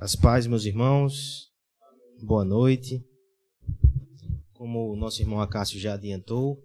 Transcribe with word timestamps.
As 0.00 0.14
paz, 0.14 0.46
meus 0.46 0.64
irmãos. 0.64 1.50
Boa 2.22 2.44
noite. 2.44 3.04
Como 4.52 4.92
o 4.92 4.96
nosso 4.96 5.20
irmão 5.20 5.40
Acácio 5.40 5.76
já 5.80 5.94
adiantou, 5.94 6.56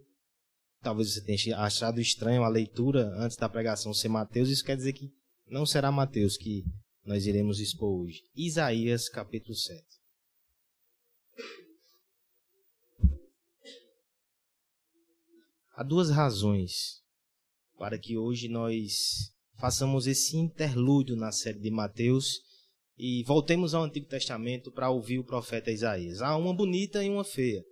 talvez 0.83 1.11
você 1.11 1.21
tenha 1.23 1.57
achado 1.57 1.99
estranho 1.99 2.43
a 2.43 2.47
leitura 2.47 3.11
antes 3.17 3.35
da 3.35 3.49
pregação 3.49 3.91
ser 3.91 4.07
Mateus. 4.07 4.49
Isso 4.49 4.63
quer 4.63 4.77
dizer 4.77 4.93
que 4.93 5.11
não 5.47 5.65
será 5.65 5.91
Mateus 5.91 6.37
que 6.37 6.63
nós 7.03 7.25
iremos 7.25 7.59
expor 7.59 8.03
hoje. 8.03 8.21
Isaías, 8.35 9.09
capítulo 9.09 9.55
7. 9.55 9.83
Há 15.75 15.81
duas 15.81 16.11
razões 16.11 17.01
para 17.79 17.97
que 17.97 18.15
hoje 18.15 18.47
nós 18.47 19.33
façamos 19.55 20.05
esse 20.05 20.37
interlúdio 20.37 21.15
na 21.15 21.31
série 21.31 21.59
de 21.59 21.71
Mateus 21.71 22.52
e 22.97 23.23
voltemos 23.23 23.73
ao 23.73 23.83
Antigo 23.83 24.07
Testamento 24.07 24.71
para 24.71 24.89
ouvir 24.89 25.19
o 25.19 25.25
profeta 25.25 25.71
Isaías. 25.71 26.21
Há 26.21 26.35
uma 26.37 26.53
bonita 26.53 27.03
e 27.03 27.09
uma 27.09 27.23
feia. 27.23 27.63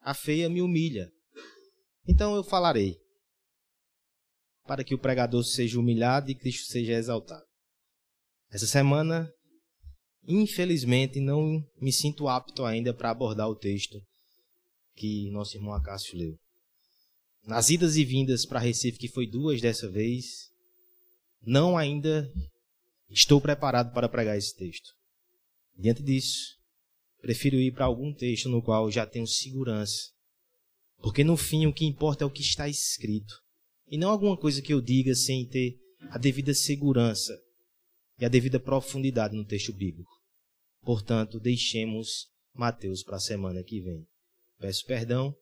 A 0.00 0.14
feia 0.14 0.48
me 0.48 0.62
humilha. 0.62 1.10
Então 2.06 2.34
eu 2.34 2.42
falarei, 2.42 2.96
para 4.64 4.84
que 4.84 4.94
o 4.94 4.98
pregador 4.98 5.44
seja 5.44 5.78
humilhado 5.78 6.30
e 6.30 6.34
Cristo 6.34 6.70
seja 6.70 6.92
exaltado. 6.92 7.44
Essa 8.50 8.66
semana, 8.66 9.30
infelizmente, 10.26 11.20
não 11.20 11.62
me 11.80 11.92
sinto 11.92 12.28
apto 12.28 12.64
ainda 12.64 12.94
para 12.94 13.10
abordar 13.10 13.48
o 13.48 13.56
texto 13.56 14.00
que 14.94 15.30
nosso 15.30 15.56
irmão 15.56 15.72
Acácio 15.72 16.16
leu. 16.16 16.36
Nas 17.46 17.70
idas 17.70 17.96
e 17.96 18.04
vindas 18.04 18.44
para 18.44 18.60
Recife, 18.60 18.98
que 18.98 19.08
foi 19.08 19.26
duas 19.26 19.60
dessa 19.60 19.90
vez, 19.90 20.50
não 21.42 21.76
ainda 21.76 22.30
estou 23.10 23.40
preparado 23.40 23.92
para 23.92 24.08
pregar 24.08 24.36
esse 24.36 24.56
texto. 24.56 24.90
Diante 25.76 26.02
disso, 26.02 26.58
prefiro 27.20 27.56
ir 27.56 27.72
para 27.72 27.84
algum 27.84 28.12
texto 28.12 28.48
no 28.48 28.62
qual 28.62 28.90
já 28.90 29.06
tenho 29.06 29.26
segurança. 29.26 30.10
Porque 30.98 31.24
no 31.24 31.36
fim 31.36 31.66
o 31.66 31.72
que 31.72 31.86
importa 31.86 32.24
é 32.24 32.26
o 32.26 32.30
que 32.30 32.42
está 32.42 32.68
escrito. 32.68 33.34
E 33.88 33.98
não 33.98 34.10
alguma 34.10 34.36
coisa 34.36 34.62
que 34.62 34.72
eu 34.72 34.80
diga 34.80 35.14
sem 35.14 35.46
ter 35.46 35.78
a 36.10 36.18
devida 36.18 36.54
segurança 36.54 37.36
e 38.18 38.24
a 38.24 38.28
devida 38.28 38.60
profundidade 38.60 39.34
no 39.34 39.44
texto 39.44 39.72
bíblico. 39.72 40.10
Portanto, 40.82 41.40
deixemos 41.40 42.28
Mateus 42.54 43.02
para 43.02 43.16
a 43.16 43.20
semana 43.20 43.62
que 43.62 43.80
vem. 43.80 44.06
Peço 44.58 44.84
perdão, 44.86 45.34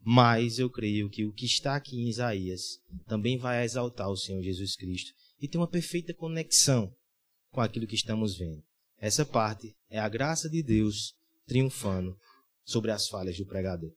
mas 0.00 0.58
eu 0.58 0.70
creio 0.70 1.08
que 1.08 1.24
o 1.24 1.32
que 1.32 1.46
está 1.46 1.74
aqui 1.74 1.96
em 1.96 2.08
Isaías 2.08 2.78
também 3.06 3.38
vai 3.38 3.64
exaltar 3.64 4.08
o 4.08 4.16
Senhor 4.16 4.42
Jesus 4.42 4.76
Cristo 4.76 5.12
e 5.40 5.48
tem 5.48 5.60
uma 5.60 5.68
perfeita 5.68 6.14
conexão 6.14 6.94
com 7.56 7.62
aquilo 7.62 7.86
que 7.86 7.94
estamos 7.94 8.36
vendo. 8.36 8.62
Essa 8.98 9.24
parte 9.24 9.74
é 9.88 9.98
a 9.98 10.10
graça 10.10 10.46
de 10.46 10.62
Deus 10.62 11.14
triunfando 11.46 12.14
sobre 12.62 12.90
as 12.90 13.08
falhas 13.08 13.38
do 13.38 13.46
pregador. 13.46 13.90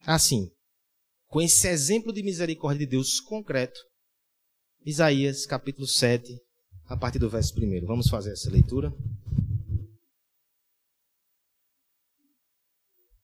Assim, 0.00 0.50
com 1.26 1.40
esse 1.40 1.66
exemplo 1.68 2.12
de 2.12 2.22
misericórdia 2.22 2.86
de 2.86 2.90
Deus 2.90 3.18
concreto, 3.18 3.80
Isaías 4.84 5.46
capítulo 5.46 5.86
7, 5.86 6.38
a 6.84 6.98
partir 6.98 7.18
do 7.18 7.30
verso 7.30 7.58
1. 7.58 7.86
Vamos 7.86 8.08
fazer 8.08 8.32
essa 8.32 8.50
leitura. 8.50 8.92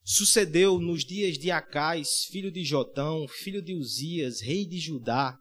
Sucedeu 0.02 0.80
nos 0.80 1.05
dias 1.05 1.36
de 1.36 1.50
Acais, 1.50 2.24
filho 2.30 2.50
de 2.50 2.64
Jotão, 2.64 3.28
filho 3.28 3.60
de 3.60 3.74
Uzias, 3.74 4.40
rei 4.40 4.64
de 4.64 4.78
Judá, 4.78 5.38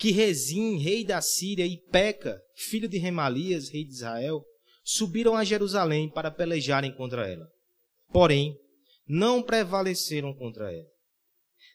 que 0.00 0.10
Rezim, 0.10 0.78
rei 0.78 1.04
da 1.04 1.20
Síria, 1.20 1.66
e 1.66 1.76
Peca, 1.76 2.40
filho 2.56 2.88
de 2.88 2.96
Remalias, 2.96 3.68
rei 3.68 3.84
de 3.84 3.92
Israel, 3.92 4.42
subiram 4.82 5.36
a 5.36 5.44
Jerusalém 5.44 6.08
para 6.08 6.30
pelejarem 6.30 6.90
contra 6.90 7.28
ela. 7.28 7.46
Porém, 8.10 8.56
não 9.06 9.42
prevaleceram 9.42 10.32
contra 10.32 10.72
ela. 10.72 10.88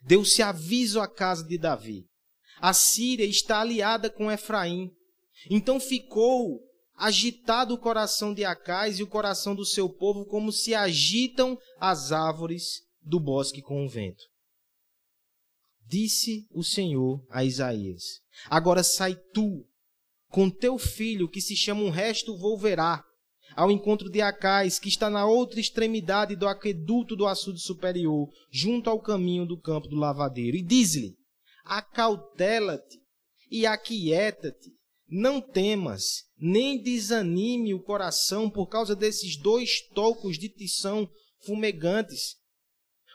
Deu-se 0.02 0.42
aviso 0.42 1.00
à 1.00 1.08
casa 1.08 1.44
de 1.44 1.56
Davi. 1.56 2.08
A 2.60 2.74
Síria 2.74 3.26
está 3.26 3.62
aliada 3.62 4.10
com 4.10 4.32
Efraim. 4.32 4.90
Então 5.48 5.80
ficou 5.80 6.60
agitado 6.98 7.76
o 7.76 7.78
coração 7.78 8.34
de 8.34 8.44
Acais 8.44 8.98
e 8.98 9.04
o 9.04 9.08
coração 9.08 9.54
do 9.54 9.66
seu 9.66 9.88
povo, 9.88 10.26
como 10.26 10.52
se 10.52 10.74
agitam 10.74 11.60
as 11.80 12.12
árvores 12.12 12.82
do 13.04 13.20
bosque 13.20 13.62
com 13.62 13.86
o 13.86 13.90
vento. 13.90 14.24
Disse 15.88 16.48
o 16.52 16.64
Senhor 16.64 17.24
a 17.30 17.44
Isaías: 17.44 18.22
Agora 18.50 18.84
sai 18.84 19.16
tu, 19.34 19.66
com 20.30 20.50
teu 20.50 20.78
filho, 20.78 21.30
que 21.30 21.40
se 21.40 21.56
chama 21.56 21.84
um 21.84 21.90
resto 21.90 22.38
volverá, 22.38 23.04
ao 23.56 23.72
encontro 23.72 24.10
de 24.10 24.22
Acais, 24.22 24.80
que 24.80 24.90
está 24.90 25.10
na 25.10 25.26
outra 25.26 25.60
extremidade 25.60 26.36
do 26.36 26.48
aqueduto 26.48 27.16
do 27.16 27.28
açude 27.28 27.62
superior, 27.62 28.28
junto 28.52 28.90
ao 28.90 29.02
caminho 29.02 29.46
do 29.46 29.60
campo 29.60 29.88
do 29.88 29.96
lavadeiro, 29.96 30.58
e 30.58 30.62
diz-lhe: 30.62 31.16
Acautela-te 31.64 33.00
e 33.50 33.66
aquieta-te, 33.66 34.72
não 35.08 35.40
temas, 35.40 36.24
nem 36.38 36.82
desanime 36.82 37.74
o 37.74 37.82
coração 37.82 38.50
por 38.50 38.68
causa 38.68 38.96
desses 38.96 39.38
dois 39.38 39.82
tocos 39.94 40.38
de 40.38 40.50
tição 40.50 41.08
fumegantes, 41.46 42.38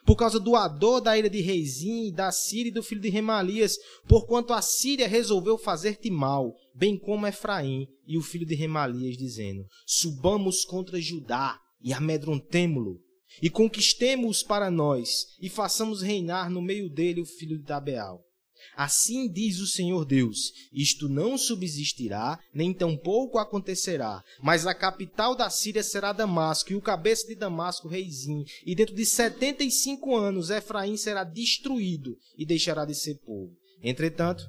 por 0.05 0.17
causa 0.17 0.41
do 0.41 0.57
Ador 0.57 1.01
da 1.01 1.19
ilha 1.19 1.31
de 1.31 1.41
Reizim, 1.41 2.13
da 2.13 2.33
Síria 2.33 2.71
e 2.71 2.73
do 2.73 2.83
filho 2.83 3.01
de 3.01 3.09
Remalias, 3.09 3.77
porquanto 4.09 4.53
a 4.53 4.63
Síria 4.63 5.07
resolveu 5.07 5.59
fazer-te 5.59 6.11
mal, 6.11 6.55
bem 6.75 6.99
como 6.99 7.27
Efraim 7.27 7.87
e 8.07 8.17
o 8.17 8.23
filho 8.23 8.47
de 8.47 8.55
Remalias, 8.55 9.17
dizendo: 9.17 9.65
Subamos 9.87 10.65
contra 10.65 11.01
Judá 11.01 11.59
e 11.83 11.93
amedrontemo-lo, 11.93 13.01
e 13.43 13.49
conquistemo-os 13.49 14.43
para 14.43 14.71
nós, 14.71 15.27
e 15.41 15.49
façamos 15.49 16.03
reinar 16.03 16.51
no 16.51 16.61
meio 16.61 16.89
dele 16.89 17.21
o 17.21 17.27
filho 17.27 17.59
de 17.59 17.65
Tabeal. 17.65 18.30
Assim 18.77 19.31
diz 19.31 19.59
o 19.59 19.67
Senhor 19.67 20.05
Deus: 20.05 20.53
Isto 20.73 21.09
não 21.09 21.37
subsistirá, 21.37 22.39
nem 22.55 22.73
tampouco 22.73 23.39
acontecerá, 23.39 24.23
mas 24.43 24.67
a 24.67 24.75
capital 24.75 25.35
da 25.35 25.51
Síria 25.51 25.83
será 25.83 26.13
Damasco, 26.13 26.73
e 26.73 26.77
o 26.77 26.83
cabeça 26.83 27.27
de 27.27 27.35
Damasco, 27.35 27.89
Reizim. 27.89 28.45
E 28.65 28.75
dentro 28.75 28.95
de 28.95 29.05
setenta 29.05 29.65
e 29.65 29.71
cinco 29.71 30.17
anos, 30.17 30.51
Efraim 30.51 30.97
será 30.97 31.25
destruído 31.25 32.17
e 32.37 32.47
deixará 32.47 32.85
de 32.85 32.95
ser 32.95 33.17
povo. 33.25 33.53
Entretanto, 33.83 34.45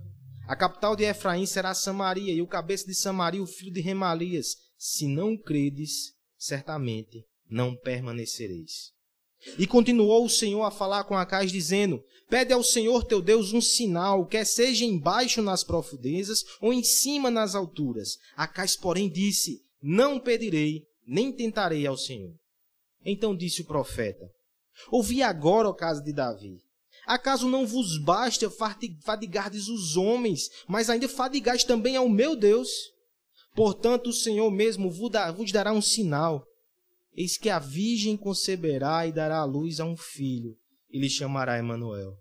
a 0.47 0.55
capital 0.55 0.95
de 0.95 1.03
Efraim 1.03 1.45
será 1.45 1.73
Samaria, 1.73 2.33
e 2.33 2.41
o 2.41 2.47
cabeça 2.47 2.85
de 2.85 2.93
Samaria, 2.93 3.41
o 3.41 3.47
filho 3.47 3.71
de 3.71 3.81
Remalias. 3.81 4.55
Se 4.77 5.07
não 5.07 5.37
credes, 5.37 6.13
certamente 6.37 7.23
não 7.49 7.75
permanecereis. 7.75 8.91
E 9.57 9.65
continuou 9.65 10.25
o 10.25 10.29
Senhor 10.29 10.63
a 10.63 10.71
falar 10.71 11.03
com 11.05 11.17
Acais, 11.17 11.51
dizendo: 11.51 12.03
Pede 12.29 12.53
ao 12.53 12.63
Senhor 12.63 13.03
teu 13.03 13.21
Deus 13.21 13.53
um 13.53 13.61
sinal, 13.61 14.25
quer 14.25 14.45
seja 14.45 14.85
embaixo 14.85 15.41
nas 15.41 15.63
profundezas 15.63 16.43
ou 16.61 16.71
em 16.71 16.83
cima 16.83 17.31
nas 17.31 17.55
alturas. 17.55 18.17
Acais, 18.35 18.75
porém, 18.75 19.09
disse: 19.09 19.61
Não 19.81 20.19
pedirei, 20.19 20.83
nem 21.05 21.31
tentarei 21.31 21.85
ao 21.85 21.97
Senhor. 21.97 22.33
Então 23.03 23.35
disse 23.35 23.61
o 23.61 23.65
profeta: 23.65 24.29
Ouvi 24.91 25.23
agora, 25.23 25.69
ó 25.69 25.73
casa 25.73 26.01
de 26.03 26.13
Davi. 26.13 26.57
Acaso 27.05 27.49
não 27.49 27.65
vos 27.65 27.97
basta 27.97 28.49
fadigardes 29.03 29.67
os 29.67 29.97
homens, 29.97 30.49
mas 30.67 30.89
ainda 30.89 31.09
fadigais 31.09 31.63
também 31.63 31.95
ao 31.95 32.07
meu 32.07 32.35
Deus? 32.35 32.69
Portanto, 33.55 34.07
o 34.11 34.13
Senhor 34.13 34.49
mesmo 34.51 34.89
vos 34.89 35.51
dará 35.51 35.73
um 35.73 35.81
sinal. 35.81 36.45
Eis 37.15 37.37
que 37.37 37.49
a 37.49 37.59
virgem 37.59 38.15
conceberá 38.15 39.05
e 39.05 39.11
dará 39.11 39.39
à 39.39 39.45
luz 39.45 39.79
a 39.79 39.85
um 39.85 39.97
filho, 39.97 40.55
e 40.89 40.99
lhe 40.99 41.09
chamará 41.09 41.57
Emanuel. 41.57 42.13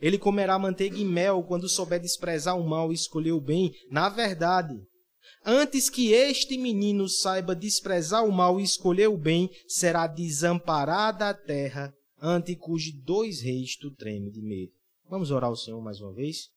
Ele 0.00 0.18
comerá 0.18 0.58
manteiga 0.58 0.96
e 0.96 1.04
mel 1.04 1.42
quando 1.42 1.68
souber 1.68 2.00
desprezar 2.00 2.58
o 2.58 2.66
mal 2.66 2.90
e 2.90 2.94
escolher 2.94 3.32
o 3.32 3.40
bem. 3.40 3.72
Na 3.90 4.08
verdade, 4.08 4.74
antes 5.44 5.90
que 5.90 6.12
este 6.12 6.56
menino 6.56 7.08
saiba 7.08 7.54
desprezar 7.54 8.24
o 8.24 8.32
mal 8.32 8.60
e 8.60 8.64
escolher 8.64 9.08
o 9.08 9.18
bem, 9.18 9.50
será 9.68 10.06
desamparada 10.06 11.28
a 11.28 11.34
terra, 11.34 11.92
ante 12.20 12.56
cujos 12.56 12.94
dois 13.02 13.42
reis 13.42 13.76
tu 13.76 13.90
treme 13.90 14.30
de 14.30 14.40
medo. 14.40 14.72
Vamos 15.10 15.30
orar 15.30 15.50
ao 15.50 15.56
Senhor 15.56 15.80
mais 15.82 16.00
uma 16.00 16.14
vez? 16.14 16.48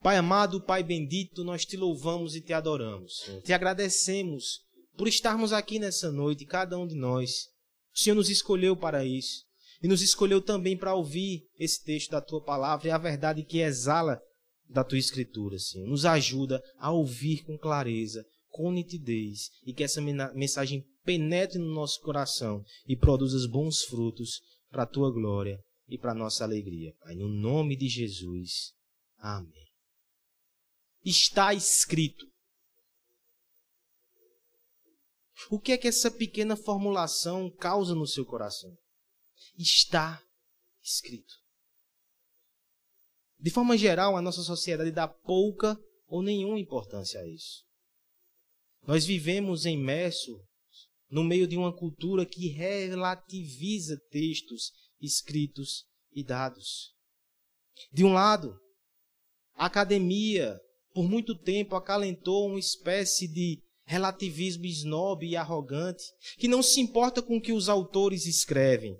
Pai 0.00 0.16
amado, 0.16 0.60
Pai 0.60 0.82
bendito, 0.82 1.44
nós 1.44 1.64
te 1.64 1.76
louvamos 1.76 2.34
e 2.34 2.40
te 2.40 2.52
adoramos. 2.52 3.30
Te 3.44 3.52
agradecemos 3.52 4.60
por 4.96 5.08
estarmos 5.08 5.52
aqui 5.52 5.78
nessa 5.78 6.10
noite, 6.10 6.44
cada 6.44 6.78
um 6.78 6.86
de 6.86 6.94
nós. 6.94 7.48
O 7.94 7.98
Senhor 7.98 8.14
nos 8.14 8.30
escolheu 8.30 8.76
para 8.76 9.04
isso. 9.04 9.44
E 9.82 9.88
nos 9.88 10.00
escolheu 10.00 10.40
também 10.40 10.76
para 10.76 10.94
ouvir 10.94 11.42
esse 11.58 11.82
texto 11.82 12.10
da 12.10 12.20
tua 12.20 12.42
palavra 12.42 12.88
e 12.88 12.90
a 12.90 12.98
verdade 12.98 13.44
que 13.44 13.58
exala 13.58 14.20
da 14.68 14.84
tua 14.84 14.98
escritura, 14.98 15.58
Senhor. 15.58 15.88
Nos 15.88 16.04
ajuda 16.04 16.62
a 16.78 16.92
ouvir 16.92 17.42
com 17.44 17.58
clareza, 17.58 18.24
com 18.48 18.70
nitidez 18.70 19.50
e 19.66 19.72
que 19.72 19.82
essa 19.82 20.00
mensagem 20.00 20.84
penetre 21.04 21.58
no 21.58 21.74
nosso 21.74 22.00
coração 22.00 22.62
e 22.86 22.96
produza 22.96 23.36
os 23.36 23.46
bons 23.46 23.82
frutos 23.82 24.40
para 24.70 24.84
a 24.84 24.86
tua 24.86 25.10
glória 25.10 25.58
e 25.88 25.98
para 25.98 26.12
a 26.12 26.14
nossa 26.14 26.44
alegria. 26.44 26.94
Pai, 27.00 27.14
no 27.16 27.28
nome 27.28 27.76
de 27.76 27.88
Jesus. 27.88 28.72
Amém. 29.18 29.66
Está 31.04 31.52
escrito. 31.52 32.31
O 35.50 35.58
que 35.58 35.72
é 35.72 35.78
que 35.78 35.88
essa 35.88 36.10
pequena 36.10 36.56
formulação 36.56 37.50
causa 37.50 37.94
no 37.94 38.06
seu 38.06 38.24
coração? 38.24 38.76
Está 39.56 40.22
escrito. 40.82 41.34
De 43.38 43.50
forma 43.50 43.76
geral, 43.76 44.16
a 44.16 44.22
nossa 44.22 44.42
sociedade 44.42 44.90
dá 44.90 45.08
pouca 45.08 45.78
ou 46.06 46.22
nenhuma 46.22 46.58
importância 46.58 47.20
a 47.20 47.26
isso. 47.26 47.64
Nós 48.86 49.04
vivemos 49.04 49.64
imersos 49.64 50.36
no 51.10 51.22
meio 51.22 51.46
de 51.46 51.56
uma 51.56 51.72
cultura 51.72 52.24
que 52.24 52.48
relativiza 52.48 54.00
textos 54.10 54.72
escritos 55.00 55.84
e 56.12 56.24
dados. 56.24 56.94
De 57.92 58.04
um 58.04 58.12
lado, 58.12 58.58
a 59.54 59.66
academia, 59.66 60.58
por 60.94 61.08
muito 61.08 61.34
tempo, 61.34 61.74
acalentou 61.74 62.48
uma 62.48 62.58
espécie 62.58 63.28
de 63.28 63.61
relativismo 63.84 64.64
snob 64.66 65.26
e 65.26 65.36
arrogante, 65.36 66.04
que 66.38 66.48
não 66.48 66.62
se 66.62 66.80
importa 66.80 67.22
com 67.22 67.36
o 67.36 67.40
que 67.40 67.52
os 67.52 67.68
autores 67.68 68.26
escrevem. 68.26 68.96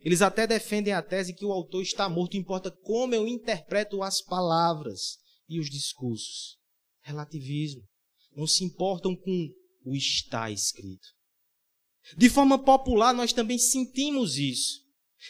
Eles 0.00 0.22
até 0.22 0.46
defendem 0.46 0.92
a 0.92 1.02
tese 1.02 1.34
que 1.34 1.44
o 1.44 1.52
autor 1.52 1.82
está 1.82 2.08
morto, 2.08 2.36
importa 2.36 2.70
como 2.70 3.14
eu 3.14 3.28
interpreto 3.28 4.02
as 4.02 4.22
palavras 4.22 5.18
e 5.48 5.60
os 5.60 5.68
discursos. 5.68 6.56
Relativismo. 7.02 7.82
Não 8.34 8.46
se 8.46 8.64
importam 8.64 9.14
com 9.14 9.48
o 9.84 9.94
está 9.94 10.50
escrito. 10.50 11.06
De 12.16 12.30
forma 12.30 12.58
popular, 12.58 13.12
nós 13.12 13.32
também 13.32 13.58
sentimos 13.58 14.38
isso. 14.38 14.80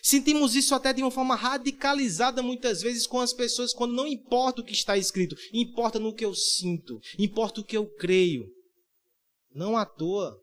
Sentimos 0.02 0.54
isso 0.54 0.72
até 0.74 0.92
de 0.92 1.02
uma 1.02 1.10
forma 1.10 1.34
radicalizada 1.34 2.42
muitas 2.42 2.80
vezes 2.80 3.08
com 3.08 3.18
as 3.18 3.32
pessoas, 3.32 3.72
quando 3.72 3.92
não 3.92 4.06
importa 4.06 4.60
o 4.60 4.64
que 4.64 4.72
está 4.72 4.96
escrito, 4.96 5.34
importa 5.52 5.98
no 5.98 6.14
que 6.14 6.24
eu 6.24 6.32
sinto, 6.32 7.00
importa 7.18 7.60
o 7.60 7.64
que 7.64 7.76
eu 7.76 7.86
creio. 7.96 8.48
Não 9.52 9.76
à 9.76 9.84
toa, 9.84 10.40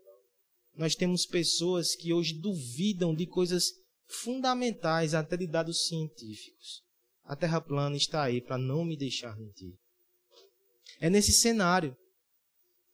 nós 0.76 0.96
temos 0.96 1.26
pessoas 1.26 1.96
que 1.96 2.14
hoje 2.14 2.34
duvidam 2.34 3.16
de 3.16 3.26
coisas 3.26 3.74
fundamentais, 4.08 5.14
até 5.14 5.36
de 5.36 5.48
dados 5.48 5.88
científicos. 5.88 6.84
A 7.24 7.36
Terra 7.36 7.60
plana 7.60 7.98
está 7.98 8.24
aí 8.24 8.42
para 8.42 8.58
não 8.58 8.86
me 8.86 8.96
deixar 8.96 9.38
mentir. 9.38 9.74
É 11.00 11.10
nesse 11.10 11.34
cenário 11.34 11.96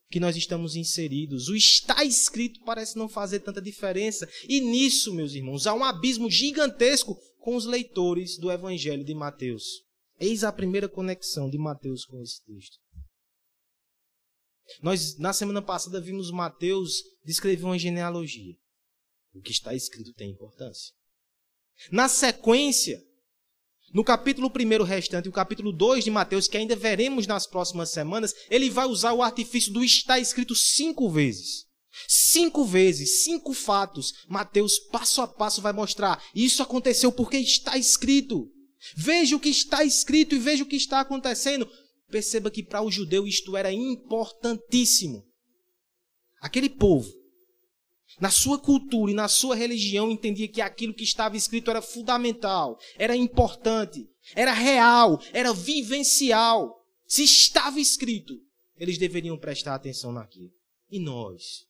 que 0.09 0.19
nós 0.19 0.35
estamos 0.35 0.75
inseridos. 0.75 1.49
O 1.49 1.55
está 1.55 2.03
escrito 2.03 2.61
parece 2.63 2.97
não 2.97 3.09
fazer 3.09 3.39
tanta 3.39 3.61
diferença. 3.61 4.29
E 4.47 4.61
nisso, 4.61 5.13
meus 5.13 5.33
irmãos, 5.33 5.65
há 5.65 5.73
um 5.73 5.83
abismo 5.83 6.29
gigantesco 6.29 7.17
com 7.39 7.55
os 7.55 7.65
leitores 7.65 8.37
do 8.37 8.51
Evangelho 8.51 9.03
de 9.03 9.13
Mateus. 9.13 9.83
Eis 10.19 10.43
a 10.43 10.51
primeira 10.51 10.87
conexão 10.87 11.49
de 11.49 11.57
Mateus 11.57 12.05
com 12.05 12.21
esse 12.21 12.43
texto. 12.45 12.82
Nós, 14.81 15.17
na 15.17 15.33
semana 15.33 15.61
passada, 15.61 15.99
vimos 15.99 16.31
Mateus 16.31 17.03
descrever 17.25 17.65
uma 17.65 17.79
genealogia. 17.79 18.55
O 19.33 19.41
que 19.41 19.51
está 19.51 19.73
escrito 19.73 20.13
tem 20.13 20.31
importância. 20.31 20.93
Na 21.91 22.07
sequência, 22.07 23.01
no 23.93 24.03
capítulo 24.03 24.49
1 24.49 24.83
restante 24.83 25.25
e 25.25 25.29
o 25.29 25.33
capítulo 25.33 25.71
2 25.71 26.03
de 26.03 26.11
Mateus, 26.11 26.47
que 26.47 26.57
ainda 26.57 26.75
veremos 26.75 27.27
nas 27.27 27.45
próximas 27.45 27.91
semanas, 27.91 28.33
ele 28.49 28.69
vai 28.69 28.87
usar 28.87 29.13
o 29.13 29.21
artifício 29.21 29.71
do 29.71 29.83
está 29.83 30.19
escrito 30.19 30.55
cinco 30.55 31.09
vezes. 31.09 31.65
Cinco 32.07 32.65
vezes, 32.65 33.23
cinco 33.23 33.53
fatos. 33.53 34.13
Mateus, 34.27 34.79
passo 34.79 35.21
a 35.21 35.27
passo, 35.27 35.61
vai 35.61 35.73
mostrar. 35.73 36.23
Isso 36.33 36.63
aconteceu 36.63 37.11
porque 37.11 37.37
está 37.37 37.77
escrito. 37.77 38.49
Veja 38.95 39.35
o 39.35 39.39
que 39.39 39.49
está 39.49 39.83
escrito 39.83 40.35
e 40.35 40.39
veja 40.39 40.63
o 40.63 40.67
que 40.67 40.75
está 40.75 40.99
acontecendo. 40.99 41.69
Perceba 42.13 42.51
que 42.51 42.61
para 42.61 42.79
o 42.79 42.91
judeu 42.91 43.25
isto 43.25 43.57
era 43.57 43.73
importantíssimo. 43.73 45.27
Aquele 46.39 46.69
povo 46.69 47.11
na 48.21 48.29
sua 48.29 48.59
cultura 48.59 49.11
e 49.11 49.15
na 49.15 49.27
sua 49.27 49.55
religião, 49.55 50.11
entendia 50.11 50.47
que 50.47 50.61
aquilo 50.61 50.93
que 50.93 51.03
estava 51.03 51.35
escrito 51.35 51.71
era 51.71 51.81
fundamental, 51.81 52.77
era 52.99 53.15
importante, 53.15 54.07
era 54.35 54.53
real, 54.53 55.19
era 55.31 55.51
vivencial. 55.51 56.85
Se 57.07 57.23
estava 57.23 57.79
escrito, 57.79 58.39
eles 58.77 58.99
deveriam 58.99 59.35
prestar 59.35 59.73
atenção 59.73 60.11
naquilo. 60.11 60.51
E 60.91 60.99
nós? 60.99 61.65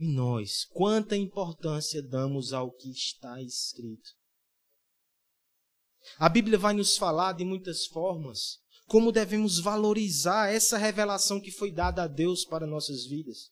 E 0.00 0.06
nós? 0.10 0.64
Quanta 0.72 1.14
importância 1.14 2.02
damos 2.02 2.54
ao 2.54 2.72
que 2.72 2.90
está 2.90 3.42
escrito? 3.42 4.23
A 6.18 6.28
Bíblia 6.28 6.58
vai 6.58 6.74
nos 6.74 6.96
falar 6.96 7.32
de 7.32 7.44
muitas 7.44 7.86
formas 7.86 8.64
como 8.86 9.12
devemos 9.12 9.58
valorizar 9.58 10.52
essa 10.52 10.76
revelação 10.76 11.40
que 11.40 11.50
foi 11.50 11.70
dada 11.70 12.02
a 12.02 12.06
Deus 12.06 12.44
para 12.44 12.66
nossas 12.66 13.06
vidas. 13.06 13.50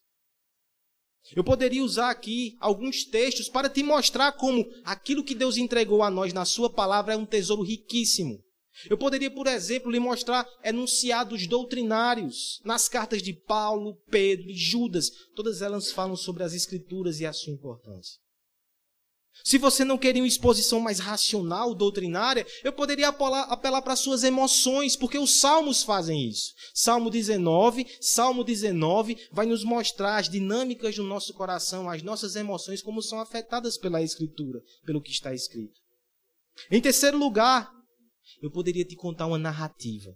Eu 1.34 1.44
poderia 1.44 1.84
usar 1.84 2.10
aqui 2.10 2.56
alguns 2.60 3.04
textos 3.04 3.48
para 3.48 3.70
te 3.70 3.82
mostrar 3.82 4.32
como 4.32 4.68
aquilo 4.84 5.24
que 5.24 5.34
Deus 5.34 5.56
entregou 5.56 6.02
a 6.02 6.10
nós 6.10 6.32
na 6.32 6.44
Sua 6.44 6.68
palavra 6.68 7.14
é 7.14 7.16
um 7.16 7.24
tesouro 7.24 7.62
riquíssimo. 7.62 8.42
Eu 8.88 8.98
poderia, 8.98 9.30
por 9.30 9.46
exemplo, 9.46 9.90
lhe 9.90 10.00
mostrar 10.00 10.48
enunciados 10.64 11.46
doutrinários 11.46 12.60
nas 12.64 12.88
cartas 12.88 13.22
de 13.22 13.32
Paulo, 13.32 13.96
Pedro 14.10 14.50
e 14.50 14.54
Judas. 14.54 15.10
Todas 15.36 15.62
elas 15.62 15.92
falam 15.92 16.16
sobre 16.16 16.42
as 16.42 16.54
Escrituras 16.54 17.20
e 17.20 17.26
a 17.26 17.32
sua 17.32 17.52
importância. 17.52 18.21
Se 19.44 19.58
você 19.58 19.84
não 19.84 19.98
queria 19.98 20.22
uma 20.22 20.28
exposição 20.28 20.78
mais 20.78 20.98
racional, 20.98 21.74
doutrinária, 21.74 22.46
eu 22.62 22.72
poderia 22.72 23.08
apelar, 23.08 23.82
para 23.82 23.96
suas 23.96 24.22
emoções, 24.22 24.94
porque 24.94 25.18
os 25.18 25.40
salmos 25.40 25.82
fazem 25.82 26.28
isso. 26.28 26.52
Salmo 26.74 27.10
19, 27.10 27.86
Salmo 28.00 28.44
19 28.44 29.16
vai 29.32 29.46
nos 29.46 29.64
mostrar 29.64 30.18
as 30.18 30.28
dinâmicas 30.28 30.94
do 30.94 31.02
nosso 31.02 31.34
coração, 31.34 31.88
as 31.90 32.02
nossas 32.02 32.36
emoções, 32.36 32.82
como 32.82 33.02
são 33.02 33.20
afetadas 33.20 33.76
pela 33.76 34.02
Escritura, 34.02 34.60
pelo 34.84 35.02
que 35.02 35.10
está 35.10 35.34
escrito. 35.34 35.80
Em 36.70 36.80
terceiro 36.80 37.18
lugar, 37.18 37.70
eu 38.42 38.50
poderia 38.50 38.84
te 38.84 38.94
contar 38.94 39.26
uma 39.26 39.38
narrativa. 39.38 40.12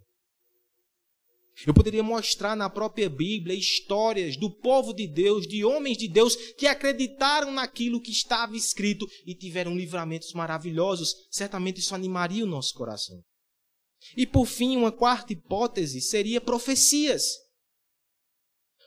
Eu 1.65 1.73
poderia 1.73 2.03
mostrar 2.03 2.55
na 2.55 2.69
própria 2.69 3.09
Bíblia 3.09 3.55
histórias 3.55 4.37
do 4.37 4.49
povo 4.49 4.93
de 4.93 5.07
Deus, 5.07 5.47
de 5.47 5.65
homens 5.65 5.97
de 5.97 6.07
Deus 6.07 6.35
que 6.53 6.67
acreditaram 6.67 7.51
naquilo 7.51 8.01
que 8.01 8.11
estava 8.11 8.55
escrito 8.55 9.07
e 9.25 9.33
tiveram 9.33 9.75
livramentos 9.75 10.33
maravilhosos. 10.33 11.15
Certamente 11.31 11.79
isso 11.79 11.95
animaria 11.95 12.43
o 12.43 12.47
nosso 12.47 12.73
coração. 12.75 13.23
E 14.15 14.27
por 14.27 14.45
fim, 14.45 14.77
uma 14.77 14.91
quarta 14.91 15.33
hipótese 15.33 15.99
seria 15.99 16.39
profecias. 16.39 17.23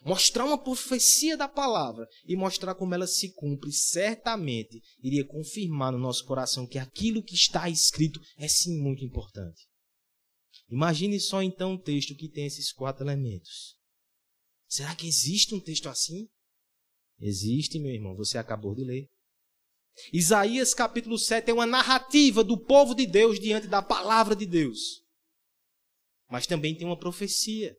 Mostrar 0.05 0.47
uma 0.47 0.57
profecia 0.57 1.37
da 1.37 1.49
palavra 1.49 2.07
e 2.25 2.35
mostrar 2.37 2.75
como 2.75 2.95
ela 2.95 3.07
se 3.07 3.35
cumpre, 3.35 3.71
certamente 3.71 4.81
iria 5.03 5.27
confirmar 5.27 5.93
no 5.93 5.99
nosso 5.99 6.25
coração 6.25 6.67
que 6.67 6.79
aquilo 6.79 7.23
que 7.23 7.35
está 7.35 7.69
escrito 7.69 8.19
é 8.39 8.49
sim 8.49 8.81
muito 8.81 9.05
importante. 9.05 9.70
Imagine 10.71 11.19
só 11.19 11.43
então 11.43 11.73
um 11.73 11.79
texto 11.79 12.15
que 12.15 12.29
tem 12.29 12.47
esses 12.47 12.73
quatro 12.73 13.05
elementos. 13.05 13.77
Será 14.69 14.95
que 14.95 15.09
existe 15.09 15.53
um 15.53 15.61
texto 15.61 15.89
assim? 15.89 16.29
Existe, 17.19 17.79
meu 17.79 17.93
irmão, 17.93 18.15
você 18.15 18.39
acabou 18.39 18.75
de 18.75 18.85
ler. 18.85 19.09
Isaías 20.13 20.73
capítulo 20.73 21.19
7 21.19 21.51
é 21.51 21.55
uma 21.55 21.67
narrativa 21.67 22.45
do 22.45 22.57
povo 22.57 22.95
de 22.95 23.05
Deus 23.05 23.41
diante 23.41 23.67
da 23.67 23.83
palavra 23.83 24.37
de 24.37 24.47
Deus. 24.47 25.03
Mas 26.31 26.47
também 26.47 26.75
tem 26.77 26.87
uma 26.87 26.99
profecia. 26.99 27.77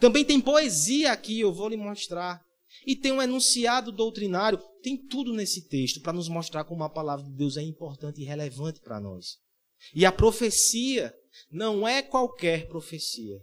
Também 0.00 0.24
tem 0.24 0.40
poesia 0.40 1.12
aqui, 1.12 1.38
eu 1.38 1.52
vou 1.52 1.68
lhe 1.68 1.76
mostrar. 1.76 2.42
E 2.86 2.96
tem 2.96 3.12
um 3.12 3.20
enunciado 3.20 3.92
doutrinário. 3.92 4.58
Tem 4.82 4.96
tudo 4.96 5.34
nesse 5.34 5.68
texto 5.68 6.00
para 6.00 6.14
nos 6.14 6.28
mostrar 6.28 6.64
como 6.64 6.82
a 6.82 6.88
palavra 6.88 7.26
de 7.26 7.36
Deus 7.36 7.58
é 7.58 7.62
importante 7.62 8.22
e 8.22 8.24
relevante 8.24 8.80
para 8.80 8.98
nós. 8.98 9.36
E 9.94 10.06
a 10.06 10.10
profecia 10.10 11.14
não 11.50 11.86
é 11.86 12.02
qualquer 12.02 12.68
profecia. 12.68 13.38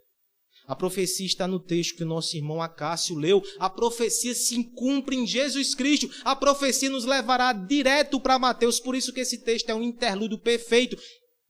A 0.70 0.76
profecia 0.76 1.26
está 1.26 1.48
no 1.48 1.60
texto 1.60 1.96
que 1.98 2.04
o 2.04 2.08
nosso 2.08 2.38
irmão 2.38 2.62
Acácio 2.62 3.16
leu. 3.16 3.42
A 3.58 3.68
profecia 3.68 4.36
se 4.36 4.64
cumpre 4.76 5.16
em 5.16 5.26
Jesus 5.26 5.74
Cristo. 5.74 6.08
A 6.24 6.36
profecia 6.36 6.92
nos 6.92 7.06
levará 7.06 7.52
direto 7.52 8.20
para 8.22 8.38
Mateus. 8.38 8.80
Por 8.80 8.96
isso 8.96 9.12
que 9.12 9.22
esse 9.22 9.44
texto 9.44 9.72
é 9.72 9.74
um 9.74 9.82
interlúdio 9.82 10.38
perfeito. 10.38 10.96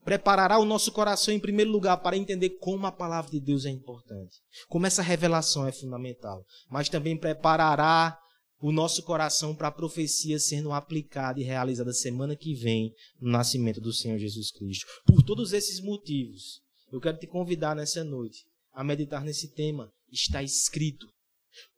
Preparará 0.02 0.58
o 0.58 0.64
nosso 0.64 0.90
coração 0.90 1.34
em 1.34 1.38
primeiro 1.38 1.70
lugar 1.70 1.98
para 1.98 2.16
entender 2.16 2.56
como 2.60 2.86
a 2.86 2.92
palavra 2.92 3.30
de 3.30 3.40
Deus 3.40 3.66
é 3.66 3.68
importante. 3.68 4.38
Como 4.68 4.86
essa 4.86 5.02
revelação 5.02 5.68
é 5.68 5.72
fundamental. 5.72 6.42
Mas 6.70 6.88
também 6.88 7.14
preparará 7.14 8.18
o 8.60 8.70
nosso 8.70 9.02
coração 9.02 9.54
para 9.54 9.68
a 9.68 9.72
profecia 9.72 10.38
sendo 10.38 10.72
aplicada 10.72 11.40
e 11.40 11.44
realizada 11.44 11.92
semana 11.92 12.36
que 12.36 12.54
vem 12.54 12.92
no 13.20 13.30
nascimento 13.30 13.80
do 13.80 13.92
Senhor 13.92 14.18
Jesus 14.18 14.50
Cristo. 14.50 14.86
Por 15.06 15.22
todos 15.22 15.52
esses 15.52 15.80
motivos, 15.80 16.60
eu 16.92 17.00
quero 17.00 17.18
te 17.18 17.26
convidar 17.26 17.74
nessa 17.74 18.04
noite 18.04 18.44
a 18.72 18.84
meditar 18.84 19.24
nesse 19.24 19.52
tema. 19.54 19.90
Está 20.10 20.42
escrito. 20.42 21.06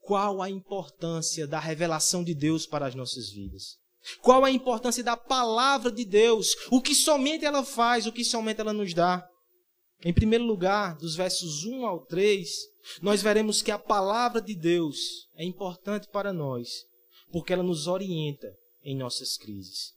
Qual 0.00 0.42
a 0.42 0.50
importância 0.50 1.46
da 1.46 1.60
revelação 1.60 2.24
de 2.24 2.34
Deus 2.34 2.66
para 2.66 2.86
as 2.86 2.94
nossas 2.94 3.30
vidas? 3.30 3.76
Qual 4.20 4.44
a 4.44 4.50
importância 4.50 5.02
da 5.04 5.16
palavra 5.16 5.92
de 5.92 6.04
Deus? 6.04 6.48
O 6.70 6.80
que 6.80 6.94
somente 6.94 7.44
ela 7.44 7.64
faz, 7.64 8.06
o 8.06 8.12
que 8.12 8.24
somente 8.24 8.60
ela 8.60 8.72
nos 8.72 8.92
dá? 8.92 9.26
Em 10.04 10.12
primeiro 10.12 10.44
lugar, 10.44 10.96
dos 10.96 11.14
versos 11.14 11.64
1 11.64 11.86
ao 11.86 12.00
3, 12.00 12.50
nós 13.00 13.22
veremos 13.22 13.62
que 13.62 13.70
a 13.70 13.78
palavra 13.78 14.40
de 14.40 14.54
Deus 14.54 15.28
é 15.36 15.44
importante 15.44 16.08
para 16.08 16.32
nós, 16.32 16.86
porque 17.30 17.52
ela 17.52 17.62
nos 17.62 17.86
orienta 17.86 18.52
em 18.82 18.96
nossas 18.96 19.36
crises. 19.36 19.94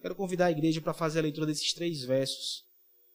Quero 0.00 0.14
convidar 0.14 0.46
a 0.46 0.50
igreja 0.50 0.80
para 0.80 0.94
fazer 0.94 1.18
a 1.18 1.22
leitura 1.22 1.46
desses 1.46 1.72
três 1.74 2.02
versos 2.02 2.64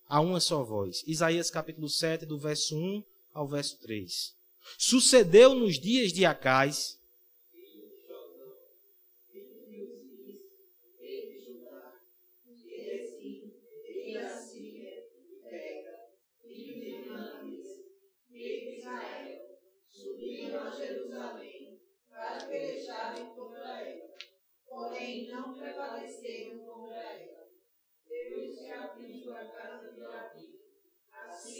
a 0.07 0.21
uma 0.21 0.39
só 0.39 0.63
voz. 0.63 1.03
Isaías 1.07 1.49
capítulo 1.49 1.89
7, 1.89 2.25
do 2.25 2.37
verso 2.37 2.77
1 2.77 3.03
ao 3.33 3.47
verso 3.47 3.79
3. 3.79 4.33
Sucedeu 4.77 5.55
nos 5.55 5.79
dias 5.79 6.13
de 6.13 6.23
Acais 6.23 6.96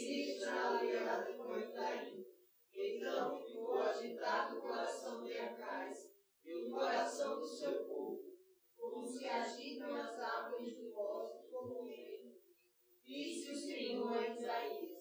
Assim 0.08 0.20
está 0.22 0.78
aliada 0.78 1.34
com 1.34 1.54
Efraim. 1.54 2.24
Então 2.72 3.44
ficou 3.44 3.78
agitado 3.78 4.56
o 4.56 4.62
coração 4.62 5.22
de 5.22 5.36
Acais 5.36 6.10
e 6.42 6.54
o 6.54 6.70
coração 6.70 7.38
do 7.38 7.46
seu 7.46 7.84
povo, 7.84 8.18
como 8.78 9.06
se 9.06 9.28
agitam 9.28 9.94
as 9.94 10.18
árvores 10.18 10.78
do 10.78 10.94
bosque 10.94 11.50
como 11.50 11.86
ele. 11.90 12.40
Disse 13.04 13.50
o 13.50 13.54
Senhor 13.54 14.16
a 14.16 14.28
Isaías: 14.28 14.96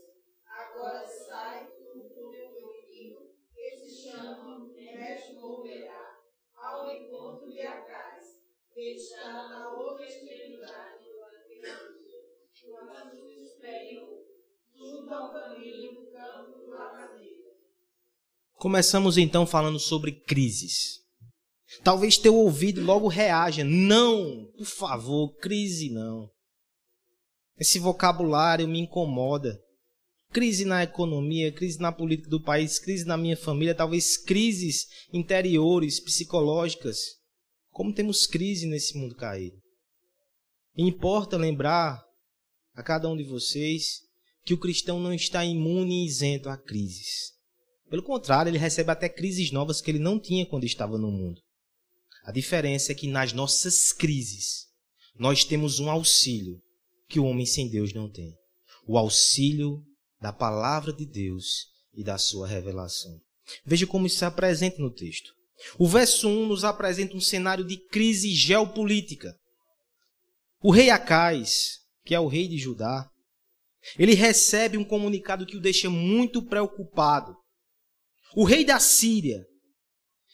Agora 0.46 1.06
sai 1.06 1.68
do 1.68 2.10
túnel 2.10 2.52
do 2.60 2.74
filho, 2.74 3.34
que 3.56 3.78
se 3.78 4.10
chama 4.10 4.60
Meshmoverá, 4.76 6.20
ao 6.54 6.92
encontro 6.92 7.50
de 7.50 7.62
Acais, 7.62 8.42
está 8.76 9.48
na 9.48 9.72
outra 9.74 10.06
extremidade 10.06 11.06
do 11.06 11.24
Atlântico, 11.24 11.98
quando 12.62 13.32
espelho, 13.32 14.17
ao 15.10 15.32
caminho. 15.32 15.98
Começamos 18.54 19.18
então 19.18 19.46
falando 19.46 19.80
sobre 19.80 20.12
crises. 20.12 21.00
Talvez 21.84 22.18
teu 22.18 22.36
ouvido 22.36 22.82
logo 22.82 23.08
reaja. 23.08 23.64
Não, 23.64 24.52
por 24.58 24.66
favor, 24.66 25.36
crise 25.38 25.90
não. 25.90 26.30
Esse 27.58 27.80
vocabulário 27.80 28.68
me 28.68 28.80
incomoda. 28.80 29.60
Crise 30.32 30.66
na 30.66 30.84
economia, 30.84 31.52
crise 31.52 31.80
na 31.80 31.92
política 31.92 32.30
do 32.30 32.44
país, 32.44 32.80
crise 32.80 33.06
na 33.06 33.18
minha 33.18 33.38
família, 33.38 33.74
talvez 33.74 34.18
crises 34.18 34.86
interiores, 35.14 36.00
psicológicas. 36.00 36.98
Como 37.72 37.94
temos 37.94 38.28
crise 38.28 38.68
nesse 38.68 38.98
mundo 38.98 39.16
caído. 39.16 39.58
Importa 40.76 41.38
lembrar 41.38 42.04
a 42.74 42.84
cada 42.84 43.10
um 43.10 43.16
de 43.16 43.24
vocês 43.24 44.07
que 44.48 44.54
o 44.54 44.58
cristão 44.58 44.98
não 44.98 45.14
está 45.14 45.44
imune 45.44 46.04
e 46.04 46.06
isento 46.08 46.48
a 46.48 46.56
crises. 46.56 47.34
Pelo 47.90 48.02
contrário, 48.02 48.50
ele 48.50 48.58
recebe 48.58 48.90
até 48.90 49.10
crises 49.10 49.52
novas 49.52 49.82
que 49.82 49.92
ele 49.92 50.00
não 50.00 50.18
tinha 50.18 50.46
quando 50.46 50.64
estava 50.64 50.98
no 50.98 51.12
mundo. 51.12 51.42
A 52.24 52.32
diferença 52.32 52.94
é 52.94 52.96
que 52.96 53.10
nas 53.10 53.34
nossas 53.34 53.92
crises 53.92 54.68
nós 55.20 55.44
temos 55.44 55.82
um 55.82 55.90
auxílio 55.90 56.62
que 57.10 57.20
o 57.20 57.26
homem 57.26 57.46
sem 57.46 57.68
Deus 57.68 57.92
não 57.92 58.10
tem. 58.10 58.34
O 58.88 58.98
auxílio 58.98 59.84
da 60.22 60.32
palavra 60.32 60.94
de 60.94 61.06
Deus 61.06 61.66
e 61.94 62.02
da 62.02 62.18
sua 62.18 62.48
revelação. 62.48 63.20
Veja 63.66 63.86
como 63.86 64.08
isso 64.08 64.20
se 64.20 64.26
apresenta 64.26 64.82
no 64.82 64.94
texto. 64.94 65.30
O 65.78 65.90
verso 65.90 66.30
1 66.30 66.48
nos 66.48 66.64
apresenta 66.64 67.18
um 67.18 67.22
cenário 67.22 67.66
de 67.66 67.76
crise 67.76 68.34
geopolítica. 68.34 69.36
O 70.62 70.72
rei 70.72 70.90
Acais, 70.90 71.80
que 72.06 72.16
é 72.16 72.20
o 72.20 72.28
rei 72.28 72.48
de 72.48 72.58
Judá, 72.58 73.12
ele 73.98 74.14
recebe 74.14 74.78
um 74.78 74.84
comunicado 74.84 75.46
que 75.46 75.58
o 75.58 75.62
deixa 75.62 75.90
muito 75.90 76.42
preocupado. 76.42 77.36
O 78.36 78.44
rei 78.44 78.66
da 78.66 78.80
Síria 78.80 79.46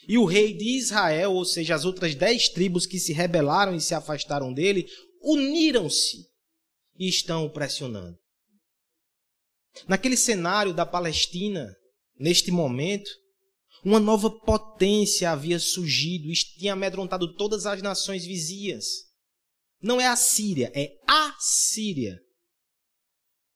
e 0.08 0.18
o 0.18 0.26
rei 0.26 0.54
de 0.54 0.78
Israel, 0.78 1.34
ou 1.34 1.46
seja, 1.46 1.76
as 1.76 1.86
outras 1.86 2.16
dez 2.16 2.50
tribos 2.50 2.86
que 2.86 3.00
se 3.00 3.14
rebelaram 3.14 3.76
e 3.76 3.82
se 3.82 3.94
afastaram 3.94 4.54
dele, 4.54 4.86
uniram-se 5.22 6.18
e 6.98 7.08
estão 7.08 7.46
o 7.46 7.50
pressionando. 7.50 8.18
Naquele 9.88 10.18
cenário 10.18 10.74
da 10.74 10.86
Palestina, 10.86 11.74
neste 12.20 12.52
momento, 12.52 13.10
uma 13.84 14.00
nova 14.00 14.30
potência 14.30 15.32
havia 15.32 15.60
surgido 15.60 16.30
e 16.30 16.34
tinha 16.34 16.74
amedrontado 16.74 17.34
todas 17.36 17.66
as 17.66 17.82
nações 17.82 18.26
vizinhas. 18.26 18.86
Não 19.82 20.00
é 20.00 20.08
a 20.08 20.16
Síria, 20.16 20.72
é 20.74 20.90
a 21.08 21.36
Síria. 21.40 22.18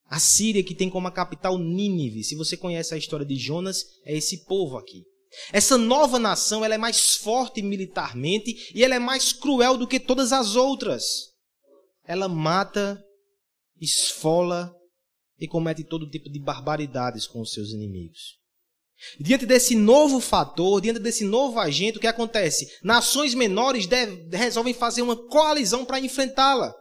A 0.09 0.19
Síria 0.19 0.63
que 0.63 0.75
tem 0.75 0.89
como 0.89 1.11
capital 1.11 1.57
Nínive. 1.57 2.23
Se 2.23 2.35
você 2.35 2.55
conhece 2.55 2.93
a 2.93 2.97
história 2.97 3.25
de 3.25 3.35
Jonas, 3.35 3.83
é 4.05 4.15
esse 4.15 4.45
povo 4.45 4.77
aqui. 4.77 5.03
Essa 5.51 5.77
nova 5.77 6.17
nação 6.17 6.63
ela 6.63 6.75
é 6.75 6.77
mais 6.77 7.15
forte 7.17 7.61
militarmente 7.61 8.71
e 8.73 8.83
ela 8.83 8.95
é 8.95 8.99
mais 8.99 9.33
cruel 9.33 9.77
do 9.77 9.87
que 9.87 9.99
todas 9.99 10.31
as 10.31 10.55
outras. 10.55 11.03
Ela 12.05 12.29
mata, 12.29 13.03
esfola 13.79 14.73
e 15.37 15.47
comete 15.47 15.83
todo 15.83 16.09
tipo 16.09 16.31
de 16.31 16.39
barbaridades 16.39 17.27
com 17.27 17.41
os 17.41 17.51
seus 17.51 17.71
inimigos. 17.71 18.37
Diante 19.19 19.45
desse 19.45 19.75
novo 19.75 20.19
fator, 20.19 20.81
diante 20.81 20.99
desse 20.99 21.23
novo 21.23 21.59
agente, 21.59 21.97
o 21.97 22.01
que 22.01 22.07
acontece? 22.07 22.67
Nações 22.81 23.35
menores 23.35 23.87
resolvem 24.31 24.73
fazer 24.73 25.03
uma 25.03 25.15
coalizão 25.15 25.85
para 25.85 25.99
enfrentá-la. 25.99 26.73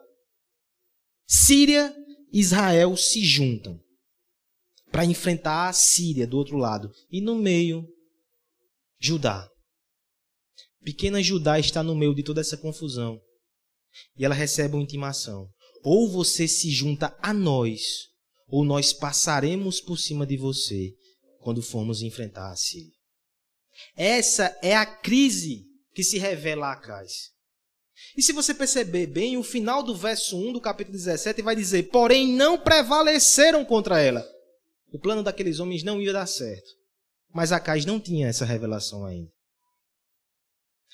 Síria 1.26 1.95
Israel 2.38 2.95
se 2.99 3.25
juntam 3.25 3.81
para 4.90 5.07
enfrentar 5.07 5.69
a 5.69 5.73
Síria 5.73 6.26
do 6.26 6.37
outro 6.37 6.59
lado. 6.59 6.90
E 7.11 7.21
no 7.21 7.35
meio, 7.35 7.87
Judá. 9.00 9.49
Pequena 10.85 11.23
Judá 11.23 11.59
está 11.59 11.83
no 11.83 11.95
meio 11.95 12.14
de 12.14 12.23
toda 12.23 12.43
essa 12.43 12.57
confusão. 12.57 13.19
E 14.19 14.25
ela 14.25 14.35
recebe 14.35 14.75
uma 14.75 14.83
intimação: 14.83 15.49
ou 15.83 16.11
você 16.11 16.47
se 16.47 16.71
junta 16.71 17.16
a 17.23 17.33
nós, 17.33 17.81
ou 18.49 18.64
nós 18.64 18.93
passaremos 18.93 19.81
por 19.81 19.97
cima 19.97 20.26
de 20.26 20.37
você 20.37 20.93
quando 21.40 21.62
formos 21.62 22.02
enfrentar 22.02 22.52
a 22.52 22.57
Síria. 22.57 22.93
Essa 23.97 24.59
é 24.62 24.76
a 24.76 24.85
crise 24.85 25.64
que 25.95 26.05
se 26.05 26.19
revela 26.19 26.69
a 26.69 26.73
Acais. 26.73 27.36
E 28.14 28.22
se 28.22 28.32
você 28.32 28.52
perceber 28.52 29.06
bem, 29.06 29.36
o 29.36 29.42
final 29.42 29.82
do 29.82 29.94
verso 29.96 30.36
1 30.36 30.52
do 30.52 30.60
capítulo 30.60 30.96
17 30.96 31.40
vai 31.40 31.56
dizer: 31.56 31.84
Porém, 31.84 32.32
não 32.32 32.58
prevaleceram 32.58 33.64
contra 33.64 34.00
ela. 34.00 34.26
O 34.92 34.98
plano 34.98 35.22
daqueles 35.22 35.60
homens 35.60 35.82
não 35.82 36.00
ia 36.00 36.12
dar 36.12 36.26
certo. 36.26 36.68
Mas 37.32 37.52
Acais 37.52 37.84
não 37.84 37.98
tinha 37.98 38.28
essa 38.28 38.44
revelação 38.44 39.04
ainda. 39.04 39.30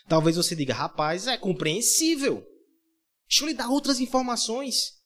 Talvez 0.08 0.36
você 0.36 0.54
diga: 0.54 0.74
Rapaz, 0.74 1.26
é 1.26 1.36
compreensível. 1.36 2.46
Deixa 3.28 3.44
eu 3.44 3.48
lhe 3.48 3.54
dar 3.54 3.68
outras 3.68 4.00
informações. 4.00 5.00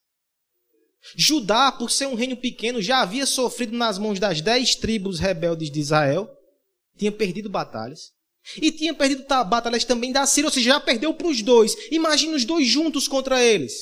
Judá, 1.15 1.71
por 1.71 1.89
ser 1.91 2.07
um 2.07 2.15
reino 2.15 2.35
pequeno, 2.35 2.81
já 2.81 3.01
havia 3.01 3.25
sofrido 3.25 3.77
nas 3.77 3.97
mãos 3.97 4.19
das 4.19 4.41
dez 4.41 4.75
tribos 4.75 5.19
rebeldes 5.19 5.71
de 5.71 5.79
Israel, 5.79 6.29
tinha 6.97 7.11
perdido 7.11 7.49
batalhas. 7.49 8.11
E 8.55 8.71
tinha 8.71 8.93
perdido 8.93 9.25
batalhas 9.27 9.83
também 9.83 10.11
da 10.11 10.25
Síria, 10.25 10.47
ou 10.47 10.53
seja, 10.53 10.71
já 10.71 10.79
perdeu 10.79 11.13
para 11.13 11.27
os 11.27 11.41
dois. 11.41 11.75
Imagina 11.91 12.35
os 12.35 12.45
dois 12.45 12.67
juntos 12.67 13.07
contra 13.07 13.43
eles. 13.43 13.73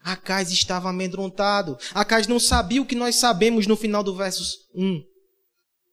Acais 0.00 0.50
estava 0.50 0.90
amedrontado. 0.90 1.78
Acais 1.92 2.26
não 2.26 2.40
sabia 2.40 2.82
o 2.82 2.86
que 2.86 2.94
nós 2.94 3.16
sabemos 3.16 3.66
no 3.66 3.76
final 3.76 4.02
do 4.02 4.14
verso 4.14 4.42
1. 4.74 5.02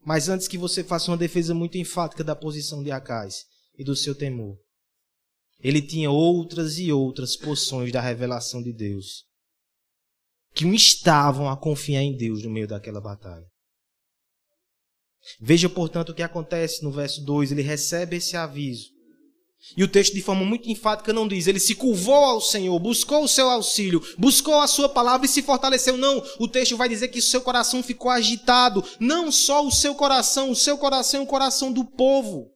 Mas 0.06 0.30
antes 0.30 0.48
que 0.48 0.58
você 0.58 0.84
faça 0.84 1.12
uma 1.12 1.18
defesa 1.18 1.54
muito 1.54 1.78
enfática 1.78 2.24
da 2.24 2.36
posição 2.36 2.84
de 2.84 2.92
Acais 2.92 3.46
e 3.78 3.84
do 3.84 3.96
seu 3.96 4.14
temor, 4.14 4.58
ele 5.60 5.82
tinha 5.82 6.12
outras 6.12 6.78
e 6.78 6.92
outras 6.92 7.38
porções 7.38 7.92
da 7.92 8.02
revelação 8.02 8.62
de 8.62 8.74
Deus 8.74 9.24
que 10.54 10.66
o 10.66 10.74
estavam 10.74 11.50
a 11.50 11.58
confiar 11.58 12.04
em 12.04 12.16
Deus 12.16 12.44
no 12.44 12.50
meio 12.50 12.68
daquela 12.68 13.02
batalha. 13.02 13.46
Veja, 15.40 15.70
portanto, 15.70 16.10
o 16.10 16.14
que 16.14 16.24
acontece 16.24 16.84
no 16.84 16.92
verso 16.92 17.24
2: 17.24 17.52
ele 17.52 17.62
recebe 17.62 18.18
esse 18.18 18.36
aviso. 18.36 18.94
E 19.78 19.84
o 19.84 19.88
texto, 19.88 20.14
de 20.14 20.22
forma 20.22 20.44
muito 20.44 20.70
enfática, 20.70 21.14
não 21.14 21.26
diz, 21.26 21.48
ele 21.48 21.60
se 21.60 21.74
curvou 21.74 22.14
ao 22.14 22.42
Senhor, 22.42 22.78
buscou 22.80 23.24
o 23.24 23.30
seu 23.30 23.50
auxílio, 23.50 24.04
buscou 24.18 24.60
a 24.60 24.68
sua 24.68 24.90
palavra 24.90 25.26
e 25.26 25.30
se 25.30 25.42
fortaleceu. 25.42 25.96
Não, 25.96 26.22
o 26.38 26.50
texto 26.50 26.76
vai 26.76 26.90
dizer 26.90 27.08
que 27.08 27.20
o 27.20 27.22
seu 27.22 27.42
coração 27.42 27.82
ficou 27.82 28.12
agitado. 28.12 28.84
Não 29.00 29.32
só 29.32 29.66
o 29.66 29.72
seu 29.72 29.96
coração, 29.96 30.52
o 30.52 30.56
seu 30.56 30.78
coração 30.78 31.22
e 31.22 31.24
o 31.24 31.28
coração 31.28 31.72
do 31.72 31.86
povo. 31.86 32.52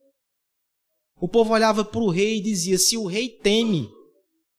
O 1.20 1.30
povo 1.30 1.54
olhava 1.54 1.86
para 1.86 2.02
o 2.02 2.10
rei 2.10 2.38
e 2.38 2.42
dizia: 2.42 2.78
Se 2.78 2.98
o 2.98 3.06
rei 3.06 3.30
teme, 3.30 3.90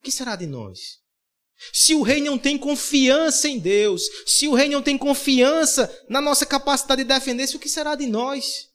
o 0.00 0.02
que 0.02 0.10
será 0.10 0.34
de 0.34 0.46
nós? 0.46 0.80
Se 1.72 1.94
o 1.94 2.02
rei 2.02 2.20
não 2.20 2.38
tem 2.38 2.56
confiança 2.56 3.48
em 3.48 3.58
Deus, 3.58 4.02
se 4.26 4.46
o 4.46 4.54
rei 4.54 4.68
não 4.68 4.82
tem 4.82 4.96
confiança 4.96 5.90
na 6.08 6.20
nossa 6.20 6.46
capacidade 6.46 7.02
de 7.02 7.08
defender-se, 7.08 7.56
o 7.56 7.58
que 7.58 7.68
será 7.68 7.94
de 7.94 8.06
nós? 8.06 8.68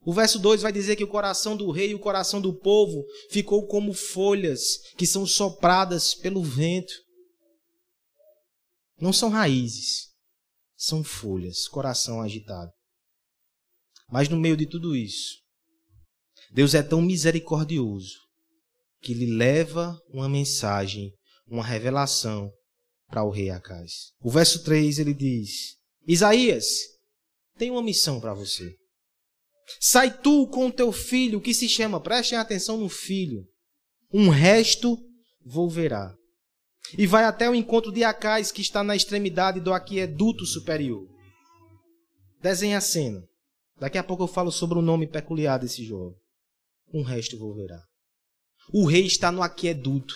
O 0.00 0.12
verso 0.12 0.38
2 0.38 0.62
vai 0.62 0.72
dizer 0.72 0.96
que 0.96 1.04
o 1.04 1.08
coração 1.08 1.56
do 1.56 1.70
rei 1.70 1.90
e 1.90 1.94
o 1.94 1.98
coração 1.98 2.40
do 2.40 2.58
povo 2.58 3.04
ficou 3.30 3.66
como 3.66 3.92
folhas 3.92 4.78
que 4.96 5.06
são 5.06 5.26
sopradas 5.26 6.14
pelo 6.14 6.42
vento. 6.42 6.92
Não 9.00 9.12
são 9.12 9.28
raízes, 9.28 10.08
são 10.76 11.04
folhas, 11.04 11.68
coração 11.68 12.20
agitado. 12.20 12.70
Mas 14.10 14.28
no 14.28 14.38
meio 14.38 14.56
de 14.56 14.66
tudo 14.66 14.96
isso, 14.96 15.36
Deus 16.50 16.74
é 16.74 16.82
tão 16.82 17.02
misericordioso 17.02 18.14
que 19.00 19.12
lhe 19.12 19.26
leva 19.26 20.00
uma 20.08 20.28
mensagem, 20.28 21.12
uma 21.48 21.64
revelação 21.64 22.50
para 23.08 23.24
o 23.24 23.30
rei 23.30 23.50
Acais. 23.50 24.12
O 24.20 24.30
verso 24.30 24.62
3 24.62 24.98
ele 24.98 25.14
diz: 25.14 25.76
Isaías, 26.06 26.66
tem 27.56 27.70
uma 27.70 27.82
missão 27.82 28.20
para 28.20 28.34
você. 28.34 28.74
Sai 29.80 30.16
tu 30.18 30.46
com 30.48 30.66
o 30.66 30.72
teu 30.72 30.92
filho, 30.92 31.40
que 31.40 31.52
se 31.52 31.68
chama, 31.68 32.00
prestem 32.00 32.38
atenção 32.38 32.78
no 32.78 32.88
filho. 32.88 33.44
Um 34.12 34.28
resto 34.28 34.98
volverá. 35.44 36.14
E 36.96 37.06
vai 37.06 37.24
até 37.24 37.50
o 37.50 37.54
encontro 37.54 37.92
de 37.92 38.02
Acais, 38.02 38.50
que 38.50 38.62
está 38.62 38.82
na 38.82 38.96
extremidade 38.96 39.60
do 39.60 39.74
aqueduto 39.74 40.46
superior. 40.46 41.06
Desenha 42.40 42.78
a 42.78 42.80
cena. 42.80 43.22
Daqui 43.78 43.98
a 43.98 44.04
pouco 44.04 44.22
eu 44.22 44.28
falo 44.28 44.50
sobre 44.50 44.78
o 44.78 44.82
nome 44.82 45.06
peculiar 45.06 45.58
desse 45.58 45.84
jovem. 45.84 46.16
Um 46.92 47.02
resto 47.02 47.38
volverá. 47.38 47.82
O 48.72 48.86
rei 48.86 49.04
está 49.04 49.30
no 49.30 49.42
aqueduto, 49.42 50.14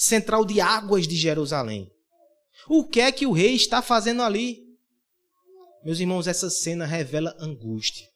central 0.00 0.46
de 0.46 0.62
águas 0.62 1.06
de 1.06 1.14
Jerusalém. 1.14 1.92
O 2.66 2.84
que 2.84 3.02
é 3.02 3.12
que 3.12 3.26
o 3.26 3.32
rei 3.32 3.54
está 3.54 3.82
fazendo 3.82 4.22
ali? 4.22 4.64
Meus 5.84 6.00
irmãos, 6.00 6.26
essa 6.26 6.48
cena 6.48 6.86
revela 6.86 7.36
angústia. 7.38 8.08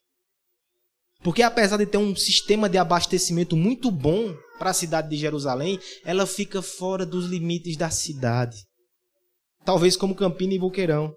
Porque 1.23 1.43
apesar 1.43 1.77
de 1.77 1.85
ter 1.85 1.99
um 1.99 2.15
sistema 2.15 2.67
de 2.67 2.79
abastecimento 2.79 3.55
muito 3.55 3.91
bom 3.91 4.35
para 4.57 4.71
a 4.71 4.73
cidade 4.73 5.09
de 5.09 5.15
Jerusalém, 5.15 5.79
ela 6.03 6.25
fica 6.25 6.59
fora 6.59 7.05
dos 7.05 7.27
limites 7.27 7.77
da 7.77 7.91
cidade. 7.91 8.57
Talvez 9.63 9.95
como 9.95 10.15
Campina 10.15 10.55
e 10.55 10.59
Boqueirão. 10.59 11.15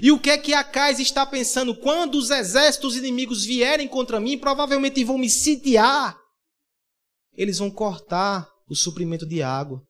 E 0.00 0.12
o 0.12 0.20
que 0.20 0.30
é 0.30 0.38
que 0.38 0.54
Acais 0.54 1.00
está 1.00 1.26
pensando? 1.26 1.76
Quando 1.76 2.14
os 2.14 2.30
exércitos 2.30 2.96
inimigos 2.96 3.44
vierem 3.44 3.88
contra 3.88 4.20
mim, 4.20 4.38
provavelmente 4.38 5.02
vão 5.02 5.18
me 5.18 5.28
sitiar. 5.28 6.16
Eles 7.36 7.58
vão 7.58 7.70
cortar 7.70 8.55
o 8.68 8.74
suprimento 8.74 9.26
de 9.26 9.42
água. 9.42 9.82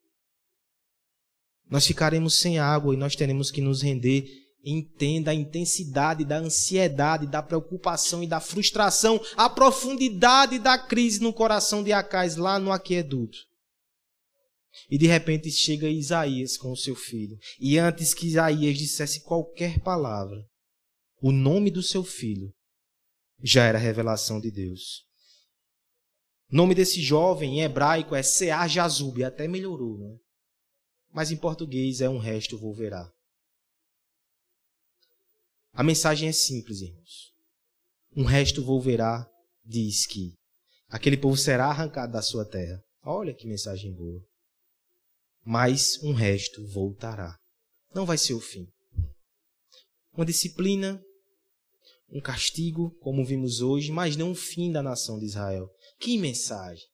Nós 1.68 1.86
ficaremos 1.86 2.34
sem 2.34 2.58
água 2.58 2.94
e 2.94 2.96
nós 2.96 3.16
teremos 3.16 3.50
que 3.50 3.60
nos 3.60 3.82
render 3.82 4.24
entenda 4.66 5.30
a 5.30 5.34
intensidade 5.34 6.24
da 6.24 6.38
ansiedade, 6.38 7.26
da 7.26 7.40
preocupação 7.40 8.22
e 8.22 8.26
da 8.26 8.40
frustração, 8.40 9.20
a 9.36 9.48
profundidade 9.48 10.58
da 10.58 10.76
crise 10.76 11.20
no 11.20 11.32
coração 11.32 11.84
de 11.84 11.92
Acais 11.92 12.36
lá 12.36 12.58
no 12.58 12.72
aqueduto. 12.72 13.38
E 14.90 14.98
de 14.98 15.06
repente 15.06 15.50
chega 15.50 15.88
Isaías 15.88 16.56
com 16.56 16.72
o 16.72 16.76
seu 16.76 16.96
filho. 16.96 17.38
E 17.60 17.78
antes 17.78 18.12
que 18.12 18.26
Isaías 18.26 18.76
dissesse 18.76 19.22
qualquer 19.22 19.80
palavra, 19.80 20.44
o 21.22 21.32
nome 21.32 21.70
do 21.70 21.82
seu 21.82 22.02
filho 22.02 22.52
já 23.42 23.64
era 23.64 23.78
revelação 23.78 24.40
de 24.40 24.50
Deus. 24.50 25.05
O 26.50 26.56
nome 26.56 26.74
desse 26.74 27.00
jovem 27.00 27.58
em 27.58 27.62
hebraico 27.62 28.14
é 28.14 28.22
Sear 28.22 28.68
Jazub, 28.68 29.22
até 29.24 29.48
melhorou, 29.48 29.98
né? 29.98 30.16
Mas 31.12 31.30
em 31.30 31.36
português 31.36 32.00
é 32.00 32.08
um 32.08 32.18
resto 32.18 32.58
volverá. 32.58 33.10
A 35.72 35.82
mensagem 35.82 36.28
é 36.28 36.32
simples, 36.32 36.80
irmãos. 36.80 37.32
Um 38.16 38.24
resto 38.24 38.64
volverá, 38.64 39.28
diz 39.64 40.06
que 40.06 40.34
aquele 40.88 41.16
povo 41.16 41.36
será 41.36 41.66
arrancado 41.66 42.12
da 42.12 42.22
sua 42.22 42.48
terra. 42.48 42.82
Olha 43.02 43.34
que 43.34 43.46
mensagem 43.46 43.92
boa. 43.92 44.24
Mas 45.44 46.02
um 46.02 46.12
resto 46.12 46.66
voltará. 46.66 47.36
Não 47.94 48.06
vai 48.06 48.18
ser 48.18 48.34
o 48.34 48.40
fim. 48.40 48.66
Uma 50.12 50.24
disciplina, 50.24 51.02
um 52.10 52.20
castigo, 52.20 52.96
como 53.00 53.24
vimos 53.24 53.60
hoje, 53.60 53.90
mas 53.90 54.16
não 54.16 54.32
o 54.32 54.34
fim 54.34 54.70
da 54.70 54.82
nação 54.82 55.18
de 55.18 55.26
Israel. 55.26 55.68
Que 56.00 56.18
mensagem! 56.18 56.84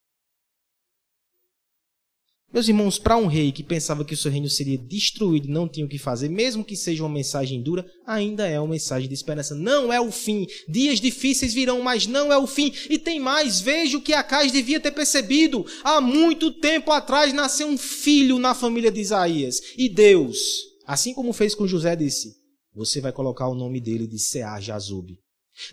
Meus 2.53 2.69
irmãos, 2.69 2.99
para 2.99 3.17
um 3.17 3.27
rei 3.27 3.51
que 3.51 3.63
pensava 3.63 4.05
que 4.05 4.13
o 4.13 4.17
seu 4.17 4.31
reino 4.31 4.49
seria 4.49 4.77
destruído 4.77 5.49
e 5.49 5.51
não 5.51 5.67
tinha 5.67 5.87
o 5.87 5.89
que 5.89 5.97
fazer, 5.97 6.29
mesmo 6.29 6.63
que 6.63 6.77
seja 6.77 7.03
uma 7.03 7.09
mensagem 7.09 7.63
dura, 7.63 7.87
ainda 8.07 8.47
é 8.47 8.61
uma 8.61 8.73
mensagem 8.73 9.09
de 9.09 9.15
esperança. 9.15 9.55
Não 9.55 9.91
é 9.91 9.99
o 9.99 10.13
fim. 10.13 10.47
Dias 10.69 11.01
difíceis 11.01 11.55
virão, 11.55 11.81
mas 11.81 12.07
não 12.07 12.31
é 12.31 12.37
o 12.37 12.47
fim. 12.47 12.71
E 12.91 12.99
tem 12.99 13.19
mais, 13.19 13.59
veja 13.59 13.97
o 13.97 14.03
que 14.03 14.13
Acais 14.13 14.53
devia 14.53 14.79
ter 14.79 14.91
percebido. 14.91 15.65
Há 15.83 15.99
muito 15.99 16.51
tempo 16.51 16.93
atrás 16.93 17.33
nasceu 17.33 17.67
um 17.67 17.79
filho 17.79 18.39
na 18.39 18.55
família 18.55 18.93
de 18.93 19.01
Isaías. 19.01 19.59
E 19.79 19.89
Deus, 19.89 20.39
assim 20.87 21.15
como 21.15 21.33
fez 21.33 21.55
com 21.55 21.67
José, 21.67 21.97
disse: 21.97 22.42
Você 22.75 23.01
vai 23.01 23.13
colocar 23.13 23.49
o 23.49 23.55
nome 23.55 23.81
dele 23.81 24.07
de 24.07 24.19
Sear 24.19 24.61
Jazub. 24.61 25.19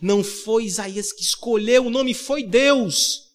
Não 0.02 0.24
foi 0.24 0.66
Isaías 0.66 1.14
que 1.14 1.22
escolheu, 1.22 1.86
o 1.86 1.90
nome 1.90 2.14
foi 2.14 2.44
Deus. 2.44 3.30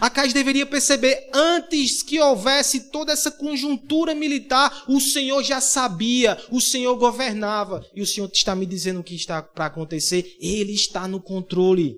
Acais 0.00 0.32
deveria 0.32 0.64
perceber, 0.64 1.28
antes 1.34 2.02
que 2.02 2.18
houvesse 2.18 2.90
toda 2.90 3.12
essa 3.12 3.30
conjuntura 3.30 4.14
militar, 4.14 4.84
o 4.88 5.00
Senhor 5.00 5.42
já 5.42 5.60
sabia, 5.60 6.40
o 6.50 6.60
Senhor 6.60 6.96
governava. 6.96 7.84
E 7.94 8.00
o 8.00 8.06
Senhor 8.06 8.30
está 8.32 8.54
me 8.54 8.64
dizendo 8.64 9.00
o 9.00 9.04
que 9.04 9.14
está 9.14 9.42
para 9.42 9.66
acontecer. 9.66 10.36
Ele 10.40 10.72
está 10.72 11.06
no 11.06 11.20
controle. 11.20 11.96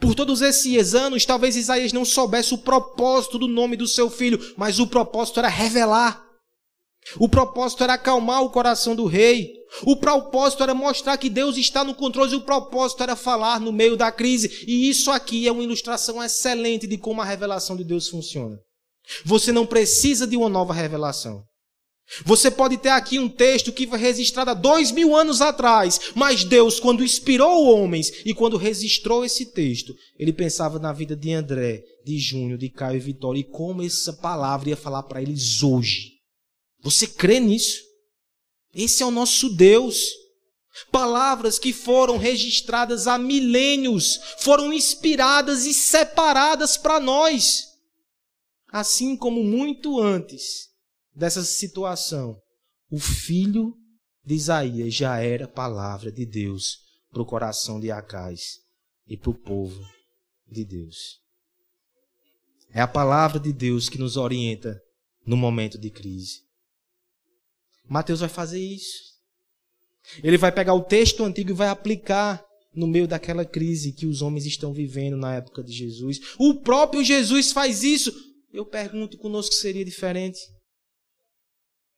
Por 0.00 0.14
todos 0.14 0.40
esses 0.40 0.94
anos, 0.94 1.26
talvez 1.26 1.56
Isaías 1.56 1.92
não 1.92 2.04
soubesse 2.04 2.54
o 2.54 2.58
propósito 2.58 3.38
do 3.38 3.48
nome 3.48 3.76
do 3.76 3.88
seu 3.88 4.08
filho, 4.08 4.54
mas 4.56 4.78
o 4.78 4.86
propósito 4.86 5.40
era 5.40 5.48
revelar. 5.48 6.22
O 7.18 7.28
propósito 7.28 7.84
era 7.84 7.94
acalmar 7.94 8.42
o 8.42 8.50
coração 8.50 8.96
do 8.96 9.06
rei. 9.06 9.52
O 9.82 9.96
propósito 9.96 10.62
era 10.62 10.74
mostrar 10.74 11.16
que 11.16 11.28
Deus 11.28 11.56
está 11.56 11.84
no 11.84 11.94
controle 11.94 12.32
e 12.32 12.36
o 12.36 12.44
propósito 12.44 13.02
era 13.02 13.14
falar 13.14 13.60
no 13.60 13.72
meio 13.72 13.96
da 13.96 14.10
crise. 14.10 14.64
E 14.66 14.88
isso 14.88 15.10
aqui 15.10 15.46
é 15.46 15.52
uma 15.52 15.62
ilustração 15.62 16.22
excelente 16.22 16.86
de 16.86 16.96
como 16.96 17.20
a 17.20 17.24
revelação 17.24 17.76
de 17.76 17.84
Deus 17.84 18.08
funciona. 18.08 18.58
Você 19.24 19.52
não 19.52 19.66
precisa 19.66 20.26
de 20.26 20.36
uma 20.36 20.48
nova 20.48 20.72
revelação. 20.72 21.42
Você 22.24 22.50
pode 22.50 22.76
ter 22.76 22.90
aqui 22.90 23.18
um 23.18 23.28
texto 23.28 23.72
que 23.72 23.86
foi 23.86 23.98
registrado 23.98 24.50
há 24.50 24.54
dois 24.54 24.92
mil 24.92 25.16
anos 25.16 25.40
atrás, 25.40 26.12
mas 26.14 26.44
Deus, 26.44 26.78
quando 26.78 27.02
inspirou 27.02 27.64
homens 27.64 28.12
e 28.26 28.34
quando 28.34 28.58
registrou 28.58 29.24
esse 29.24 29.52
texto, 29.52 29.94
ele 30.18 30.32
pensava 30.32 30.78
na 30.78 30.92
vida 30.92 31.16
de 31.16 31.32
André, 31.32 31.82
de 32.04 32.18
Júnior, 32.18 32.58
de 32.58 32.68
Caio 32.68 32.98
e 32.98 33.00
Vitória 33.00 33.40
e 33.40 33.44
como 33.44 33.82
essa 33.82 34.12
palavra 34.12 34.68
ia 34.68 34.76
falar 34.76 35.02
para 35.04 35.22
eles 35.22 35.62
hoje. 35.62 36.13
Você 36.84 37.06
crê 37.06 37.40
nisso? 37.40 37.82
Esse 38.74 39.02
é 39.02 39.06
o 39.06 39.10
nosso 39.10 39.48
Deus. 39.48 40.12
Palavras 40.92 41.58
que 41.58 41.72
foram 41.72 42.18
registradas 42.18 43.06
há 43.06 43.16
milênios, 43.16 44.20
foram 44.40 44.70
inspiradas 44.70 45.64
e 45.64 45.72
separadas 45.72 46.76
para 46.76 47.00
nós. 47.00 47.64
Assim 48.68 49.16
como 49.16 49.42
muito 49.42 49.98
antes 49.98 50.68
dessa 51.14 51.42
situação, 51.42 52.36
o 52.90 52.98
filho 52.98 53.74
de 54.22 54.34
Isaías 54.34 54.92
já 54.92 55.18
era 55.20 55.48
palavra 55.48 56.12
de 56.12 56.26
Deus 56.26 56.80
para 57.10 57.22
o 57.22 57.26
coração 57.26 57.80
de 57.80 57.90
Acais 57.90 58.58
e 59.06 59.16
para 59.16 59.30
o 59.30 59.34
povo 59.34 59.80
de 60.50 60.64
Deus. 60.64 61.20
É 62.70 62.80
a 62.80 62.88
palavra 62.88 63.40
de 63.40 63.52
Deus 63.52 63.88
que 63.88 63.96
nos 63.96 64.18
orienta 64.18 64.78
no 65.24 65.36
momento 65.36 65.78
de 65.78 65.88
crise. 65.88 66.43
Mateus 67.88 68.20
vai 68.20 68.28
fazer 68.28 68.60
isso. 68.60 69.14
Ele 70.22 70.36
vai 70.36 70.52
pegar 70.52 70.74
o 70.74 70.84
texto 70.84 71.24
antigo 71.24 71.50
e 71.50 71.54
vai 71.54 71.68
aplicar 71.68 72.44
no 72.74 72.86
meio 72.86 73.06
daquela 73.06 73.44
crise 73.44 73.92
que 73.92 74.06
os 74.06 74.20
homens 74.20 74.44
estão 74.46 74.72
vivendo 74.72 75.16
na 75.16 75.36
época 75.36 75.62
de 75.62 75.72
Jesus. 75.72 76.18
O 76.38 76.60
próprio 76.60 77.04
Jesus 77.04 77.52
faz 77.52 77.82
isso. 77.82 78.12
Eu 78.52 78.66
pergunto, 78.66 79.16
conosco 79.18 79.54
seria 79.54 79.84
diferente? 79.84 80.38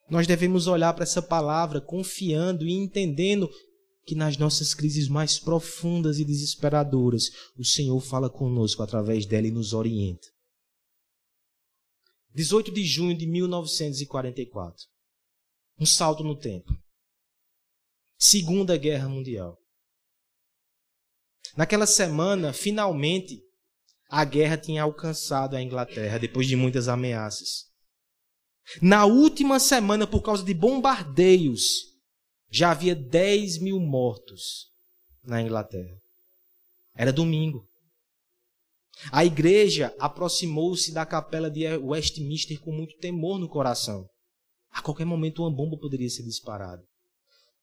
Nós 0.09 0.27
devemos 0.27 0.67
olhar 0.67 0.93
para 0.93 1.03
essa 1.03 1.23
palavra 1.23 1.81
confiando 1.81 2.67
e 2.67 2.73
entendendo 2.73 3.51
que 4.05 4.15
nas 4.15 4.37
nossas 4.37 4.73
crises 4.73 5.09
mais 5.09 5.39
profundas 5.39 6.21
e 6.21 6.25
desesperadoras, 6.25 7.25
o 7.59 7.65
Senhor 7.65 8.01
fala 8.01 8.31
conosco 8.31 8.83
através 8.83 9.27
dela 9.27 9.49
e 9.49 9.51
nos 9.51 9.73
orienta. 9.73 10.29
18 12.33 12.71
de 12.71 12.85
junho 12.85 13.17
de 13.17 13.27
1944. 13.27 14.85
Um 15.79 15.85
salto 15.85 16.25
no 16.25 16.35
tempo. 16.35 16.73
Segunda 18.19 18.79
Guerra 18.79 19.09
Mundial. 19.09 19.59
Naquela 21.55 21.87
semana, 21.87 22.53
finalmente, 22.53 23.43
a 24.09 24.25
guerra 24.25 24.57
tinha 24.57 24.83
alcançado 24.83 25.55
a 25.55 25.63
Inglaterra 25.63 26.19
depois 26.19 26.47
de 26.47 26.57
muitas 26.57 26.89
ameaças. 26.89 27.67
Na 28.81 29.05
última 29.05 29.61
semana, 29.61 30.07
por 30.07 30.23
causa 30.23 30.43
de 30.43 30.55
bombardeios, 30.55 31.63
já 32.51 32.71
havia 32.71 32.95
10 32.95 33.59
mil 33.59 33.79
mortos 33.79 34.73
na 35.23 35.43
Inglaterra. 35.43 36.01
Era 36.95 37.13
domingo. 37.13 37.69
A 39.13 39.27
igreja 39.27 39.95
aproximou-se 39.99 40.91
da 40.93 41.05
capela 41.05 41.51
de 41.51 41.67
Westminster 41.77 42.59
com 42.61 42.73
muito 42.73 42.97
temor 42.97 43.39
no 43.39 43.49
coração. 43.49 44.09
A 44.77 44.83
qualquer 44.83 45.07
momento 45.07 45.43
uma 45.43 45.51
bomba 45.51 45.79
poderia 45.79 46.09
ser 46.11 46.23
disparada. 46.23 46.87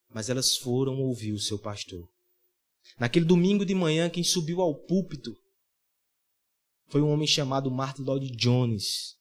Mas 0.09 0.29
elas 0.29 0.57
foram 0.57 0.99
ouvir 0.99 1.31
o 1.31 1.39
seu 1.39 1.59
pastor. 1.59 2.09
Naquele 2.99 3.23
domingo 3.23 3.63
de 3.63 3.75
manhã, 3.75 4.09
quem 4.09 4.23
subiu 4.23 4.61
ao 4.61 4.73
púlpito 4.73 5.37
foi 6.87 7.01
um 7.01 7.09
homem 7.11 7.27
chamado 7.27 7.69
Martin 7.69 8.01
Lloyd 8.01 8.35
Jones. 8.35 9.15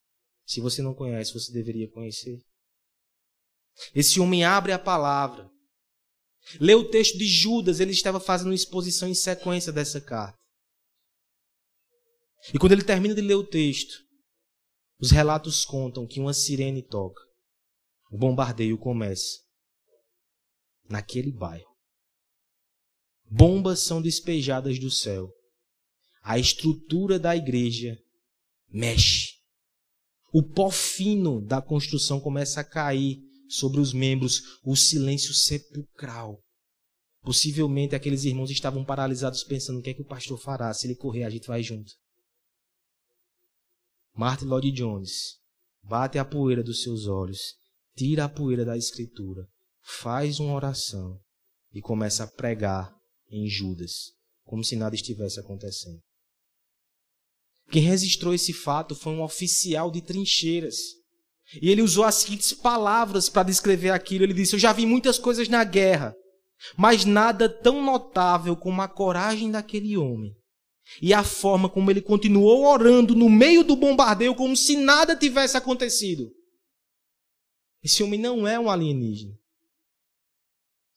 Se 0.46 0.59
você 0.59 0.81
não 0.81 0.94
conhece, 0.94 1.35
você 1.35 1.52
deveria 1.52 1.88
conhecer. 1.90 2.42
Esse 3.94 4.18
homem 4.18 4.42
abre 4.42 4.72
a 4.72 4.78
palavra. 4.78 5.50
Lê 6.59 6.74
o 6.74 6.88
texto 6.88 7.18
de 7.18 7.26
Judas, 7.26 7.78
ele 7.78 7.92
estava 7.92 8.18
fazendo 8.18 8.48
uma 8.48 8.55
exposição 8.55 9.07
em 9.07 9.14
sequência 9.14 9.70
dessa 9.70 10.00
carta. 10.00 10.38
E 12.55 12.59
quando 12.59 12.72
ele 12.72 12.85
termina 12.85 13.14
de 13.14 13.20
ler 13.20 13.35
o 13.35 13.46
texto, 13.46 14.02
os 14.98 15.11
relatos 15.11 15.66
contam 15.66 16.07
que 16.07 16.18
uma 16.18 16.33
sirene 16.33 16.83
toca. 16.83 17.32
O 18.12 18.18
bombardeio 18.18 18.77
começa 18.77 19.40
naquele 20.87 21.33
bairro. 21.33 21.72
Bombas 23.25 23.81
são 23.81 24.03
despejadas 24.03 24.79
do 24.79 24.90
céu. 24.90 25.33
A 26.22 26.38
estrutura 26.38 27.18
da 27.18 27.35
igreja 27.35 27.98
mexe. 28.68 29.38
O 30.31 30.42
pó 30.42 30.70
fino 30.70 31.40
da 31.40 31.62
construção 31.62 32.20
começa 32.20 32.61
a 32.61 32.64
cair 32.64 33.18
sobre 33.48 33.81
os 33.81 33.94
membros, 33.94 34.61
o 34.62 34.77
silêncio 34.77 35.33
sepulcral. 35.33 36.38
Possivelmente 37.22 37.94
aqueles 37.94 38.25
irmãos 38.25 38.51
estavam 38.51 38.85
paralisados 38.85 39.42
pensando 39.42 39.79
o 39.79 39.83
que 39.83 39.88
é 39.88 39.94
que 39.94 40.03
o 40.03 40.07
pastor 40.07 40.38
fará, 40.38 40.72
se 40.75 40.87
ele 40.87 40.96
correr 40.96 41.25
a 41.25 41.31
gente 41.31 41.46
vai 41.46 41.62
junto. 41.62 41.90
Martin 44.14 44.44
Lloyd 44.44 44.70
Jones 44.70 45.38
bate 45.83 46.18
a 46.18 46.25
poeira 46.27 46.62
dos 46.62 46.83
seus 46.83 47.07
olhos, 47.07 47.62
tira 47.96 48.24
a 48.24 48.28
poeira 48.28 48.64
da 48.64 48.76
escritura, 48.76 49.46
faz 49.83 50.38
uma 50.40 50.55
oração 50.55 51.18
e 51.72 51.81
começa 51.81 52.24
a 52.24 52.26
pregar 52.26 52.92
em 53.31 53.48
Judas, 53.48 54.12
como 54.44 54.64
se 54.64 54.76
nada 54.76 54.94
estivesse 54.94 55.40
acontecendo. 55.40 56.00
Quem 57.70 57.83
registrou 57.83 58.35
esse 58.35 58.52
fato 58.52 58.94
foi 58.94 59.12
um 59.12 59.22
oficial 59.22 59.90
de 59.90 60.02
trincheiras. 60.02 60.76
E 61.61 61.70
ele 61.70 61.83
usou 61.83 62.05
as 62.05 62.16
seguintes 62.16 62.52
palavras 62.52 63.28
para 63.28 63.44
descrever 63.44 63.90
aquilo. 63.90 64.24
Ele 64.24 64.35
disse: 64.35 64.55
Eu 64.55 64.59
já 64.59 64.72
vi 64.72 64.85
muitas 64.87 65.18
coisas 65.18 65.48
na 65.48 65.64
guerra, 65.64 66.14
mas 66.76 67.05
nada 67.05 67.48
tão 67.48 67.83
notável 67.83 68.57
como 68.57 68.81
a 68.83 68.88
coragem 68.88 69.50
daquele 69.50 69.96
homem 69.96 70.35
e 71.00 71.14
a 71.14 71.22
forma 71.24 71.68
como 71.68 71.90
ele 71.90 72.02
continuou 72.02 72.66
orando 72.66 73.14
no 73.14 73.31
meio 73.31 73.64
do 73.64 73.76
bombardeio, 73.76 74.35
como 74.35 74.57
se 74.57 74.76
nada 74.76 75.16
tivesse 75.16 75.57
acontecido. 75.57 76.31
Esse 77.83 78.03
homem 78.03 78.21
não 78.21 78.47
é 78.47 78.59
um 78.59 78.71
alienígena. 78.71 79.37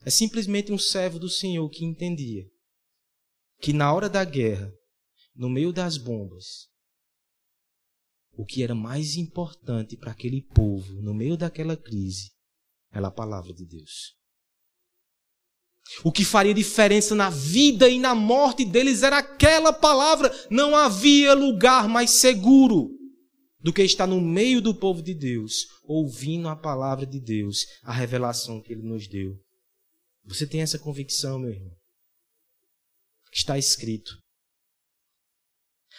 É 0.06 0.10
simplesmente 0.10 0.72
um 0.72 0.78
servo 0.78 1.18
do 1.18 1.28
Senhor 1.28 1.68
que 1.70 1.84
entendia 1.84 2.48
que 3.60 3.74
na 3.74 3.92
hora 3.92 4.08
da 4.08 4.24
guerra, 4.24 4.72
no 5.36 5.50
meio 5.50 5.74
das 5.74 5.98
bombas, 5.98 6.70
o 8.38 8.46
que 8.46 8.62
era 8.62 8.76
mais 8.76 9.16
importante 9.16 9.98
para 9.98 10.12
aquele 10.12 10.42
povo, 10.42 11.02
no 11.02 11.14
meio 11.14 11.36
daquela 11.36 11.76
crise, 11.76 12.32
era 12.92 13.08
a 13.08 13.12
palavra 13.12 13.54
de 13.54 13.66
Deus. 13.66 14.16
O 16.04 16.12
que 16.12 16.26
faria 16.26 16.54
diferença 16.54 17.16
na 17.16 17.30
vida 17.30 17.90
e 17.90 18.00
na 18.00 18.14
morte 18.14 18.66
deles 18.66 19.04
era 19.04 19.20
aquela 19.20 19.72
palavra. 19.72 20.32
Não 20.50 20.76
havia 20.76 21.34
lugar 21.34 21.88
mais 21.88 22.12
seguro 22.12 22.92
do 23.66 23.74
que 23.74 23.82
estar 23.82 24.06
no 24.06 24.22
meio 24.22 24.62
do 24.62 24.76
povo 24.76 25.02
de 25.02 25.16
Deus, 25.16 25.66
ouvindo 25.86 26.48
a 26.48 26.56
palavra 26.56 27.04
de 27.04 27.20
Deus, 27.20 27.66
a 27.82 27.92
revelação 27.92 28.62
que 28.62 28.72
ele 28.72 28.84
nos 28.84 29.08
deu. 29.08 29.40
Você 30.24 30.46
tem 30.46 30.62
essa 30.62 30.78
convicção, 30.78 31.40
meu 31.40 31.50
irmão? 31.50 31.76
Está 33.34 33.58
escrito. 33.58 34.20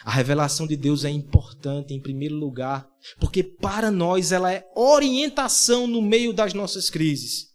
A 0.04 0.12
revelação 0.12 0.64
de 0.64 0.76
Deus 0.76 1.04
é 1.04 1.10
importante 1.10 1.92
em 1.92 2.00
primeiro 2.00 2.36
lugar, 2.36 2.88
porque 3.18 3.42
para 3.42 3.90
nós 3.90 4.30
ela 4.30 4.52
é 4.52 4.64
orientação 4.76 5.88
no 5.88 6.00
meio 6.00 6.32
das 6.32 6.54
nossas 6.54 6.88
crises. 6.88 7.48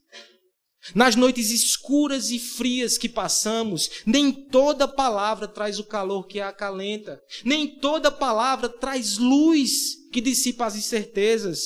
Nas 0.96 1.16
noites 1.16 1.52
escuras 1.52 2.32
e 2.32 2.40
frias 2.40 2.98
que 2.98 3.08
passamos, 3.08 3.90
nem 4.06 4.32
toda 4.32 4.88
palavra 4.88 5.48
traz 5.48 5.78
o 5.78 5.84
calor 5.84 6.26
que 6.26 6.40
a 6.40 6.50
acalenta, 6.50 7.22
nem 7.46 7.68
toda 7.68 8.12
palavra 8.12 8.68
traz 8.68 9.18
luz 9.18 10.10
que 10.12 10.20
dissipa 10.20 10.66
as 10.66 10.76
incertezas. 10.76 11.62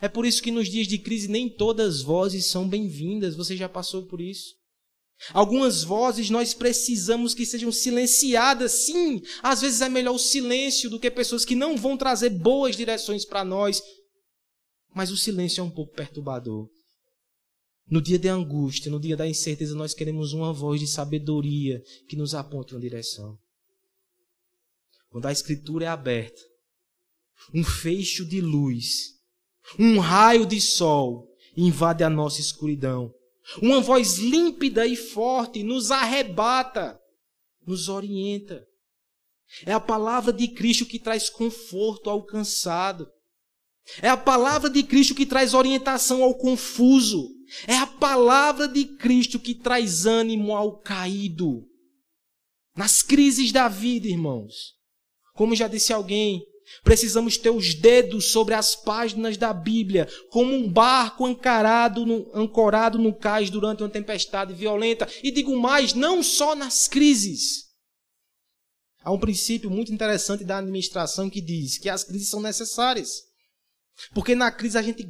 É 0.00 0.08
por 0.08 0.26
isso 0.26 0.42
que 0.42 0.50
nos 0.50 0.68
dias 0.68 0.86
de 0.86 0.98
crise 0.98 1.26
nem 1.26 1.48
todas 1.48 1.96
as 1.96 2.02
vozes 2.02 2.46
são 2.46 2.68
bem-vindas. 2.68 3.34
Você 3.34 3.56
já 3.56 3.68
passou 3.68 4.06
por 4.06 4.20
isso? 4.20 4.58
Algumas 5.32 5.82
vozes 5.82 6.30
nós 6.30 6.54
precisamos 6.54 7.34
que 7.34 7.46
sejam 7.46 7.72
silenciadas. 7.72 8.72
Sim, 8.72 9.22
às 9.42 9.62
vezes 9.62 9.80
é 9.80 9.88
melhor 9.88 10.14
o 10.14 10.18
silêncio 10.18 10.88
do 10.88 11.00
que 11.00 11.10
pessoas 11.10 11.44
que 11.44 11.56
não 11.56 11.76
vão 11.76 11.96
trazer 11.96 12.30
boas 12.30 12.76
direções 12.76 13.24
para 13.24 13.44
nós. 13.44 13.82
Mas 14.94 15.10
o 15.10 15.16
silêncio 15.16 15.60
é 15.60 15.64
um 15.64 15.70
pouco 15.70 15.94
perturbador. 15.94 16.68
No 17.90 18.02
dia 18.02 18.18
de 18.18 18.28
angústia, 18.28 18.90
no 18.90 19.00
dia 19.00 19.16
da 19.16 19.26
incerteza, 19.26 19.74
nós 19.74 19.94
queremos 19.94 20.32
uma 20.32 20.52
voz 20.52 20.80
de 20.80 20.86
sabedoria 20.86 21.82
que 22.08 22.16
nos 22.16 22.34
aponte 22.34 22.74
uma 22.74 22.80
direção. 22.80 23.38
Quando 25.08 25.26
a 25.26 25.32
escritura 25.32 25.86
é 25.86 25.88
aberta, 25.88 26.40
um 27.54 27.64
fecho 27.64 28.26
de 28.26 28.40
luz 28.40 29.18
um 29.76 29.98
raio 29.98 30.46
de 30.46 30.60
sol 30.60 31.28
invade 31.56 32.04
a 32.04 32.08
nossa 32.08 32.40
escuridão. 32.40 33.12
Uma 33.60 33.80
voz 33.80 34.18
límpida 34.18 34.86
e 34.86 34.94
forte 34.94 35.62
nos 35.62 35.90
arrebata, 35.90 36.98
nos 37.66 37.88
orienta. 37.88 38.64
É 39.66 39.72
a 39.72 39.80
palavra 39.80 40.32
de 40.32 40.46
Cristo 40.48 40.86
que 40.86 40.98
traz 40.98 41.28
conforto 41.28 42.08
ao 42.08 42.24
cansado. 42.24 43.10
É 44.02 44.08
a 44.08 44.16
palavra 44.16 44.68
de 44.68 44.82
Cristo 44.82 45.14
que 45.14 45.26
traz 45.26 45.54
orientação 45.54 46.22
ao 46.22 46.34
confuso. 46.34 47.28
É 47.66 47.76
a 47.76 47.86
palavra 47.86 48.68
de 48.68 48.84
Cristo 48.84 49.38
que 49.38 49.54
traz 49.54 50.06
ânimo 50.06 50.54
ao 50.54 50.78
caído. 50.78 51.66
Nas 52.76 53.02
crises 53.02 53.50
da 53.50 53.68
vida, 53.68 54.06
irmãos. 54.06 54.74
Como 55.34 55.56
já 55.56 55.66
disse 55.66 55.92
alguém, 55.92 56.42
Precisamos 56.82 57.36
ter 57.36 57.50
os 57.50 57.74
dedos 57.74 58.30
sobre 58.30 58.54
as 58.54 58.76
páginas 58.76 59.36
da 59.36 59.52
Bíblia, 59.52 60.08
como 60.30 60.54
um 60.54 60.70
barco 60.70 61.26
ancorado 61.26 62.04
no, 62.04 62.30
ancorado 62.34 62.98
no 62.98 63.14
cais 63.14 63.50
durante 63.50 63.82
uma 63.82 63.88
tempestade 63.88 64.52
violenta. 64.52 65.08
E 65.22 65.30
digo 65.30 65.56
mais, 65.58 65.94
não 65.94 66.22
só 66.22 66.54
nas 66.54 66.86
crises. 66.86 67.68
Há 69.02 69.10
um 69.10 69.18
princípio 69.18 69.70
muito 69.70 69.92
interessante 69.92 70.44
da 70.44 70.58
administração 70.58 71.30
que 71.30 71.40
diz 71.40 71.78
que 71.78 71.88
as 71.88 72.04
crises 72.04 72.28
são 72.28 72.40
necessárias. 72.40 73.27
Porque 74.12 74.34
na 74.34 74.50
crise 74.50 74.78
a 74.78 74.82
gente 74.82 75.06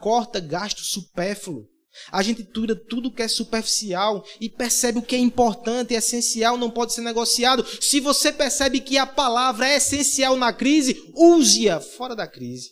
corta 0.00 0.40
gasto 0.40 0.80
supérfluo. 0.80 1.66
A 2.12 2.22
gente 2.22 2.44
tira 2.44 2.76
tudo 2.76 3.10
que 3.10 3.22
é 3.22 3.28
superficial 3.28 4.24
e 4.40 4.48
percebe 4.48 4.98
o 4.98 5.02
que 5.02 5.16
é 5.16 5.18
importante, 5.18 5.94
é 5.94 5.98
essencial, 5.98 6.56
não 6.56 6.70
pode 6.70 6.92
ser 6.92 7.00
negociado. 7.00 7.66
Se 7.80 7.98
você 7.98 8.32
percebe 8.32 8.80
que 8.80 8.96
a 8.96 9.06
palavra 9.06 9.68
é 9.68 9.76
essencial 9.76 10.36
na 10.36 10.52
crise, 10.52 11.12
use-a 11.14 11.80
fora 11.80 12.14
da 12.14 12.26
crise. 12.26 12.70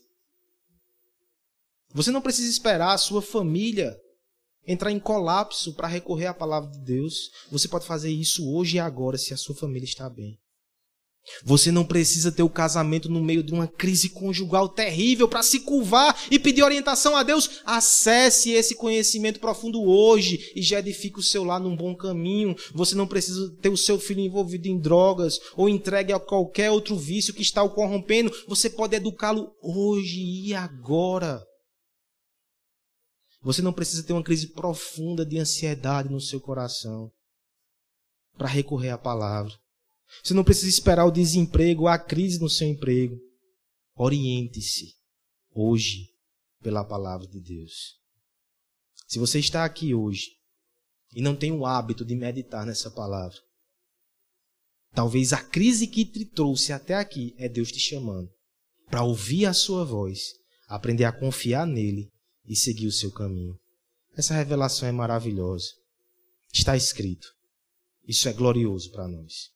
Você 1.93 2.11
não 2.11 2.21
precisa 2.21 2.51
esperar 2.51 2.93
a 2.93 2.99
sua 2.99 3.23
família 3.23 3.97
entrar 4.67 4.91
em 4.91 4.99
colapso 4.99 5.75
para 5.75 5.89
recorrer 5.89 6.27
à 6.27 6.35
palavra 6.35 6.71
de 6.71 6.81
Deus. 6.81 7.31
Você 7.51 7.69
pode 7.69 7.87
fazer 7.87 8.11
isso 8.11 8.53
hoje 8.53 8.77
e 8.77 8.81
agora, 8.81 9.17
se 9.17 9.33
a 9.33 9.37
sua 9.37 9.55
família 9.55 9.85
está 9.85 10.11
bem. 10.11 10.39
Você 11.45 11.71
não 11.71 11.85
precisa 11.85 12.31
ter 12.31 12.43
o 12.43 12.51
casamento 12.51 13.09
no 13.09 13.23
meio 13.23 13.43
de 13.43 13.53
uma 13.53 13.67
crise 13.67 14.11
conjugal 14.11 14.69
terrível 14.69 15.29
para 15.29 15.43
se 15.43 15.61
curvar 15.61 16.17
e 16.31 16.39
pedir 16.39 16.63
orientação 16.63 17.17
a 17.17 17.23
Deus. 17.23 17.61
Acesse 17.65 18.51
esse 18.51 18.75
conhecimento 18.75 19.41
profundo 19.41 19.83
hoje 19.83 20.53
e 20.55 20.63
já 20.63 20.79
edifique 20.79 21.19
o 21.19 21.23
seu 21.23 21.45
lar 21.45 21.61
num 21.61 21.77
bom 21.77 21.95
caminho. 21.95 22.55
Você 22.73 22.95
não 22.95 23.07
precisa 23.07 23.55
ter 23.61 23.69
o 23.69 23.77
seu 23.77 23.99
filho 23.99 24.21
envolvido 24.21 24.69
em 24.69 24.79
drogas 24.79 25.39
ou 25.57 25.69
entregue 25.69 26.13
a 26.13 26.21
qualquer 26.21 26.71
outro 26.71 26.97
vício 26.97 27.35
que 27.35 27.43
está 27.43 27.63
o 27.63 27.75
corrompendo. 27.75 28.33
Você 28.47 28.71
pode 28.71 28.97
educá-lo 28.97 29.53
hoje 29.61 30.21
e 30.21 30.55
agora. 30.55 31.43
Você 33.43 33.63
não 33.63 33.73
precisa 33.73 34.03
ter 34.03 34.13
uma 34.13 34.25
crise 34.25 34.53
profunda 34.53 35.25
de 35.25 35.39
ansiedade 35.39 36.09
no 36.09 36.21
seu 36.21 36.41
coração 36.41 37.11
para 38.37 38.49
recorrer 38.49 38.91
à 38.91 38.99
palavra. 38.99 39.53
Você 40.23 40.35
não 40.35 40.45
precisa 40.45 40.69
esperar 40.69 41.05
o 41.05 41.11
desemprego, 41.11 41.87
a 41.87 41.99
crise 41.99 42.41
no 42.41 42.49
seu 42.49 42.69
emprego. 42.69 43.19
Oriente-se 43.95 44.95
hoje 45.55 46.11
pela 46.63 46.85
palavra 46.85 47.27
de 47.27 47.41
Deus. 47.41 47.97
Se 49.07 49.19
você 49.19 49.39
está 49.39 49.65
aqui 49.65 49.95
hoje 49.95 50.33
e 51.13 51.21
não 51.21 51.37
tem 51.37 51.53
o 51.53 51.65
hábito 51.65 52.05
de 52.05 52.15
meditar 52.15 52.67
nessa 52.67 52.91
palavra, 52.91 53.39
talvez 54.93 55.33
a 55.33 55.43
crise 55.43 55.87
que 55.87 56.05
te 56.05 56.25
trouxe 56.25 56.73
até 56.73 56.95
aqui 56.95 57.35
é 57.39 57.49
Deus 57.49 57.71
te 57.71 57.79
chamando 57.79 58.31
para 58.89 59.03
ouvir 59.03 59.47
a 59.47 59.53
sua 59.53 59.85
voz, 59.85 60.35
aprender 60.69 61.05
a 61.05 61.13
confiar 61.13 61.67
nele 61.67 62.11
e 62.45 62.55
seguir 62.55 62.87
o 62.87 62.93
seu 62.93 63.11
caminho. 63.11 63.59
Essa 64.17 64.35
revelação 64.35 64.89
é 64.89 64.93
maravilhosa. 64.93 65.69
Está 66.53 66.77
escrito. 66.77 67.29
Isso 68.07 68.29
é 68.29 68.33
glorioso 68.33 68.91
para 68.93 69.09
nós. 69.09 69.51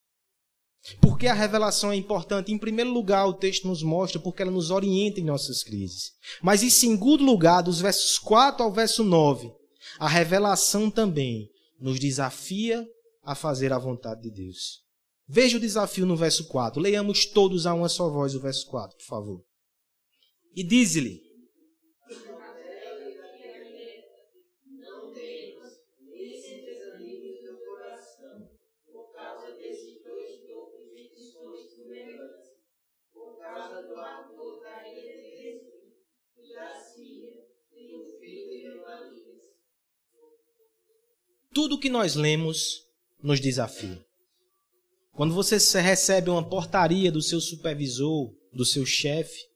Por 1.00 1.18
que 1.18 1.26
a 1.26 1.34
revelação 1.34 1.92
é 1.92 1.96
importante? 1.96 2.52
Em 2.52 2.58
primeiro 2.58 2.90
lugar, 2.90 3.26
o 3.26 3.34
texto 3.34 3.68
nos 3.68 3.82
mostra 3.82 4.20
porque 4.20 4.42
ela 4.42 4.50
nos 4.50 4.70
orienta 4.70 5.20
em 5.20 5.24
nossas 5.24 5.62
crises. 5.62 6.12
Mas 6.42 6.62
em 6.62 6.70
segundo 6.70 7.22
lugar, 7.22 7.62
dos 7.62 7.80
versos 7.80 8.18
4 8.18 8.64
ao 8.64 8.72
verso 8.72 9.04
9, 9.04 9.52
a 9.98 10.08
revelação 10.08 10.90
também 10.90 11.50
nos 11.78 11.98
desafia 11.98 12.86
a 13.22 13.34
fazer 13.34 13.72
a 13.72 13.78
vontade 13.78 14.22
de 14.22 14.30
Deus. 14.30 14.80
Veja 15.28 15.58
o 15.58 15.60
desafio 15.60 16.06
no 16.06 16.16
verso 16.16 16.48
4. 16.48 16.80
Leiamos 16.80 17.26
todos 17.26 17.66
a 17.66 17.74
uma 17.74 17.88
só 17.88 18.08
voz 18.08 18.34
o 18.34 18.40
verso 18.40 18.66
4, 18.66 18.96
por 18.96 19.04
favor. 19.04 19.44
E 20.56 20.64
diz-lhe: 20.64 21.20
Tudo 41.52 41.78
que 41.78 41.90
nós 41.90 42.14
lemos 42.14 42.86
nos 43.22 43.40
desafia. 43.40 44.04
Quando 45.12 45.34
você 45.34 45.56
recebe 45.80 46.30
uma 46.30 46.48
portaria 46.48 47.10
do 47.10 47.20
seu 47.20 47.40
supervisor, 47.40 48.32
do 48.52 48.64
seu 48.64 48.86
chefe, 48.86 49.50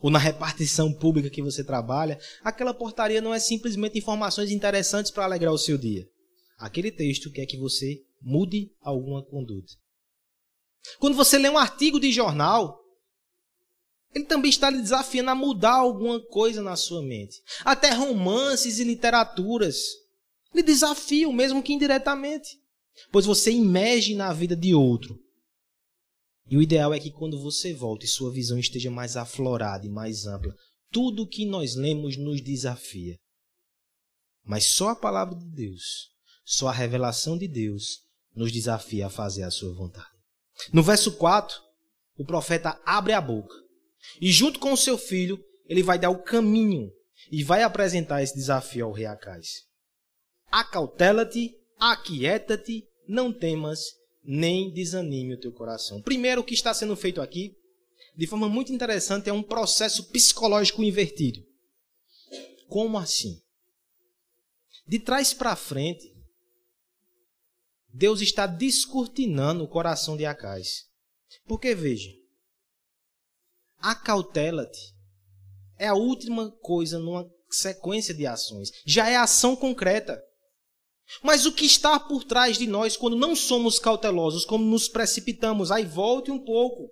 ou 0.00 0.10
na 0.10 0.18
repartição 0.18 0.92
pública 0.92 1.28
que 1.28 1.42
você 1.42 1.62
trabalha, 1.62 2.18
aquela 2.42 2.72
portaria 2.72 3.20
não 3.20 3.34
é 3.34 3.38
simplesmente 3.38 3.98
informações 3.98 4.50
interessantes 4.50 5.10
para 5.10 5.24
alegrar 5.24 5.52
o 5.52 5.58
seu 5.58 5.76
dia. 5.76 6.08
Aquele 6.58 6.90
texto 6.90 7.30
quer 7.30 7.44
que 7.44 7.58
você 7.58 8.02
mude 8.20 8.72
alguma 8.80 9.22
conduta. 9.22 9.72
Quando 10.98 11.16
você 11.16 11.38
lê 11.38 11.50
um 11.50 11.58
artigo 11.58 12.00
de 12.00 12.10
jornal, 12.10 12.82
ele 14.14 14.24
também 14.24 14.50
está 14.50 14.70
lhe 14.70 14.80
desafiando 14.80 15.30
a 15.30 15.34
mudar 15.34 15.74
alguma 15.74 16.18
coisa 16.18 16.62
na 16.62 16.76
sua 16.76 17.02
mente. 17.02 17.42
Até 17.62 17.92
romances 17.92 18.78
e 18.78 18.84
literaturas 18.84 19.76
lhe 20.54 20.62
desafiam, 20.62 21.32
mesmo 21.32 21.62
que 21.62 21.72
indiretamente. 21.72 22.58
Pois 23.10 23.26
você 23.26 23.50
imerge 23.50 24.14
na 24.14 24.32
vida 24.32 24.56
de 24.56 24.74
outro. 24.74 25.18
E 26.48 26.56
o 26.56 26.62
ideal 26.62 26.92
é 26.92 26.98
que 26.98 27.12
quando 27.12 27.40
você 27.40 27.72
volta 27.72 28.04
e 28.04 28.08
sua 28.08 28.32
visão 28.32 28.58
esteja 28.58 28.90
mais 28.90 29.16
aflorada 29.16 29.86
e 29.86 29.90
mais 29.90 30.26
ampla, 30.26 30.54
tudo 30.90 31.22
o 31.22 31.28
que 31.28 31.46
nós 31.46 31.76
lemos 31.76 32.16
nos 32.16 32.42
desafia. 32.42 33.16
Mas 34.44 34.64
só 34.64 34.88
a 34.88 34.96
palavra 34.96 35.36
de 35.36 35.46
Deus, 35.46 36.10
só 36.44 36.68
a 36.68 36.72
revelação 36.72 37.38
de 37.38 37.46
Deus 37.46 38.00
nos 38.34 38.50
desafia 38.50 39.06
a 39.06 39.10
fazer 39.10 39.44
a 39.44 39.50
sua 39.50 39.72
vontade. 39.74 40.08
No 40.72 40.82
verso 40.82 41.16
4, 41.16 41.56
o 42.18 42.24
profeta 42.24 42.80
abre 42.84 43.12
a 43.12 43.20
boca 43.20 43.54
e, 44.20 44.30
junto 44.30 44.58
com 44.58 44.72
o 44.72 44.76
seu 44.76 44.98
filho, 44.98 45.38
ele 45.66 45.82
vai 45.82 45.98
dar 45.98 46.10
o 46.10 46.22
caminho 46.22 46.90
e 47.30 47.44
vai 47.44 47.62
apresentar 47.62 48.22
esse 48.22 48.34
desafio 48.34 48.86
ao 48.86 48.92
rei 48.92 49.06
Acais. 49.06 49.69
Acautela-te, 50.50 51.54
aquieta-te, 51.78 52.86
não 53.08 53.32
temas, 53.32 53.80
nem 54.22 54.72
desanime 54.72 55.34
o 55.34 55.40
teu 55.40 55.52
coração. 55.52 56.02
Primeiro, 56.02 56.40
o 56.40 56.44
que 56.44 56.54
está 56.54 56.74
sendo 56.74 56.96
feito 56.96 57.20
aqui, 57.20 57.56
de 58.16 58.26
forma 58.26 58.48
muito 58.48 58.72
interessante, 58.72 59.28
é 59.28 59.32
um 59.32 59.42
processo 59.42 60.10
psicológico 60.10 60.82
invertido. 60.82 61.40
Como 62.68 62.98
assim? 62.98 63.40
De 64.86 64.98
trás 64.98 65.32
para 65.32 65.54
frente, 65.56 66.12
Deus 67.92 68.20
está 68.20 68.46
descortinando 68.46 69.64
o 69.64 69.68
coração 69.68 70.16
de 70.16 70.24
Acais. 70.24 70.84
Porque 71.46 71.74
veja, 71.74 72.10
acautela-te 73.78 74.94
é 75.78 75.88
a 75.88 75.94
última 75.94 76.50
coisa 76.60 76.98
numa 76.98 77.28
sequência 77.50 78.12
de 78.12 78.26
ações. 78.26 78.70
Já 78.84 79.08
é 79.08 79.16
ação 79.16 79.56
concreta. 79.56 80.22
Mas 81.22 81.46
o 81.46 81.52
que 81.52 81.66
está 81.66 81.98
por 81.98 82.24
trás 82.24 82.56
de 82.56 82.66
nós 82.66 82.96
quando 82.96 83.16
não 83.16 83.34
somos 83.34 83.78
cautelosos, 83.78 84.44
como 84.44 84.64
nos 84.64 84.88
precipitamos? 84.88 85.70
Aí 85.70 85.84
volte 85.84 86.30
um 86.30 86.38
pouco. 86.38 86.90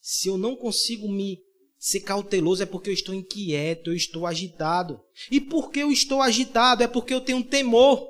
Se 0.00 0.28
eu 0.28 0.36
não 0.36 0.54
consigo 0.54 1.08
me 1.08 1.40
ser 1.78 2.00
cauteloso 2.00 2.62
é 2.62 2.66
porque 2.66 2.90
eu 2.90 2.94
estou 2.94 3.14
inquieto, 3.14 3.90
eu 3.90 3.94
estou 3.94 4.26
agitado. 4.26 5.00
E 5.30 5.40
por 5.40 5.70
que 5.70 5.80
eu 5.80 5.92
estou 5.92 6.20
agitado? 6.22 6.82
É 6.82 6.88
porque 6.88 7.14
eu 7.14 7.20
tenho 7.20 7.42
temor. 7.44 8.06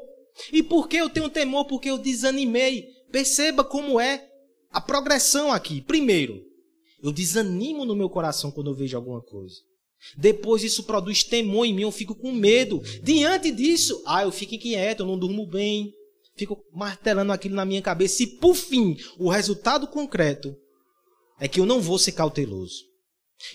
E 0.52 0.62
por 0.62 0.88
que 0.88 0.96
eu 0.96 1.08
tenho 1.08 1.28
temor? 1.28 1.64
Porque 1.66 1.90
eu 1.90 1.98
desanimei. 1.98 2.86
Perceba 3.10 3.64
como 3.64 4.00
é 4.00 4.28
a 4.70 4.80
progressão 4.80 5.52
aqui. 5.52 5.80
Primeiro, 5.80 6.42
eu 7.02 7.12
desanimo 7.12 7.84
no 7.84 7.96
meu 7.96 8.10
coração 8.10 8.50
quando 8.50 8.70
eu 8.70 8.74
vejo 8.74 8.96
alguma 8.96 9.22
coisa. 9.22 9.56
Depois 10.16 10.62
isso 10.62 10.84
produz 10.84 11.24
temor 11.24 11.64
em 11.64 11.74
mim, 11.74 11.82
eu 11.82 11.90
fico 11.90 12.14
com 12.14 12.32
medo. 12.32 12.80
Diante 13.02 13.50
disso, 13.50 14.02
ah, 14.06 14.22
eu 14.22 14.32
fico 14.32 14.54
inquieto, 14.54 15.00
eu 15.00 15.06
não 15.06 15.18
durmo 15.18 15.46
bem, 15.46 15.92
fico 16.36 16.62
martelando 16.72 17.32
aquilo 17.32 17.54
na 17.54 17.64
minha 17.64 17.82
cabeça. 17.82 18.22
E 18.22 18.26
por 18.26 18.54
fim, 18.54 18.96
o 19.18 19.28
resultado 19.28 19.86
concreto 19.88 20.54
é 21.40 21.48
que 21.48 21.60
eu 21.60 21.66
não 21.66 21.80
vou 21.80 21.98
ser 21.98 22.12
cauteloso. 22.12 22.84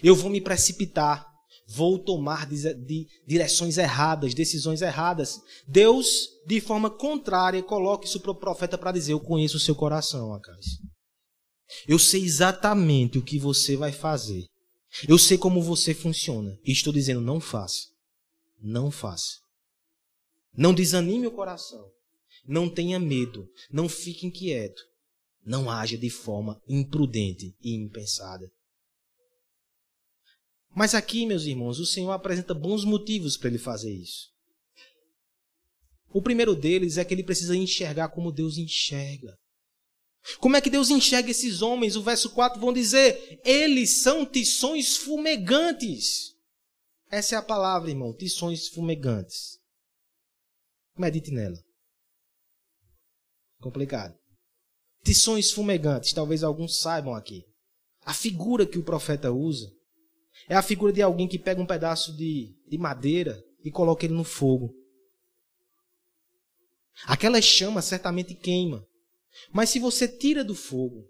Eu 0.04 0.16
vou 0.16 0.30
me 0.30 0.42
precipitar, 0.42 1.26
vou 1.68 1.98
tomar 1.98 2.48
de 2.48 3.08
direções 3.28 3.78
erradas, 3.78 4.34
decisões 4.34 4.82
erradas. 4.82 5.40
Deus, 5.68 6.28
de 6.46 6.60
forma 6.60 6.90
contrária, 6.90 7.64
coloca 7.64 8.06
isso 8.06 8.20
para 8.20 8.32
o 8.32 8.40
profeta 8.40 8.78
para 8.78 8.92
dizer: 8.92 9.14
Eu 9.14 9.20
conheço 9.20 9.58
o 9.58 9.60
seu 9.60 9.76
coração, 9.76 10.34
Acais. 10.34 10.66
Eu 11.88 11.98
sei 11.98 12.22
exatamente 12.22 13.18
o 13.18 13.24
que 13.24 13.40
você 13.40 13.76
vai 13.78 13.92
fazer. 13.92 14.51
Eu 15.08 15.18
sei 15.18 15.38
como 15.38 15.62
você 15.62 15.94
funciona. 15.94 16.60
E 16.66 16.72
estou 16.72 16.92
dizendo, 16.92 17.22
não 17.22 17.40
faça. 17.40 17.88
Não 18.60 18.92
faça. 18.92 19.40
Não 20.56 20.74
desanime 20.74 21.28
o 21.28 21.32
coração. 21.32 21.90
Não 22.46 22.70
tenha 22.70 23.00
medo. 23.00 23.50
Não 23.72 23.88
fique 23.88 24.26
inquieto. 24.26 24.82
Não 25.44 25.70
haja 25.70 25.98
de 25.98 26.10
forma 26.10 26.62
imprudente 26.68 27.56
e 27.62 27.74
impensada. 27.74 28.52
Mas 30.74 30.94
aqui, 30.94 31.26
meus 31.26 31.44
irmãos, 31.44 31.80
o 31.80 31.86
Senhor 31.86 32.12
apresenta 32.12 32.54
bons 32.54 32.86
motivos 32.86 33.36
para 33.38 33.50
ele 33.50 33.58
fazer 33.58 33.92
isso. 33.92 34.30
O 36.14 36.22
primeiro 36.22 36.56
deles 36.56 36.98
é 36.98 37.06
que 37.06 37.14
ele 37.14 37.24
precisa 37.24 37.56
enxergar 37.56 38.10
como 38.10 38.32
Deus 38.32 38.58
enxerga. 38.58 39.38
Como 40.40 40.56
é 40.56 40.62
que 40.62 40.70
Deus 40.70 40.90
enxerga 40.90 41.32
esses 41.32 41.62
homens? 41.62 41.96
O 41.96 42.04
verso 42.04 42.30
4 42.30 42.60
vão 42.60 42.72
dizer: 42.72 43.42
eles 43.44 44.02
são 44.02 44.26
tições 44.26 44.98
fumegantes. 44.98 46.36
Essa 47.10 47.36
é 47.36 47.38
a 47.38 47.44
palavra, 47.44 47.90
irmão, 47.90 48.16
tições 48.16 48.68
fumegantes. 48.68 49.60
Medite 50.98 51.32
nela. 51.32 51.58
Complicado. 53.60 54.16
Tições 55.04 55.52
fumegantes, 55.52 56.14
talvez 56.14 56.44
alguns 56.44 56.80
saibam 56.80 57.16
aqui. 57.16 57.44
A 58.06 58.14
figura 58.14 58.66
que 58.66 58.78
o 58.78 58.84
profeta 58.84 59.32
usa 59.32 59.72
é 60.48 60.56
a 60.56 60.62
figura 60.62 60.94
de 60.94 61.02
alguém 61.02 61.28
que 61.28 61.40
pega 61.40 61.62
um 61.62 61.66
pedaço 61.66 62.16
de, 62.16 62.56
de 62.68 62.78
madeira 62.78 63.44
e 63.64 63.72
coloca 63.72 64.06
ele 64.06 64.14
no 64.14 64.24
fogo. 64.24 64.74
Aquela 67.06 67.42
chama 67.42 67.82
certamente 67.82 68.36
queima. 68.36 68.86
Mas 69.54 69.70
se 69.70 69.80
você 69.80 70.08
tira 70.08 70.44
do 70.44 70.56
fogo, 70.56 71.06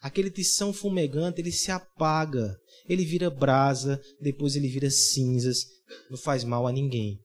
aquele 0.00 0.30
tição 0.30 0.72
fumegante, 0.72 1.40
ele 1.40 1.52
se 1.52 1.70
apaga, 1.70 2.56
ele 2.88 3.04
vira 3.04 3.30
brasa, 3.30 4.00
depois 4.20 4.56
ele 4.56 4.68
vira 4.68 4.90
cinzas, 4.90 5.64
não 6.10 6.18
faz 6.18 6.44
mal 6.44 6.66
a 6.66 6.72
ninguém. 6.72 7.18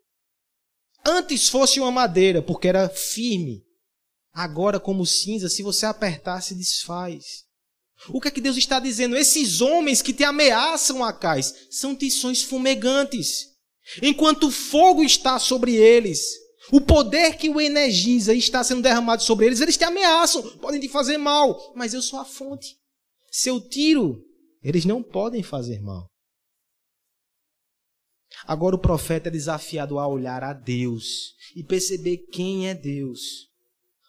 Antes 1.06 1.48
fosse 1.48 1.80
uma 1.80 1.92
madeira, 1.92 2.42
porque 2.42 2.68
era 2.68 2.90
firme. 2.90 3.64
Agora, 4.34 4.80
como 4.80 5.06
cinza, 5.06 5.50
se 5.50 5.64
você 5.64 5.86
apertar, 5.86 6.42
se 6.42 6.56
desfaz. 6.56 7.44
O 8.08 8.22
que 8.22 8.30
é 8.30 8.32
que 8.32 8.42
Deus 8.42 8.58
está 8.58 8.80
dizendo? 8.80 9.18
Esses 9.18 9.60
homens 9.60 10.02
que 10.02 10.14
te 10.14 10.24
ameaçam, 10.24 11.04
Acais, 11.04 11.54
são 11.70 11.96
tições 11.96 12.44
fumegantes. 12.44 13.48
Enquanto 14.02 14.48
o 14.48 14.52
fogo 14.52 15.04
está 15.04 15.40
sobre 15.40 15.76
eles, 15.76 16.22
o 16.72 16.82
poder 16.82 17.38
que 17.38 17.50
o 17.50 17.60
energiza 17.60 18.34
e 18.34 18.38
está 18.38 18.64
sendo 18.64 18.82
derramado 18.82 19.24
sobre 19.24 19.46
eles, 19.46 19.62
eles 19.62 19.78
te 19.78 19.84
ameaçam, 19.84 20.42
podem 20.58 20.80
te 20.80 20.88
fazer 20.90 21.18
mal, 21.18 21.74
mas 21.76 21.94
eu 21.94 22.02
sou 22.02 22.20
a 22.20 22.26
fonte. 22.26 22.78
Se 23.32 23.50
eu 23.50 23.60
tiro, 23.60 24.24
eles 24.62 24.86
não 24.86 25.02
podem 25.02 25.44
fazer 25.44 25.82
mal. 25.82 26.08
Agora 28.46 28.76
o 28.76 28.80
profeta 28.80 29.30
é 29.30 29.32
desafiado 29.32 30.00
a 30.00 30.08
olhar 30.08 30.44
a 30.44 30.54
Deus 30.54 31.34
e 31.56 31.64
perceber 31.64 32.18
quem 32.32 32.70
é 32.70 32.74
Deus. 32.74 33.48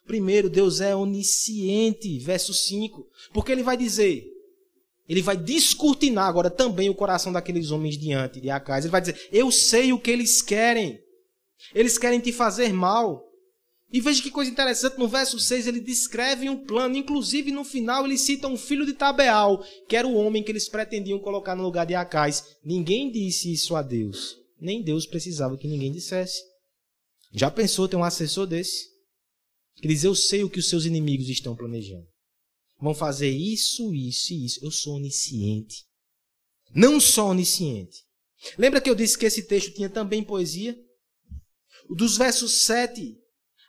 Primeiro, 0.07 0.51
Deus 0.51 0.81
é 0.81 0.95
onisciente, 0.95 2.19
verso 2.19 2.53
5, 2.53 3.07
porque 3.33 3.53
ele 3.53 3.63
vai 3.63 3.77
dizer, 3.77 4.25
ele 5.11 5.23
vai 5.23 5.37
descortinar 5.37 6.29
agora 6.29 6.49
também 6.49 6.89
o 6.89 6.95
coração 6.95 7.33
daqueles 7.33 7.71
homens 7.71 7.99
diante 7.99 8.41
de 8.41 8.49
Acais. 8.49 8.85
Ele 8.85 8.93
vai 8.93 9.01
dizer: 9.01 9.29
Eu 9.33 9.51
sei 9.51 9.93
o 9.93 9.99
que 9.99 10.09
eles 10.09 10.41
querem. 10.41 11.01
Eles 11.75 11.99
querem 11.99 12.21
te 12.21 12.33
fazer 12.33 12.73
mal. 12.73 13.27
E 13.93 14.01
veja 14.01 14.23
que 14.23 14.31
coisa 14.31 14.51
interessante, 14.51 14.99
no 14.99 15.09
verso 15.09 15.39
6 15.39 15.67
ele 15.67 15.81
descreve 15.81 16.49
um 16.49 16.65
plano, 16.65 16.97
inclusive 16.97 17.51
no 17.51 17.65
final 17.65 18.05
ele 18.05 18.17
cita 18.17 18.47
um 18.47 18.57
filho 18.57 18.87
de 18.87 18.93
Tabeal, 18.93 19.65
que 19.89 19.97
era 19.97 20.07
o 20.07 20.15
homem 20.15 20.45
que 20.45 20.53
eles 20.53 20.69
pretendiam 20.69 21.19
colocar 21.19 21.57
no 21.57 21.65
lugar 21.65 21.85
de 21.87 21.95
Acais. 21.97 22.57
Ninguém 22.65 23.11
disse 23.11 23.53
isso 23.53 23.75
a 23.75 23.83
Deus, 23.83 24.37
nem 24.61 24.81
Deus 24.81 25.07
precisava 25.07 25.59
que 25.59 25.67
ninguém 25.67 25.91
dissesse. 25.91 26.41
Já 27.33 27.51
pensou 27.51 27.89
ter 27.89 27.97
um 27.97 28.05
assessor 28.05 28.47
desse? 28.47 28.89
Que 29.77 29.89
diz, 29.89 30.05
eu 30.05 30.15
sei 30.15 30.45
o 30.45 30.51
que 30.51 30.61
os 30.61 30.69
seus 30.69 30.85
inimigos 30.85 31.29
estão 31.29 31.57
planejando. 31.57 32.07
Vão 32.81 32.95
fazer 32.95 33.31
isso, 33.31 33.93
isso 33.95 34.33
e 34.33 34.47
isso. 34.47 34.65
Eu 34.65 34.71
sou 34.71 34.97
onisciente. 34.97 35.85
Não 36.75 37.01
só 37.01 37.29
onisciente. 37.29 38.05
Lembra 38.57 38.81
que 38.81 38.89
eu 38.89 38.95
disse 38.95 39.19
que 39.19 39.27
esse 39.27 39.43
texto 39.43 39.75
tinha 39.75 39.91
também 39.91 40.23
poesia? 40.25 40.77
Dos 41.91 42.17
versos 42.17 42.63
7 42.63 43.19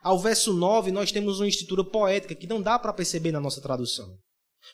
ao 0.01 0.19
verso 0.19 0.53
9, 0.53 0.91
nós 0.91 1.11
temos 1.11 1.39
uma 1.39 1.47
estrutura 1.47 1.83
poética 1.83 2.35
que 2.35 2.47
não 2.47 2.61
dá 2.61 2.77
para 2.77 2.93
perceber 2.93 3.31
na 3.31 3.39
nossa 3.39 3.61
tradução. 3.61 4.17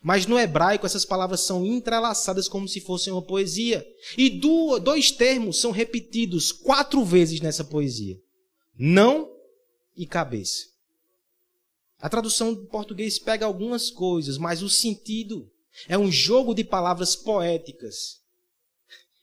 Mas 0.02 0.26
no 0.26 0.38
hebraico, 0.38 0.86
essas 0.86 1.06
palavras 1.06 1.42
são 1.42 1.66
entrelaçadas 1.66 2.48
como 2.48 2.68
se 2.68 2.82
fossem 2.82 3.12
uma 3.12 3.22
poesia. 3.22 3.86
E 4.18 4.30
dois 4.30 5.12
termos 5.12 5.60
são 5.60 5.72
repetidos 5.72 6.52
quatro 6.52 7.04
vezes 7.04 7.42
nessa 7.42 7.64
poesia: 7.64 8.18
não 8.78 9.32
e 9.96 10.06
cabeça. 10.06 10.66
A 12.00 12.10
tradução 12.10 12.54
do 12.54 12.66
português 12.68 13.18
pega 13.18 13.46
algumas 13.46 13.90
coisas, 13.90 14.38
mas 14.38 14.62
o 14.62 14.70
sentido 14.70 15.50
é 15.88 15.98
um 15.98 16.12
jogo 16.12 16.54
de 16.54 16.64
palavras 16.64 17.16
poéticas. 17.16 18.22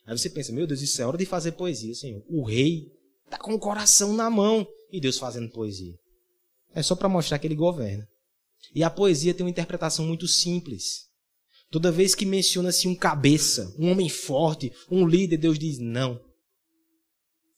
Aí 0.07 0.17
você 0.17 0.29
pensa, 0.29 0.53
meu 0.53 0.67
Deus, 0.67 0.83
isso 0.83 1.01
é 1.01 1.07
hora 1.07 1.17
de 1.17 1.25
fazer 1.25 1.53
poesia, 1.53 1.95
Senhor. 1.95 2.23
O 2.29 2.43
rei 2.43 2.94
está 3.35 3.39
com 3.39 3.55
o 3.55 3.59
coração 3.59 4.13
na 4.13 4.31
mão 4.31 4.67
e 4.91 5.01
Deus 5.01 5.19
fazendo 5.19 5.51
poesia. 5.51 5.95
É 6.75 6.83
só 6.83 6.95
para 6.95 7.09
mostrar 7.09 7.39
que 7.39 7.47
ele 7.47 7.55
governa. 7.55 8.07
E 8.75 8.83
a 8.83 8.91
poesia 8.91 9.35
tem 9.35 9.45
uma 9.45 9.51
interpretação 9.51 10.07
muito 10.07 10.27
simples. 10.27 11.07
Toda 11.71 11.93
vez 11.93 12.15
que 12.15 12.25
menciona-se 12.25 12.87
um 12.87 12.95
cabeça, 12.95 13.75
um 13.79 13.91
homem 13.91 14.09
forte, 14.09 14.73
um 14.91 15.07
líder, 15.07 15.39
Deus 15.39 15.59
diz 15.59 15.79
não. 15.79 16.21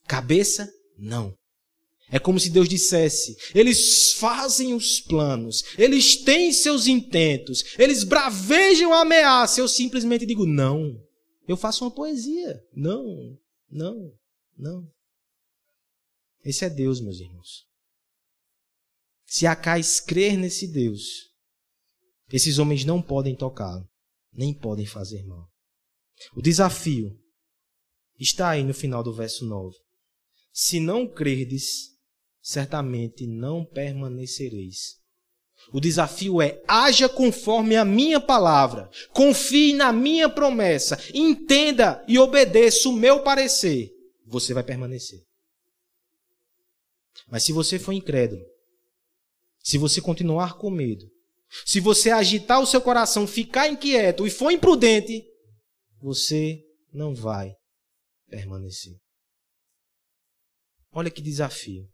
Cabeça, 0.07 0.69
não. 0.97 1.33
É 2.09 2.17
como 2.17 2.39
se 2.39 2.49
Deus 2.49 2.69
dissesse: 2.69 3.35
eles 3.53 4.13
fazem 4.13 4.73
os 4.73 5.01
planos, 5.01 5.63
eles 5.77 6.15
têm 6.15 6.53
seus 6.53 6.87
intentos, 6.87 7.63
eles 7.77 8.03
bravejam 8.03 8.93
a 8.93 9.01
ameaça. 9.01 9.59
Eu 9.59 9.67
simplesmente 9.67 10.25
digo: 10.25 10.45
não. 10.45 10.95
Eu 11.47 11.57
faço 11.57 11.83
uma 11.83 11.91
poesia. 11.91 12.61
Não, 12.73 13.37
não, 13.69 14.11
não. 14.57 14.87
Esse 16.47 16.63
é 16.63 16.69
Deus, 16.69 17.01
meus 17.01 17.19
irmãos. 17.19 17.67
Se 19.25 19.45
Acais 19.45 19.99
crer 19.99 20.37
nesse 20.37 20.65
Deus, 20.65 21.01
esses 22.31 22.57
homens 22.57 22.85
não 22.85 23.01
podem 23.01 23.35
tocá-lo, 23.35 23.85
nem 24.31 24.53
podem 24.53 24.85
fazer 24.85 25.25
mal. 25.25 25.45
O 26.33 26.41
desafio 26.41 27.11
está 28.17 28.51
aí 28.51 28.63
no 28.63 28.73
final 28.73 29.03
do 29.03 29.13
verso 29.13 29.45
9. 29.45 29.75
Se 30.53 30.79
não 30.79 31.05
crerdes, 31.05 31.97
certamente 32.41 33.27
não 33.27 33.65
permanecereis. 33.65 35.01
O 35.73 35.81
desafio 35.81 36.41
é: 36.41 36.63
haja 36.65 37.09
conforme 37.09 37.75
a 37.75 37.83
minha 37.83 38.21
palavra, 38.21 38.89
confie 39.11 39.73
na 39.73 39.91
minha 39.91 40.29
promessa, 40.29 40.97
entenda 41.13 42.05
e 42.07 42.17
obedeça 42.17 42.87
o 42.87 42.93
meu 42.93 43.21
parecer. 43.21 43.91
Você 44.25 44.53
vai 44.53 44.63
permanecer. 44.63 45.26
Mas 47.27 47.43
se 47.43 47.51
você 47.51 47.79
for 47.79 47.91
incrédulo, 47.91 48.43
se 49.59 49.77
você 49.77 50.01
continuar 50.01 50.57
com 50.57 50.69
medo, 50.69 51.05
se 51.65 51.79
você 51.79 52.11
agitar 52.11 52.61
o 52.61 52.65
seu 52.65 52.81
coração, 52.81 53.25
ficar 53.25 53.67
inquieto 53.67 54.27
e 54.27 54.29
for 54.29 54.51
imprudente, 54.51 55.23
você 55.99 56.61
não 56.93 57.15
vai 57.15 57.53
permanecer. 58.27 58.97
Olha 60.91 61.11
que 61.11 61.21
desafio. 61.21 61.87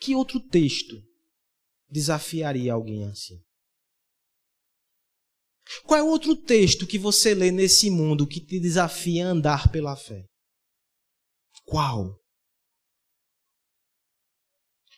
Que 0.00 0.14
outro 0.14 0.40
texto 0.40 0.96
desafiaria 1.88 2.72
alguém 2.72 3.04
assim? 3.06 3.38
Qual 5.84 5.98
é 5.98 6.02
outro 6.02 6.34
texto 6.34 6.86
que 6.86 6.98
você 6.98 7.34
lê 7.34 7.50
nesse 7.50 7.90
mundo 7.90 8.26
que 8.26 8.40
te 8.40 8.58
desafia 8.58 9.26
a 9.26 9.30
andar 9.30 9.70
pela 9.70 9.96
fé? 9.96 10.24
Qual? 11.64 12.18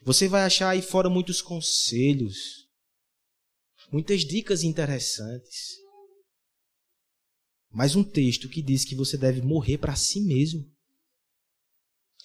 Você 0.02 0.28
vai 0.28 0.42
achar 0.42 0.70
aí 0.70 0.80
fora 0.80 1.10
muitos 1.10 1.42
conselhos, 1.42 2.66
muitas 3.92 4.22
dicas 4.22 4.62
interessantes. 4.62 5.76
Mas 7.70 7.94
um 7.94 8.02
texto 8.02 8.48
que 8.48 8.62
diz 8.62 8.84
que 8.84 8.94
você 8.94 9.16
deve 9.16 9.42
morrer 9.42 9.78
para 9.78 9.94
si 9.94 10.20
mesmo 10.20 10.66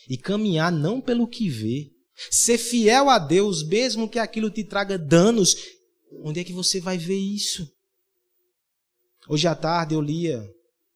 e 0.09 0.17
caminhar 0.17 0.71
não 0.71 1.01
pelo 1.01 1.27
que 1.27 1.49
vê, 1.49 1.91
ser 2.31 2.57
fiel 2.57 3.09
a 3.09 3.19
Deus, 3.19 3.61
mesmo 3.67 4.09
que 4.09 4.19
aquilo 4.19 4.49
te 4.49 4.63
traga 4.63 4.97
danos. 4.97 5.55
Onde 6.23 6.39
é 6.39 6.43
que 6.43 6.53
você 6.53 6.79
vai 6.79 6.97
ver 6.97 7.17
isso? 7.17 7.69
Hoje 9.27 9.47
à 9.47 9.55
tarde 9.55 9.93
eu 9.95 10.01
lia 10.01 10.47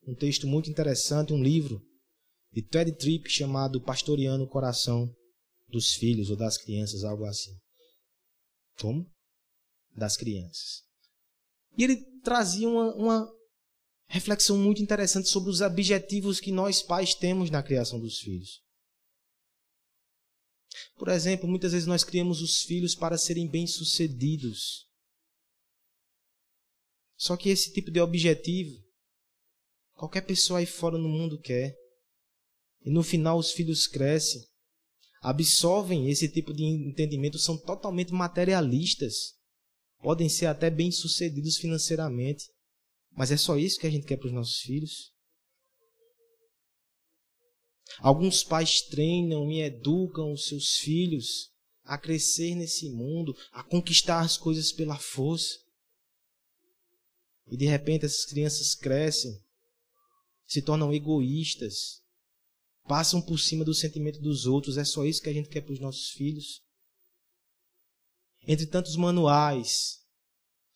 um 0.08 0.15
texto 0.15 0.48
muito 0.48 0.70
interessante, 0.70 1.34
um 1.34 1.44
livro 1.44 1.82
de 2.54 2.62
Ted 2.62 2.92
Tripp 2.94 3.30
chamado 3.30 3.82
Pastoreando 3.82 4.46
o 4.46 4.50
Coração 4.50 5.13
dos 5.69 5.93
filhos 5.93 6.29
ou 6.29 6.36
das 6.36 6.58
crianças, 6.58 7.03
algo 7.03 7.25
assim. 7.25 7.55
Como? 8.79 9.10
Das 9.95 10.17
crianças. 10.17 10.84
E 11.77 11.84
ele 11.84 11.97
trazia 12.21 12.67
uma, 12.67 12.93
uma 12.95 13.34
reflexão 14.08 14.58
muito 14.58 14.82
interessante 14.82 15.29
sobre 15.29 15.49
os 15.49 15.62
objetivos 15.62 16.39
que 16.39 16.51
nós 16.51 16.82
pais 16.82 17.13
temos 17.13 17.49
na 17.49 17.63
criação 17.63 17.99
dos 17.99 18.19
filhos. 18.19 18.62
Por 20.95 21.10
exemplo, 21.10 21.47
muitas 21.47 21.71
vezes 21.71 21.88
nós 21.88 22.03
criamos 22.03 22.41
os 22.41 22.62
filhos 22.63 22.95
para 22.95 23.17
serem 23.17 23.47
bem-sucedidos. 23.49 24.88
Só 27.17 27.36
que 27.36 27.49
esse 27.49 27.73
tipo 27.73 27.91
de 27.91 27.99
objetivo, 27.99 28.75
qualquer 29.93 30.21
pessoa 30.21 30.60
aí 30.60 30.65
fora 30.65 30.97
no 30.97 31.10
mundo 31.10 31.39
quer. 31.39 31.75
E 32.82 32.89
no 32.89 33.03
final 33.03 33.38
os 33.38 33.51
filhos 33.51 33.88
crescem 33.88 34.49
absorvem 35.21 36.10
esse 36.10 36.29
tipo 36.29 36.53
de 36.53 36.63
entendimento 36.63 37.38
são 37.38 37.58
totalmente 37.58 38.13
materialistas. 38.13 39.36
Podem 40.01 40.29
ser 40.29 40.45
até 40.45 40.69
bem-sucedidos 40.69 41.58
financeiramente. 41.58 42.45
Mas 43.12 43.32
é 43.32 43.38
só 43.38 43.58
isso 43.58 43.79
que 43.79 43.88
a 43.88 43.89
gente 43.89 44.05
quer 44.05 44.17
para 44.17 44.27
os 44.27 44.34
nossos 44.34 44.60
filhos? 44.60 45.12
Alguns 47.99 48.43
pais 48.43 48.82
treinam 48.82 49.51
e 49.51 49.62
educam 49.62 50.32
os 50.32 50.45
seus 50.45 50.77
filhos 50.77 51.51
a 51.84 51.97
crescer 51.97 52.55
nesse 52.55 52.89
mundo, 52.89 53.36
a 53.51 53.63
conquistar 53.63 54.22
as 54.22 54.38
coisas 54.38 54.72
pela 54.72 54.97
força. 54.97 55.57
E 57.47 57.57
de 57.57 57.65
repente 57.65 58.05
essas 58.05 58.26
crianças 58.26 58.76
crescem, 58.76 59.32
se 60.45 60.61
tornam 60.61 60.93
egoístas, 60.93 62.03
passam 62.90 63.22
por 63.22 63.38
cima 63.38 63.64
do 63.64 63.72
sentimento 63.72 64.20
dos 64.20 64.48
outros. 64.48 64.76
É 64.76 64.84
só 64.84 65.06
isso 65.06 65.22
que 65.22 65.30
a 65.30 65.34
gente 65.34 65.48
quer 65.48 65.62
para 65.62 65.74
os 65.74 65.80
nossos 65.80 66.10
filhos. 66.10 66.64
Entre 68.48 68.66
tantos 68.66 68.96
manuais, 68.96 70.00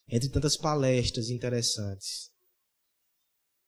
entre 0.07 0.29
tantas 0.29 0.55
palestras 0.55 1.31
interessantes, 1.31 2.29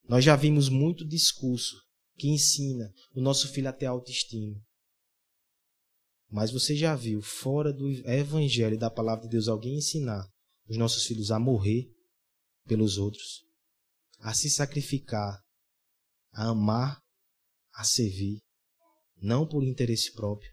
nós 0.08 0.24
já 0.24 0.36
vimos 0.36 0.68
muito 0.68 1.04
discurso 1.04 1.74
que 2.14 2.28
ensina 2.28 2.94
o 3.12 3.20
nosso 3.20 3.48
filho 3.48 3.68
a 3.68 3.72
ter 3.72 3.86
autoestima. 3.86 4.64
Mas 6.30 6.52
você 6.52 6.76
já 6.76 6.94
viu, 6.94 7.20
fora 7.20 7.72
do 7.72 7.90
evangelho 8.08 8.74
e 8.74 8.78
da 8.78 8.90
palavra 8.90 9.24
de 9.24 9.30
Deus, 9.30 9.48
alguém 9.48 9.78
ensinar 9.78 10.24
os 10.68 10.76
nossos 10.76 11.04
filhos 11.04 11.32
a 11.32 11.40
morrer 11.40 11.90
pelos 12.64 12.96
outros, 12.96 13.44
a 14.20 14.32
se 14.32 14.48
sacrificar, 14.48 15.42
a 16.32 16.48
amar 16.50 17.05
a 17.76 17.84
servir, 17.84 18.40
não 19.20 19.46
por 19.46 19.62
interesse 19.62 20.12
próprio. 20.12 20.50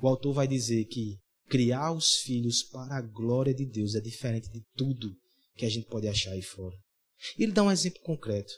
O 0.00 0.08
autor 0.08 0.32
vai 0.32 0.48
dizer 0.48 0.84
que 0.86 1.18
criar 1.48 1.92
os 1.92 2.16
filhos 2.16 2.62
para 2.62 2.96
a 2.96 3.02
glória 3.02 3.54
de 3.54 3.64
Deus 3.64 3.94
é 3.94 4.00
diferente 4.00 4.50
de 4.50 4.62
tudo 4.74 5.16
que 5.54 5.64
a 5.64 5.68
gente 5.68 5.86
pode 5.86 6.08
achar 6.08 6.32
aí 6.32 6.42
fora. 6.42 6.76
Ele 7.38 7.52
dá 7.52 7.62
um 7.62 7.70
exemplo 7.70 8.00
concreto. 8.02 8.52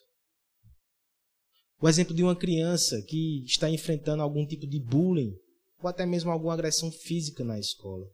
O 1.81 1.89
exemplo 1.89 2.15
de 2.15 2.25
uma 2.25 2.35
criança 2.35 3.01
que 3.03 3.45
está 3.45 3.71
enfrentando 3.71 4.23
algum 4.23 4.45
tipo 4.47 4.67
de 4.67 4.81
bullying 4.81 5.33
ou 5.81 5.89
até 5.89 6.05
mesmo 6.05 6.31
alguma 6.31 6.55
agressão 6.55 6.91
física 6.91 7.45
na 7.45 7.59
escola. 7.59 8.05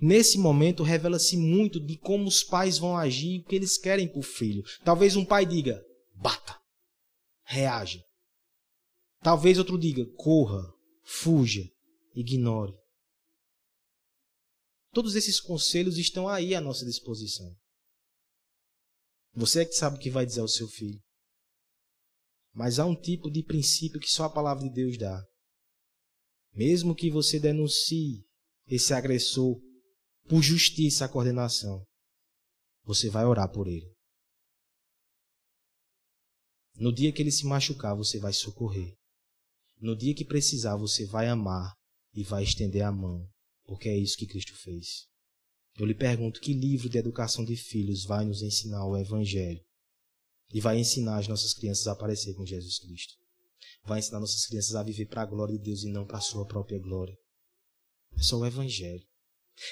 Nesse 0.00 0.36
momento, 0.36 0.82
revela-se 0.82 1.36
muito 1.36 1.78
de 1.78 1.96
como 1.96 2.26
os 2.26 2.42
pais 2.42 2.76
vão 2.78 2.96
agir 2.96 3.36
e 3.36 3.38
o 3.38 3.44
que 3.44 3.54
eles 3.54 3.78
querem 3.78 4.08
para 4.08 4.18
o 4.18 4.22
filho. 4.22 4.62
Talvez 4.84 5.14
um 5.14 5.24
pai 5.24 5.46
diga: 5.46 5.80
bata, 6.14 6.60
reaja. 7.44 8.02
Talvez 9.20 9.58
outro 9.58 9.78
diga: 9.78 10.04
corra, 10.16 10.62
fuja, 11.04 11.62
ignore. 12.14 12.72
Todos 14.92 15.14
esses 15.14 15.38
conselhos 15.38 15.98
estão 15.98 16.28
aí 16.28 16.54
à 16.54 16.60
nossa 16.60 16.84
disposição. 16.84 17.54
Você 19.34 19.62
é 19.62 19.64
que 19.66 19.74
sabe 19.74 19.96
o 19.96 20.00
que 20.00 20.10
vai 20.10 20.24
dizer 20.24 20.40
ao 20.40 20.48
seu 20.48 20.66
filho. 20.66 20.98
Mas 22.52 22.78
há 22.78 22.86
um 22.86 22.98
tipo 22.98 23.30
de 23.30 23.42
princípio 23.42 24.00
que 24.00 24.10
só 24.10 24.24
a 24.24 24.30
palavra 24.30 24.64
de 24.64 24.74
Deus 24.74 24.96
dá. 24.96 25.22
Mesmo 26.54 26.94
que 26.94 27.10
você 27.10 27.38
denuncie 27.38 28.24
esse 28.66 28.94
agressor 28.94 29.60
por 30.28 30.42
justiça 30.42 31.04
à 31.04 31.08
coordenação, 31.08 31.84
você 32.84 33.08
vai 33.08 33.24
orar 33.24 33.50
por 33.50 33.68
ele. 33.68 33.94
No 36.74 36.92
dia 36.92 37.12
que 37.12 37.22
ele 37.22 37.30
se 37.30 37.46
machucar, 37.46 37.96
você 37.96 38.18
vai 38.18 38.32
socorrer. 38.32 38.94
No 39.80 39.96
dia 39.96 40.14
que 40.14 40.24
precisar, 40.24 40.76
você 40.76 41.06
vai 41.06 41.28
amar 41.28 41.74
e 42.12 42.22
vai 42.24 42.42
estender 42.42 42.82
a 42.82 42.90
mão, 42.90 43.28
porque 43.64 43.88
é 43.88 43.96
isso 43.96 44.16
que 44.16 44.26
Cristo 44.26 44.54
fez. 44.54 45.06
Eu 45.78 45.86
lhe 45.86 45.94
pergunto: 45.94 46.40
que 46.40 46.52
livro 46.52 46.88
de 46.88 46.98
educação 46.98 47.44
de 47.44 47.56
filhos 47.56 48.04
vai 48.04 48.24
nos 48.24 48.42
ensinar 48.42 48.84
o 48.84 48.96
Evangelho? 48.96 49.64
E 50.52 50.60
vai 50.60 50.78
ensinar 50.78 51.18
as 51.18 51.28
nossas 51.28 51.54
crianças 51.54 51.86
a 51.86 51.92
aparecer 51.92 52.34
com 52.34 52.44
Jesus 52.44 52.78
Cristo? 52.78 53.14
Vai 53.84 54.00
ensinar 54.00 54.20
nossas 54.20 54.46
crianças 54.46 54.74
a 54.74 54.82
viver 54.82 55.06
para 55.06 55.22
a 55.22 55.26
glória 55.26 55.56
de 55.56 55.64
Deus 55.64 55.82
e 55.82 55.90
não 55.90 56.06
para 56.06 56.18
a 56.18 56.20
sua 56.20 56.46
própria 56.46 56.78
glória? 56.78 57.16
É 58.16 58.22
só 58.22 58.38
o 58.38 58.46
Evangelho. 58.46 59.06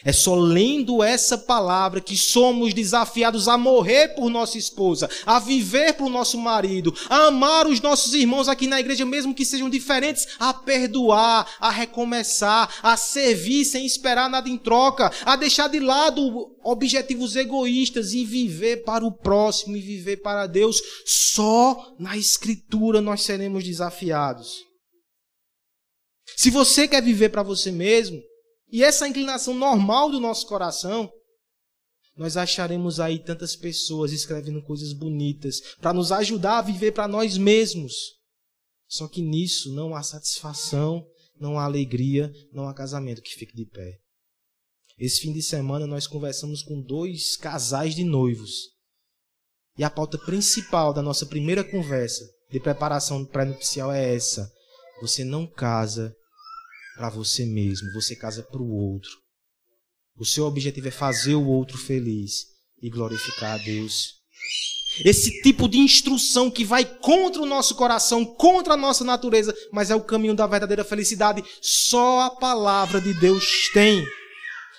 É 0.03 0.13
só 0.13 0.35
lendo 0.35 1.03
essa 1.03 1.37
palavra 1.37 2.01
que 2.01 2.17
somos 2.17 2.73
desafiados 2.73 3.49
a 3.49 3.59
morrer 3.59 4.15
por 4.15 4.31
nossa 4.31 4.57
esposa, 4.57 5.11
a 5.27 5.39
viver 5.39 5.93
por 5.95 6.09
nosso 6.09 6.39
marido, 6.39 6.95
a 7.09 7.27
amar 7.27 7.67
os 7.67 7.81
nossos 7.83 8.15
irmãos 8.15 8.49
aqui 8.49 8.67
na 8.67 8.81
igreja, 8.81 9.05
mesmo 9.05 9.35
que 9.35 9.45
sejam 9.45 9.69
diferentes, 9.69 10.27
a 10.39 10.55
perdoar, 10.55 11.47
a 11.61 11.71
recomeçar, 11.71 12.75
a 12.83 12.97
servir 12.97 13.65
sem 13.67 13.85
esperar 13.85 14.31
nada 14.31 14.49
em 14.49 14.57
troca, 14.57 15.13
a 15.25 15.37
deixar 15.37 15.69
de 15.69 15.81
lado 15.81 16.57
objetivos 16.63 17.37
egoístas 17.37 18.15
e 18.15 18.25
viver 18.25 18.85
para 18.85 19.05
o 19.05 19.13
próximo 19.13 19.77
e 19.77 19.81
viver 19.81 20.19
para 20.19 20.47
Deus. 20.47 20.81
Só 21.05 21.95
na 21.99 22.17
Escritura 22.17 23.03
nós 23.03 23.23
seremos 23.23 23.63
desafiados. 23.63 24.65
Se 26.37 26.51
você 26.51 26.89
quer 26.89 27.03
viver 27.03 27.29
para 27.29 27.43
você 27.43 27.71
mesmo, 27.71 28.21
e 28.75 28.83
essa 28.83 29.07
inclinação 29.07 29.55
normal 29.55 30.11
do 30.11 30.19
nosso 30.19 30.49
coração, 30.49 31.09
nós 32.17 32.37
acharemos 32.37 32.99
aí 32.99 33.21
tantas 33.21 33.55
pessoas 33.55 34.11
escrevendo 34.11 34.61
coisas 34.65 34.93
bonitas 34.93 35.61
para 35.81 35.93
nos 35.93 36.11
ajudar 36.11 36.59
a 36.59 36.63
viver 36.63 36.91
para 36.91 37.07
nós 37.07 37.39
mesmos. 37.39 37.95
Só 38.89 39.07
que 39.07 39.23
nisso 39.23 39.73
não 39.73 39.95
há 39.95 40.03
satisfação, 40.03 41.07
não 41.39 41.57
há 41.57 41.67
alegria, 41.67 42.33
não 42.53 42.67
há 42.67 42.75
casamento 42.75 43.23
que 43.23 43.37
fique 43.37 43.55
de 43.55 43.65
pé. 43.65 44.01
Esse 44.99 45.21
fim 45.21 45.33
de 45.33 45.41
semana 45.41 45.87
nós 45.87 46.09
conversamos 46.09 46.61
com 46.61 46.83
dois 46.83 47.37
casais 47.37 47.95
de 47.95 48.03
noivos. 48.03 48.71
E 49.79 49.85
a 49.85 49.91
pauta 49.91 50.19
principal 50.19 50.93
da 50.93 51.01
nossa 51.01 51.27
primeira 51.27 51.63
conversa 51.63 52.25
de 52.51 52.59
preparação 52.59 53.25
pré-nupcial 53.25 53.93
é 53.93 54.17
essa: 54.17 54.51
você 55.01 55.23
não 55.23 55.47
casa 55.47 56.13
para 56.95 57.11
você 57.11 57.45
mesmo, 57.45 57.93
você 57.93 58.15
casa 58.15 58.43
para 58.43 58.63
o 58.63 58.71
outro. 58.71 59.11
O 60.17 60.25
seu 60.25 60.45
objetivo 60.45 60.89
é 60.89 60.93
fazer 60.93 61.35
o 61.35 61.47
outro 61.47 61.77
feliz 61.77 62.47
e 62.81 62.89
glorificar 62.89 63.61
a 63.61 63.65
Deus. 63.65 64.15
Esse 65.05 65.43
tipo 65.43 65.69
de 65.69 65.79
instrução 65.79 66.49
que 66.49 66.65
vai 66.65 66.85
contra 66.85 67.43
o 67.43 67.47
nosso 67.47 67.75
coração, 67.75 68.25
contra 68.25 68.75
a 68.75 68.77
nossa 68.77 69.03
natureza, 69.03 69.53
mas 69.73 69.91
é 69.91 69.95
o 69.97 70.05
caminho 70.05 70.37
da 70.37 70.47
verdadeira 70.47 70.85
felicidade, 70.85 71.43
só 71.61 72.21
a 72.21 72.31
palavra 72.31 73.01
de 73.01 73.13
Deus 73.15 73.71
tem. 73.73 74.07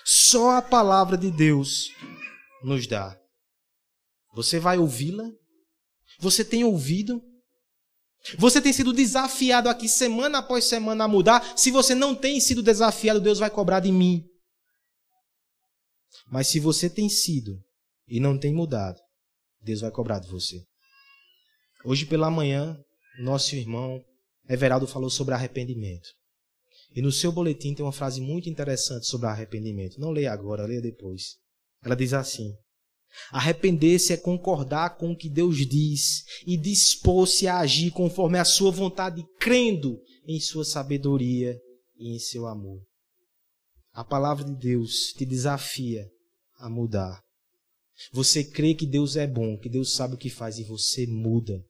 Só 0.04 0.56
a 0.56 0.62
palavra 0.62 1.18
de 1.18 1.30
Deus 1.30 1.90
nos 2.62 2.86
dá. 2.86 3.18
Você 4.34 4.58
vai 4.58 4.78
ouvi-la? 4.78 5.24
Você 6.20 6.44
tem 6.44 6.64
ouvido? 6.64 7.20
Você 8.38 8.60
tem 8.60 8.72
sido 8.72 8.92
desafiado 8.92 9.68
aqui 9.68 9.88
semana 9.88 10.38
após 10.38 10.64
semana 10.64 11.04
a 11.04 11.08
mudar. 11.08 11.56
Se 11.56 11.70
você 11.70 11.94
não 11.94 12.14
tem 12.14 12.40
sido 12.40 12.62
desafiado, 12.62 13.20
Deus 13.20 13.38
vai 13.38 13.50
cobrar 13.50 13.80
de 13.80 13.92
mim. 13.92 14.24
Mas 16.30 16.48
se 16.48 16.58
você 16.58 16.90
tem 16.90 17.08
sido 17.08 17.58
e 18.08 18.18
não 18.18 18.38
tem 18.38 18.52
mudado, 18.52 18.98
Deus 19.60 19.80
vai 19.80 19.90
cobrar 19.90 20.18
de 20.18 20.28
você. 20.28 20.64
Hoje 21.84 22.04
pela 22.04 22.30
manhã, 22.30 22.76
nosso 23.20 23.54
irmão 23.54 24.02
Everaldo 24.48 24.86
falou 24.86 25.10
sobre 25.10 25.34
arrependimento. 25.34 26.08
E 26.94 27.02
no 27.02 27.12
seu 27.12 27.30
boletim 27.30 27.74
tem 27.74 27.84
uma 27.84 27.92
frase 27.92 28.20
muito 28.20 28.48
interessante 28.48 29.06
sobre 29.06 29.28
arrependimento. 29.28 30.00
Não 30.00 30.10
leia 30.10 30.32
agora, 30.32 30.66
leia 30.66 30.80
depois. 30.80 31.36
Ela 31.84 31.94
diz 31.94 32.12
assim: 32.12 32.54
Arrepender-se 33.30 34.12
é 34.12 34.16
concordar 34.16 34.96
com 34.96 35.12
o 35.12 35.16
que 35.16 35.28
Deus 35.28 35.66
diz 35.66 36.24
e 36.46 36.56
dispor-se 36.56 37.46
a 37.46 37.58
agir 37.58 37.90
conforme 37.90 38.38
a 38.38 38.44
sua 38.44 38.70
vontade, 38.70 39.24
crendo 39.38 39.98
em 40.26 40.38
sua 40.38 40.64
sabedoria 40.64 41.58
e 41.96 42.14
em 42.14 42.18
seu 42.18 42.46
amor. 42.46 42.80
A 43.92 44.04
palavra 44.04 44.44
de 44.44 44.54
Deus 44.54 45.12
te 45.16 45.24
desafia 45.24 46.06
a 46.58 46.68
mudar. 46.68 47.20
Você 48.12 48.44
crê 48.44 48.74
que 48.74 48.86
Deus 48.86 49.16
é 49.16 49.26
bom, 49.26 49.58
que 49.58 49.68
Deus 49.68 49.94
sabe 49.94 50.14
o 50.14 50.18
que 50.18 50.28
faz 50.28 50.58
e 50.58 50.64
você 50.64 51.06
muda. 51.06 51.64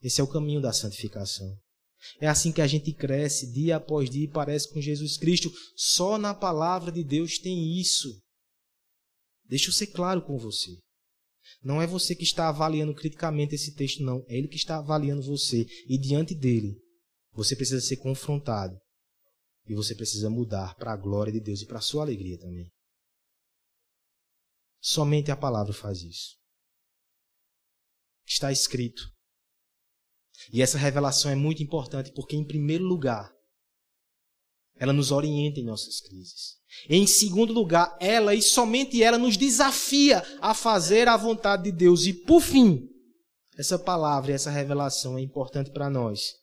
Esse 0.00 0.20
é 0.20 0.24
o 0.24 0.28
caminho 0.28 0.60
da 0.60 0.72
santificação. 0.72 1.52
É 2.20 2.28
assim 2.28 2.52
que 2.52 2.62
a 2.62 2.66
gente 2.66 2.92
cresce 2.92 3.52
dia 3.52 3.76
após 3.76 4.08
dia 4.08 4.24
e 4.24 4.30
parece 4.30 4.72
com 4.72 4.80
Jesus 4.80 5.16
Cristo. 5.16 5.50
Só 5.76 6.16
na 6.16 6.32
palavra 6.32 6.92
de 6.92 7.02
Deus 7.02 7.38
tem 7.38 7.76
isso. 7.78 8.08
Deixa 9.48 9.68
eu 9.68 9.72
ser 9.72 9.88
claro 9.88 10.22
com 10.22 10.36
você. 10.36 10.78
Não 11.62 11.80
é 11.80 11.86
você 11.86 12.14
que 12.14 12.22
está 12.22 12.48
avaliando 12.48 12.94
criticamente 12.94 13.54
esse 13.54 13.74
texto, 13.74 14.02
não. 14.02 14.24
É 14.28 14.36
ele 14.36 14.48
que 14.48 14.56
está 14.56 14.78
avaliando 14.78 15.22
você. 15.22 15.66
E 15.86 15.98
diante 15.98 16.34
dele, 16.34 16.78
você 17.32 17.56
precisa 17.56 17.80
ser 17.80 17.96
confrontado. 17.96 18.78
E 19.66 19.74
você 19.74 19.94
precisa 19.94 20.28
mudar 20.30 20.74
para 20.76 20.92
a 20.92 20.96
glória 20.96 21.32
de 21.32 21.40
Deus 21.40 21.62
e 21.62 21.66
para 21.66 21.78
a 21.78 21.82
sua 21.82 22.02
alegria 22.02 22.38
também. 22.38 22.70
Somente 24.80 25.30
a 25.30 25.36
palavra 25.36 25.72
faz 25.72 26.02
isso. 26.02 26.36
Está 28.26 28.52
escrito. 28.52 29.02
E 30.52 30.62
essa 30.62 30.78
revelação 30.78 31.30
é 31.30 31.34
muito 31.34 31.62
importante 31.62 32.12
porque, 32.12 32.36
em 32.36 32.46
primeiro 32.46 32.84
lugar, 32.84 33.32
ela 34.78 34.92
nos 34.92 35.10
orienta 35.10 35.60
em 35.60 35.64
nossas 35.64 36.00
crises. 36.00 36.56
Em 36.88 37.06
segundo 37.06 37.52
lugar, 37.52 37.96
ela 38.00 38.34
e 38.34 38.42
somente 38.42 39.02
ela 39.02 39.18
nos 39.18 39.36
desafia 39.36 40.22
a 40.40 40.54
fazer 40.54 41.08
a 41.08 41.16
vontade 41.16 41.64
de 41.64 41.72
Deus. 41.72 42.06
E 42.06 42.12
por 42.12 42.40
fim, 42.40 42.88
essa 43.56 43.78
palavra 43.78 44.32
essa 44.32 44.50
revelação 44.50 45.18
é 45.18 45.20
importante 45.20 45.70
para 45.70 45.90
nós, 45.90 46.34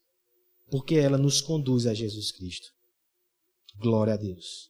porque 0.69 0.95
ela 0.95 1.17
nos 1.17 1.39
conduz 1.39 1.85
a 1.85 1.93
Jesus 1.93 2.31
Cristo. 2.31 2.67
Glória 3.77 4.13
a 4.13 4.17
Deus. 4.17 4.69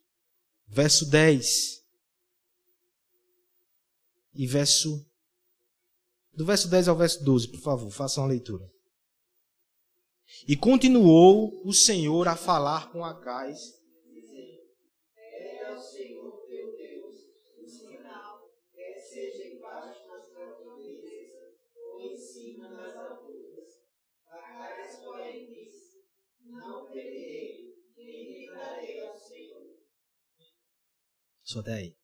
Verso 0.68 1.10
10. 1.10 1.84
E 4.36 4.46
verso. 4.46 5.06
Do 6.34 6.46
verso 6.46 6.68
10 6.68 6.90
ao 6.90 6.98
verso 6.98 7.24
12, 7.24 7.48
por 7.48 7.62
favor, 7.62 7.90
façam 7.90 8.24
a 8.24 8.28
leitura. 8.28 8.70
E 10.48 10.56
continuou 10.56 11.62
o 11.64 11.74
Senhor 11.74 12.28
a 12.28 12.36
falar 12.36 12.92
com 12.92 13.04
Acais. 13.04 13.60
O 15.76 15.80
Senhor 15.80 16.46
teu 16.48 16.78
Deus, 16.78 17.18
o 17.58 17.68
sinal 17.68 18.52
seja 18.98 19.48
embaixo 19.48 20.08
nas 20.08 20.32
fortalezas 20.32 21.56
ou 21.76 22.02
em 22.02 22.18
cima 22.18 22.70
das 22.70 22.96
alturas. 22.96 23.70
Acais, 24.28 24.96
porém, 25.04 25.48
disse: 25.48 26.06
Não 26.42 26.86
temerei, 26.92 27.76
nem 27.98 28.34
gritarei 28.34 29.00
ao 29.08 29.18
Senhor. 29.18 29.78
Só 31.44 31.60
até 31.60 31.74
aí. 31.74 31.96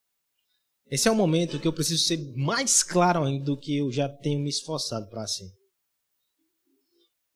Esse 0.90 1.08
é 1.08 1.12
o 1.12 1.16
momento 1.16 1.60
que 1.60 1.68
eu 1.68 1.74
preciso 1.74 2.04
ser 2.04 2.18
mais 2.36 2.84
claro 2.84 3.24
ainda 3.24 3.46
do 3.46 3.58
que 3.58 3.78
eu 3.78 3.92
já 3.92 4.10
tenho 4.10 4.40
me 4.40 4.50
esforçado 4.50 5.10
para 5.10 5.26
ser. 5.26 5.61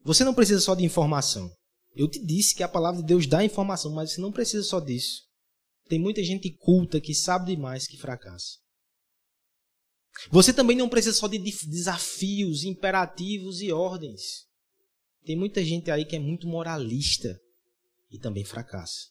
Você 0.05 0.23
não 0.23 0.35
precisa 0.35 0.61
só 0.61 0.75
de 0.75 0.83
informação. 0.83 1.51
Eu 1.95 2.07
te 2.07 2.23
disse 2.23 2.53
que 2.53 2.61
a 2.61 2.69
palavra 2.69 3.01
de 3.01 3.07
Deus 3.07 3.25
dá 3.25 3.43
informação, 3.43 3.91
mas 3.91 4.11
você 4.11 4.21
não 4.21 4.31
precisa 4.31 4.63
só 4.63 4.79
disso. 4.79 5.23
Tem 5.89 5.97
muita 5.97 6.23
gente 6.23 6.51
culta 6.51 7.01
que 7.01 7.15
sabe 7.15 7.55
demais 7.55 7.87
que 7.87 7.97
fracassa. 7.97 8.59
Você 10.29 10.53
também 10.53 10.77
não 10.77 10.87
precisa 10.87 11.15
só 11.15 11.27
de 11.27 11.39
desafios, 11.39 12.63
imperativos 12.63 13.61
e 13.61 13.71
ordens. 13.71 14.45
Tem 15.25 15.35
muita 15.35 15.65
gente 15.65 15.89
aí 15.89 16.05
que 16.05 16.15
é 16.15 16.19
muito 16.19 16.47
moralista 16.47 17.41
e 18.11 18.19
também 18.19 18.45
fracassa. 18.45 19.09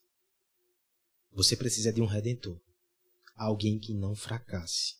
Você 1.32 1.56
precisa 1.56 1.92
de 1.92 2.00
um 2.00 2.06
redentor, 2.06 2.60
alguém 3.34 3.80
que 3.80 3.92
não 3.92 4.14
fracasse. 4.14 4.94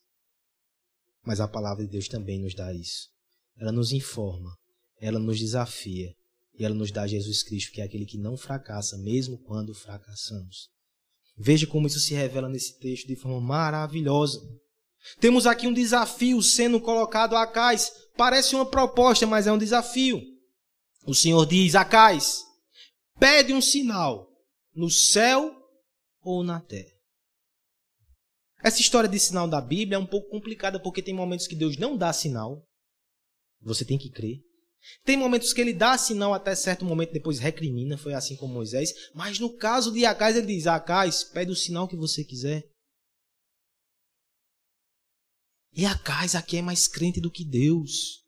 Mas 1.22 1.40
a 1.40 1.46
palavra 1.46 1.84
de 1.84 1.90
Deus 1.92 2.08
também 2.08 2.40
nos 2.40 2.52
dá 2.52 2.74
isso. 2.74 3.08
Ela 3.56 3.70
nos 3.70 3.92
informa, 3.92 4.58
ela 5.04 5.18
nos 5.18 5.38
desafia 5.38 6.14
e 6.58 6.64
ela 6.64 6.74
nos 6.74 6.90
dá 6.90 7.06
Jesus 7.06 7.42
Cristo, 7.42 7.72
que 7.72 7.82
é 7.82 7.84
aquele 7.84 8.06
que 8.06 8.16
não 8.16 8.38
fracassa, 8.38 8.96
mesmo 8.96 9.38
quando 9.42 9.74
fracassamos. 9.74 10.70
Veja 11.36 11.66
como 11.66 11.86
isso 11.86 12.00
se 12.00 12.14
revela 12.14 12.48
nesse 12.48 12.78
texto 12.78 13.06
de 13.06 13.16
forma 13.16 13.38
maravilhosa. 13.38 14.40
Temos 15.20 15.46
aqui 15.46 15.66
um 15.66 15.74
desafio 15.74 16.40
sendo 16.40 16.80
colocado 16.80 17.36
a 17.36 17.42
Acais. 17.42 17.92
Parece 18.16 18.54
uma 18.54 18.64
proposta, 18.64 19.26
mas 19.26 19.46
é 19.46 19.52
um 19.52 19.58
desafio. 19.58 20.22
O 21.06 21.14
Senhor 21.14 21.44
diz: 21.44 21.74
Acais, 21.74 22.42
pede 23.18 23.52
um 23.52 23.60
sinal 23.60 24.26
no 24.74 24.88
céu 24.88 25.54
ou 26.22 26.42
na 26.42 26.60
terra. 26.60 26.94
Essa 28.62 28.80
história 28.80 29.08
de 29.08 29.18
sinal 29.18 29.46
da 29.46 29.60
Bíblia 29.60 29.96
é 29.96 29.98
um 29.98 30.06
pouco 30.06 30.30
complicada 30.30 30.80
porque 30.80 31.02
tem 31.02 31.12
momentos 31.12 31.46
que 31.46 31.54
Deus 31.54 31.76
não 31.76 31.94
dá 31.94 32.10
sinal. 32.10 32.66
Você 33.60 33.84
tem 33.84 33.98
que 33.98 34.08
crer. 34.08 34.40
Tem 35.04 35.16
momentos 35.16 35.52
que 35.52 35.60
ele 35.60 35.72
dá 35.72 35.96
sinal 35.96 36.34
até 36.34 36.54
certo 36.54 36.84
momento, 36.84 37.12
depois 37.12 37.38
recrimina, 37.38 37.96
foi 37.96 38.14
assim 38.14 38.36
com 38.36 38.46
Moisés. 38.46 38.92
Mas 39.14 39.38
no 39.38 39.54
caso 39.56 39.92
de 39.92 40.04
Acais, 40.04 40.36
ele 40.36 40.46
diz: 40.46 40.66
Acais, 40.66 41.24
pede 41.24 41.50
o 41.50 41.56
sinal 41.56 41.88
que 41.88 41.96
você 41.96 42.24
quiser. 42.24 42.64
E 45.72 45.84
Acais 45.84 46.34
aqui 46.34 46.58
é 46.58 46.62
mais 46.62 46.86
crente 46.86 47.20
do 47.20 47.30
que 47.30 47.44
Deus. 47.44 48.22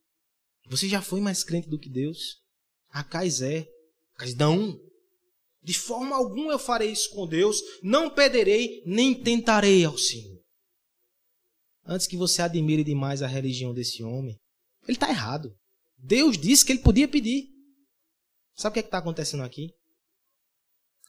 Você 0.69 0.89
já 0.89 1.01
foi 1.01 1.21
mais 1.21 1.45
crente 1.45 1.69
do 1.69 1.79
que 1.79 1.89
Deus? 1.89 2.41
Acais 2.91 3.41
é. 3.41 3.67
Acais 4.15 4.35
não. 4.35 4.79
De 5.63 5.75
forma 5.75 6.17
alguma 6.17 6.53
eu 6.53 6.59
farei 6.59 6.91
isso 6.91 7.11
com 7.11 7.27
Deus, 7.27 7.61
não 7.83 8.09
pederei, 8.09 8.83
nem 8.87 9.21
tentarei 9.21 9.85
ao 9.85 9.99
Senhor. 9.99 10.41
Antes 11.85 12.07
que 12.07 12.17
você 12.17 12.43
admire 12.43 12.85
demais 12.85 13.23
a 13.23 13.27
religião 13.27 13.75
desse 13.75 14.03
homem, 14.03 14.37
ele 14.85 14.97
está 14.97 15.09
errado. 15.09 15.53
Deus 16.07 16.39
disse 16.39 16.65
que 16.65 16.73
ele 16.73 16.83
podia 16.83 17.09
pedir. 17.09 17.49
Sabe 18.55 18.71
o 18.71 18.75
que 18.75 18.81
é 18.81 18.83
está 18.83 18.99
acontecendo 18.99 19.43
aqui? 19.43 19.71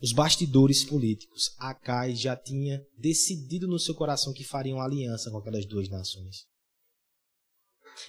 Os 0.01 0.11
bastidores 0.11 0.83
políticos. 0.83 1.51
Acai 1.59 2.15
já 2.15 2.35
tinha 2.35 2.81
decidido 2.97 3.67
no 3.67 3.79
seu 3.79 3.93
coração 3.93 4.33
que 4.33 4.43
fariam 4.43 4.81
aliança 4.81 5.29
com 5.29 5.37
aquelas 5.37 5.65
duas 5.65 5.87
nações. 5.87 6.45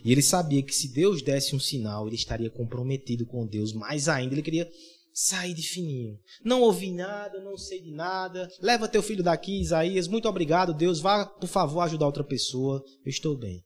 E 0.04 0.12
ele 0.12 0.22
sabia 0.22 0.62
que 0.62 0.74
se 0.74 0.92
Deus 0.92 1.22
desse 1.22 1.54
um 1.54 1.60
sinal, 1.60 2.06
ele 2.06 2.16
estaria 2.16 2.50
comprometido 2.50 3.26
com 3.26 3.46
Deus. 3.46 3.72
Mais 3.72 4.08
ainda, 4.08 4.34
ele 4.34 4.42
queria 4.42 4.68
sair 5.12 5.54
de 5.54 5.62
fininho. 5.62 6.18
Não 6.44 6.62
ouvi 6.62 6.90
nada, 6.90 7.40
não 7.42 7.56
sei 7.56 7.82
de 7.82 7.90
nada. 7.90 8.48
Leva 8.60 8.88
teu 8.88 9.02
filho 9.02 9.22
daqui, 9.22 9.60
Isaías. 9.60 10.08
Muito 10.08 10.28
obrigado, 10.28 10.74
Deus. 10.74 11.00
Vá, 11.00 11.26
por 11.26 11.48
favor, 11.48 11.80
ajudar 11.80 12.06
outra 12.06 12.24
pessoa. 12.24 12.82
Eu 13.04 13.10
estou 13.10 13.36
bem. 13.36 13.64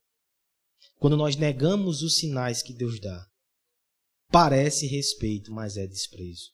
Quando 1.03 1.17
nós 1.17 1.35
negamos 1.35 2.01
os 2.01 2.15
sinais 2.15 2.63
que 2.63 2.73
Deus 2.73 3.01
dá, 3.01 3.27
parece 4.31 4.87
respeito, 4.87 5.51
mas 5.51 5.77
é 5.77 5.85
desprezo. 5.85 6.53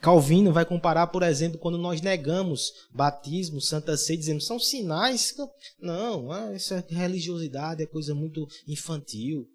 Calvino 0.00 0.52
vai 0.52 0.64
comparar, 0.64 1.08
por 1.08 1.24
exemplo, 1.24 1.58
quando 1.58 1.76
nós 1.76 2.00
negamos 2.00 2.70
batismo, 2.92 3.60
santa 3.60 3.96
ceia, 3.96 4.20
dizendo 4.20 4.40
são 4.40 4.60
sinais. 4.60 5.34
Não, 5.80 6.32
essa 6.52 6.76
é 6.76 6.94
religiosidade 6.94 7.82
é 7.82 7.86
coisa 7.86 8.14
muito 8.14 8.46
infantil. 8.68 9.48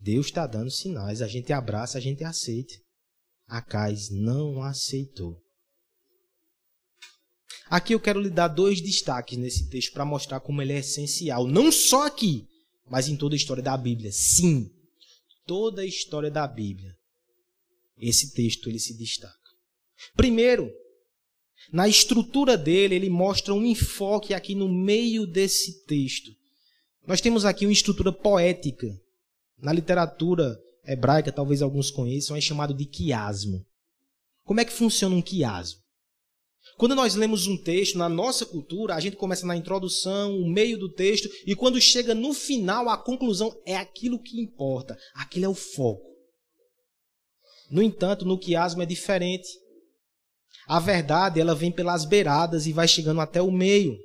Deus 0.00 0.26
está 0.26 0.44
dando 0.44 0.72
sinais, 0.72 1.22
a 1.22 1.28
gente 1.28 1.52
abraça, 1.52 1.98
a 1.98 2.00
gente 2.00 2.24
aceita. 2.24 2.74
Acais 3.46 4.10
não 4.10 4.60
aceitou. 4.60 5.40
Aqui 7.70 7.94
eu 7.94 8.00
quero 8.00 8.20
lhe 8.20 8.30
dar 8.30 8.48
dois 8.48 8.80
destaques 8.80 9.38
nesse 9.38 9.68
texto 9.68 9.92
para 9.92 10.04
mostrar 10.04 10.40
como 10.40 10.62
ele 10.62 10.72
é 10.72 10.78
essencial, 10.78 11.46
não 11.46 11.70
só 11.70 12.06
aqui, 12.06 12.46
mas 12.90 13.08
em 13.08 13.16
toda 13.16 13.34
a 13.34 13.36
história 13.36 13.62
da 13.62 13.76
Bíblia. 13.76 14.10
Sim, 14.10 14.70
toda 15.46 15.82
a 15.82 15.86
história 15.86 16.30
da 16.30 16.46
Bíblia. 16.46 16.96
Esse 17.98 18.32
texto 18.32 18.68
ele 18.68 18.78
se 18.78 18.96
destaca. 18.96 19.36
Primeiro, 20.16 20.72
na 21.72 21.88
estrutura 21.88 22.56
dele, 22.56 22.94
ele 22.94 23.10
mostra 23.10 23.52
um 23.52 23.66
enfoque 23.66 24.32
aqui 24.32 24.54
no 24.54 24.68
meio 24.68 25.26
desse 25.26 25.84
texto. 25.84 26.30
Nós 27.06 27.20
temos 27.20 27.44
aqui 27.44 27.66
uma 27.66 27.72
estrutura 27.72 28.12
poética. 28.12 28.86
Na 29.60 29.72
literatura 29.72 30.58
hebraica, 30.86 31.32
talvez 31.32 31.60
alguns 31.60 31.90
conheçam, 31.90 32.36
é 32.36 32.40
chamado 32.40 32.72
de 32.72 32.86
quiasmo. 32.86 33.66
Como 34.44 34.60
é 34.60 34.64
que 34.64 34.72
funciona 34.72 35.14
um 35.14 35.20
quiasmo? 35.20 35.80
Quando 36.78 36.94
nós 36.94 37.16
lemos 37.16 37.48
um 37.48 37.60
texto 37.60 37.98
na 37.98 38.08
nossa 38.08 38.46
cultura, 38.46 38.94
a 38.94 39.00
gente 39.00 39.16
começa 39.16 39.44
na 39.44 39.56
introdução, 39.56 40.38
o 40.38 40.48
meio 40.48 40.78
do 40.78 40.88
texto, 40.88 41.28
e 41.44 41.56
quando 41.56 41.80
chega 41.80 42.14
no 42.14 42.32
final, 42.32 42.88
a 42.88 42.96
conclusão 42.96 43.52
é 43.66 43.76
aquilo 43.76 44.22
que 44.22 44.40
importa. 44.40 44.96
Aquilo 45.12 45.46
é 45.46 45.48
o 45.48 45.54
foco. 45.54 46.06
No 47.68 47.82
entanto, 47.82 48.24
no 48.24 48.38
quiasmo 48.38 48.80
é 48.80 48.86
diferente. 48.86 49.48
A 50.68 50.78
verdade, 50.78 51.40
ela 51.40 51.52
vem 51.52 51.72
pelas 51.72 52.04
beiradas 52.04 52.64
e 52.64 52.72
vai 52.72 52.86
chegando 52.86 53.20
até 53.20 53.42
o 53.42 53.50
meio. 53.50 53.98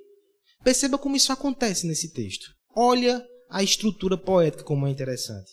Perceba 0.64 0.98
como 0.98 1.16
isso 1.16 1.32
acontece 1.32 1.86
nesse 1.86 2.12
texto. 2.12 2.48
Olha 2.76 3.24
a 3.52 3.62
estrutura 3.62 4.18
poética 4.18 4.64
como 4.64 4.88
é 4.88 4.90
interessante. 4.90 5.52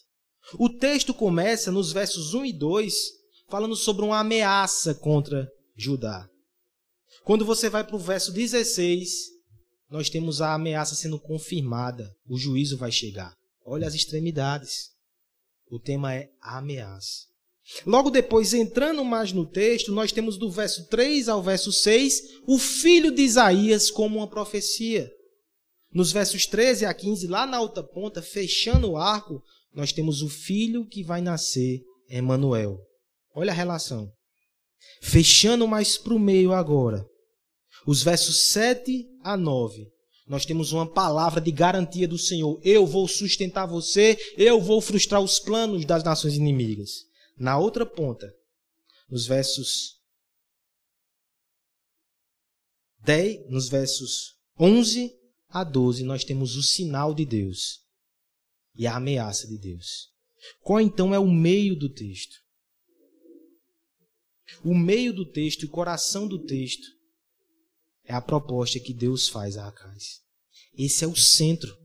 O 0.54 0.70
texto 0.70 1.12
começa 1.12 1.70
nos 1.70 1.92
versos 1.92 2.32
1 2.32 2.46
e 2.46 2.52
2 2.54 2.94
falando 3.50 3.76
sobre 3.76 4.06
uma 4.06 4.20
ameaça 4.20 4.94
contra 4.94 5.46
Judá. 5.76 6.26
Quando 7.24 7.44
você 7.44 7.68
vai 7.68 7.84
para 7.84 7.96
o 7.96 7.98
verso 7.98 8.32
16, 8.32 9.10
nós 9.90 10.08
temos 10.08 10.40
a 10.40 10.54
ameaça 10.54 10.94
sendo 10.94 11.18
confirmada. 11.18 12.10
O 12.28 12.38
juízo 12.38 12.76
vai 12.76 12.92
chegar. 12.92 13.34
Olha 13.64 13.86
as 13.86 13.94
extremidades. 13.94 14.90
O 15.70 15.78
tema 15.78 16.14
é 16.14 16.30
a 16.40 16.58
ameaça. 16.58 17.28
Logo 17.86 18.10
depois, 18.10 18.52
entrando 18.52 19.04
mais 19.04 19.32
no 19.32 19.46
texto, 19.46 19.92
nós 19.92 20.10
temos 20.10 20.36
do 20.36 20.50
verso 20.50 20.88
3 20.88 21.28
ao 21.28 21.42
verso 21.42 21.72
6 21.72 22.40
o 22.46 22.58
filho 22.58 23.14
de 23.14 23.22
Isaías 23.22 23.90
como 23.90 24.18
uma 24.18 24.28
profecia. 24.28 25.10
Nos 25.92 26.12
versos 26.12 26.46
13 26.46 26.86
a 26.86 26.94
15, 26.94 27.26
lá 27.26 27.46
na 27.46 27.60
outra 27.60 27.82
ponta, 27.82 28.22
fechando 28.22 28.90
o 28.90 28.96
arco, 28.96 29.42
nós 29.72 29.92
temos 29.92 30.22
o 30.22 30.28
filho 30.28 30.86
que 30.86 31.02
vai 31.02 31.20
nascer, 31.20 31.80
Emanuel. 32.08 32.78
Olha 33.34 33.52
a 33.52 33.54
relação. 33.54 34.10
Fechando 35.02 35.66
mais 35.66 35.96
para 35.96 36.14
o 36.14 36.18
meio 36.18 36.52
agora, 36.52 37.08
os 37.86 38.02
versos 38.02 38.50
7 38.50 39.08
a 39.22 39.36
9, 39.36 39.90
nós 40.26 40.44
temos 40.44 40.72
uma 40.72 40.86
palavra 40.86 41.40
de 41.40 41.50
garantia 41.50 42.06
do 42.06 42.18
Senhor. 42.18 42.60
Eu 42.62 42.86
vou 42.86 43.08
sustentar 43.08 43.66
você, 43.66 44.16
eu 44.36 44.60
vou 44.60 44.80
frustrar 44.80 45.20
os 45.20 45.38
planos 45.38 45.84
das 45.84 46.04
nações 46.04 46.34
inimigas. 46.34 47.06
Na 47.36 47.58
outra 47.58 47.84
ponta, 47.84 48.32
nos 49.10 49.26
versos 49.26 49.98
10, 53.00 53.50
nos 53.50 53.68
versos 53.68 54.36
11 54.58 55.12
a 55.48 55.64
12, 55.64 56.04
nós 56.04 56.22
temos 56.22 56.54
o 56.54 56.62
sinal 56.62 57.14
de 57.14 57.24
Deus 57.24 57.80
e 58.76 58.86
a 58.86 58.96
ameaça 58.96 59.48
de 59.48 59.58
Deus. 59.58 60.10
Qual 60.60 60.80
então 60.80 61.14
é 61.14 61.18
o 61.18 61.26
meio 61.26 61.74
do 61.74 61.88
texto? 61.88 62.36
O 64.64 64.74
meio 64.74 65.12
do 65.12 65.24
texto, 65.24 65.64
o 65.64 65.68
coração 65.68 66.26
do 66.26 66.38
texto, 66.38 66.86
é 68.04 68.12
a 68.12 68.20
proposta 68.20 68.78
que 68.80 68.92
Deus 68.92 69.28
faz 69.28 69.56
a 69.56 69.68
Acais. 69.68 70.20
Esse 70.76 71.04
é 71.04 71.06
o 71.06 71.16
centro. 71.16 71.76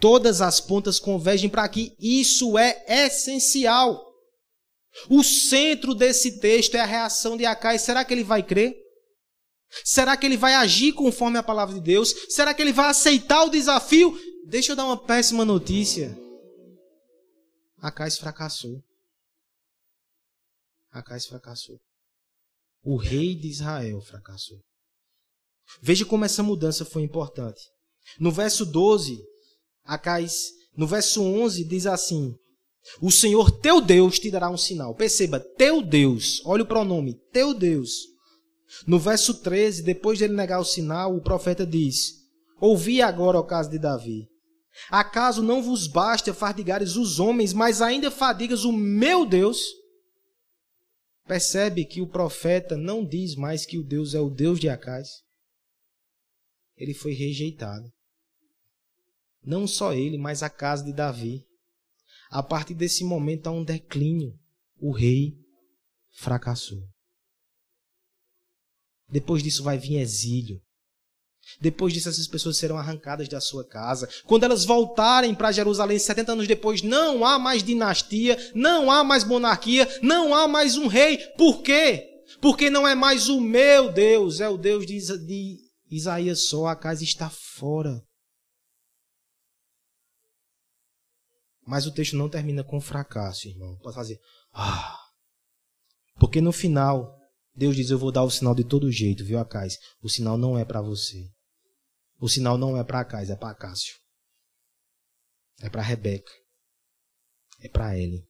Todas 0.00 0.40
as 0.40 0.60
pontas 0.60 0.98
convergem 0.98 1.50
para 1.50 1.64
aqui. 1.64 1.94
Isso 1.98 2.56
é 2.56 2.84
essencial. 3.06 4.04
O 5.10 5.22
centro 5.22 5.94
desse 5.94 6.38
texto 6.40 6.74
é 6.74 6.80
a 6.80 6.86
reação 6.86 7.36
de 7.36 7.44
Acai. 7.44 7.78
Será 7.78 8.04
que 8.04 8.14
ele 8.14 8.24
vai 8.24 8.42
crer? 8.42 8.74
Será 9.84 10.16
que 10.16 10.24
ele 10.24 10.36
vai 10.36 10.54
agir 10.54 10.92
conforme 10.92 11.38
a 11.38 11.42
palavra 11.42 11.74
de 11.74 11.80
Deus? 11.80 12.14
Será 12.28 12.54
que 12.54 12.62
ele 12.62 12.72
vai 12.72 12.88
aceitar 12.88 13.44
o 13.44 13.50
desafio? 13.50 14.18
Deixa 14.46 14.72
eu 14.72 14.76
dar 14.76 14.84
uma 14.84 14.96
péssima 14.96 15.44
notícia. 15.44 16.16
Acais 17.78 18.16
fracassou. 18.16 18.82
Acais 20.96 21.26
fracassou. 21.26 21.78
O 22.82 22.96
rei 22.96 23.34
de 23.34 23.48
Israel 23.48 24.00
fracassou. 24.00 24.58
Veja 25.82 26.06
como 26.06 26.24
essa 26.24 26.42
mudança 26.42 26.84
foi 26.84 27.02
importante. 27.02 27.60
No 28.18 28.30
verso 28.30 28.64
12, 28.64 29.18
Acais, 29.84 30.52
no 30.76 30.86
verso 30.86 31.22
11 31.22 31.64
diz 31.64 31.86
assim: 31.86 32.34
o 33.02 33.10
Senhor 33.10 33.50
teu 33.50 33.80
Deus 33.80 34.18
te 34.18 34.30
dará 34.30 34.48
um 34.48 34.56
sinal. 34.56 34.94
Perceba, 34.94 35.40
teu 35.40 35.82
Deus. 35.82 36.40
Olha 36.44 36.62
o 36.62 36.66
pronome, 36.66 37.14
teu 37.32 37.52
Deus. 37.52 37.90
No 38.86 38.98
verso 38.98 39.34
13, 39.34 39.82
depois 39.82 40.18
de 40.18 40.24
ele 40.24 40.34
negar 40.34 40.60
o 40.60 40.64
sinal, 40.64 41.14
o 41.14 41.20
profeta 41.20 41.66
diz: 41.66 42.12
Ouvi 42.60 43.02
agora 43.02 43.38
o 43.38 43.44
caso 43.44 43.70
de 43.70 43.78
Davi. 43.78 44.28
Acaso 44.90 45.42
não 45.42 45.62
vos 45.62 45.86
basta 45.86 46.32
fadigares 46.32 46.96
os 46.96 47.18
homens, 47.18 47.52
mas 47.52 47.82
ainda 47.82 48.10
fadigas 48.10 48.64
o 48.64 48.72
meu 48.72 49.26
Deus? 49.26 49.58
Percebe 51.26 51.84
que 51.84 52.00
o 52.00 52.06
profeta 52.06 52.76
não 52.76 53.04
diz 53.04 53.34
mais 53.34 53.66
que 53.66 53.78
o 53.78 53.82
Deus 53.82 54.14
é 54.14 54.20
o 54.20 54.30
Deus 54.30 54.60
de 54.60 54.68
Acais. 54.68 55.24
Ele 56.76 56.94
foi 56.94 57.12
rejeitado. 57.12 57.92
Não 59.42 59.66
só 59.66 59.92
ele, 59.92 60.18
mas 60.18 60.42
a 60.42 60.50
casa 60.50 60.84
de 60.84 60.92
Davi. 60.92 61.44
A 62.30 62.42
partir 62.42 62.74
desse 62.74 63.04
momento 63.04 63.46
há 63.46 63.50
um 63.50 63.64
declínio. 63.64 64.38
O 64.78 64.92
rei 64.92 65.36
fracassou. 66.10 66.86
Depois 69.08 69.42
disso 69.42 69.62
vai 69.62 69.78
vir 69.78 69.98
exílio. 69.98 70.60
Depois 71.60 71.92
disso, 71.92 72.08
essas 72.08 72.26
pessoas 72.26 72.58
serão 72.58 72.76
arrancadas 72.76 73.28
da 73.28 73.40
sua 73.40 73.66
casa. 73.66 74.08
Quando 74.24 74.44
elas 74.44 74.64
voltarem 74.64 75.34
para 75.34 75.52
Jerusalém 75.52 75.98
70 75.98 76.32
anos 76.32 76.46
depois, 76.46 76.82
não 76.82 77.24
há 77.24 77.38
mais 77.38 77.62
dinastia, 77.62 78.36
não 78.54 78.90
há 78.90 79.02
mais 79.02 79.24
monarquia, 79.24 79.88
não 80.02 80.34
há 80.34 80.46
mais 80.46 80.76
um 80.76 80.86
rei. 80.86 81.18
Por 81.36 81.62
quê? 81.62 82.06
Porque 82.40 82.68
não 82.68 82.86
é 82.86 82.94
mais 82.94 83.28
o 83.28 83.40
meu 83.40 83.92
Deus, 83.92 84.40
é 84.40 84.48
o 84.48 84.58
Deus 84.58 84.86
de, 84.86 84.98
de 85.26 85.56
Isaías 85.90 86.48
só. 86.48 86.66
A 86.66 86.76
casa 86.76 87.04
está 87.04 87.30
fora. 87.30 88.02
Mas 91.66 91.86
o 91.86 91.92
texto 91.92 92.16
não 92.16 92.28
termina 92.28 92.62
com 92.62 92.80
fracasso, 92.80 93.48
irmão. 93.48 93.76
Pode 93.82 93.94
fazer. 93.94 94.20
Ah. 94.52 94.96
Porque 96.18 96.40
no 96.40 96.52
final, 96.52 97.16
Deus 97.54 97.74
diz: 97.74 97.90
Eu 97.90 97.98
vou 97.98 98.12
dar 98.12 98.22
o 98.22 98.30
sinal 98.30 98.54
de 98.54 98.64
todo 98.64 98.92
jeito, 98.92 99.24
viu, 99.24 99.38
Acais? 99.38 99.76
O 100.00 100.08
sinal 100.08 100.38
não 100.38 100.56
é 100.56 100.64
para 100.64 100.80
você. 100.80 101.28
O 102.18 102.28
sinal 102.28 102.56
não 102.56 102.76
é 102.76 102.84
para 102.84 103.00
Acais, 103.00 103.30
é 103.30 103.36
para 103.36 103.54
Cássio. 103.54 103.96
É 105.60 105.68
para 105.68 105.82
Rebeca. 105.82 106.32
É 107.60 107.68
para 107.68 107.98
ele. 107.98 108.26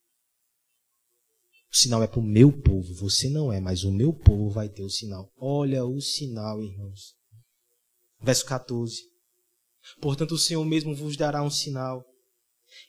O 1.73 1.77
sinal 1.77 2.03
é 2.03 2.07
para 2.07 2.21
o 2.21 2.23
meu 2.23 2.53
povo. 2.53 2.95
Você 2.95 3.29
não 3.29 3.53
é, 3.53 3.61
mas 3.61 3.85
o 3.85 3.93
meu 3.93 4.13
povo 4.13 4.51
vai 4.51 4.69
ter 4.69 4.83
o 4.83 4.91
sinal. 4.91 5.31
Olha 5.37 5.85
o 5.85 6.01
sinal, 6.01 6.63
irmãos. 6.63 7.15
Verso 8.21 8.47
14. 8.47 8.97
Portanto, 10.01 10.33
o 10.33 10.39
Senhor 10.39 10.65
mesmo 10.65 10.95
vos 10.95 11.17
dará 11.17 11.43
um 11.43 11.51
sinal. 11.51 12.05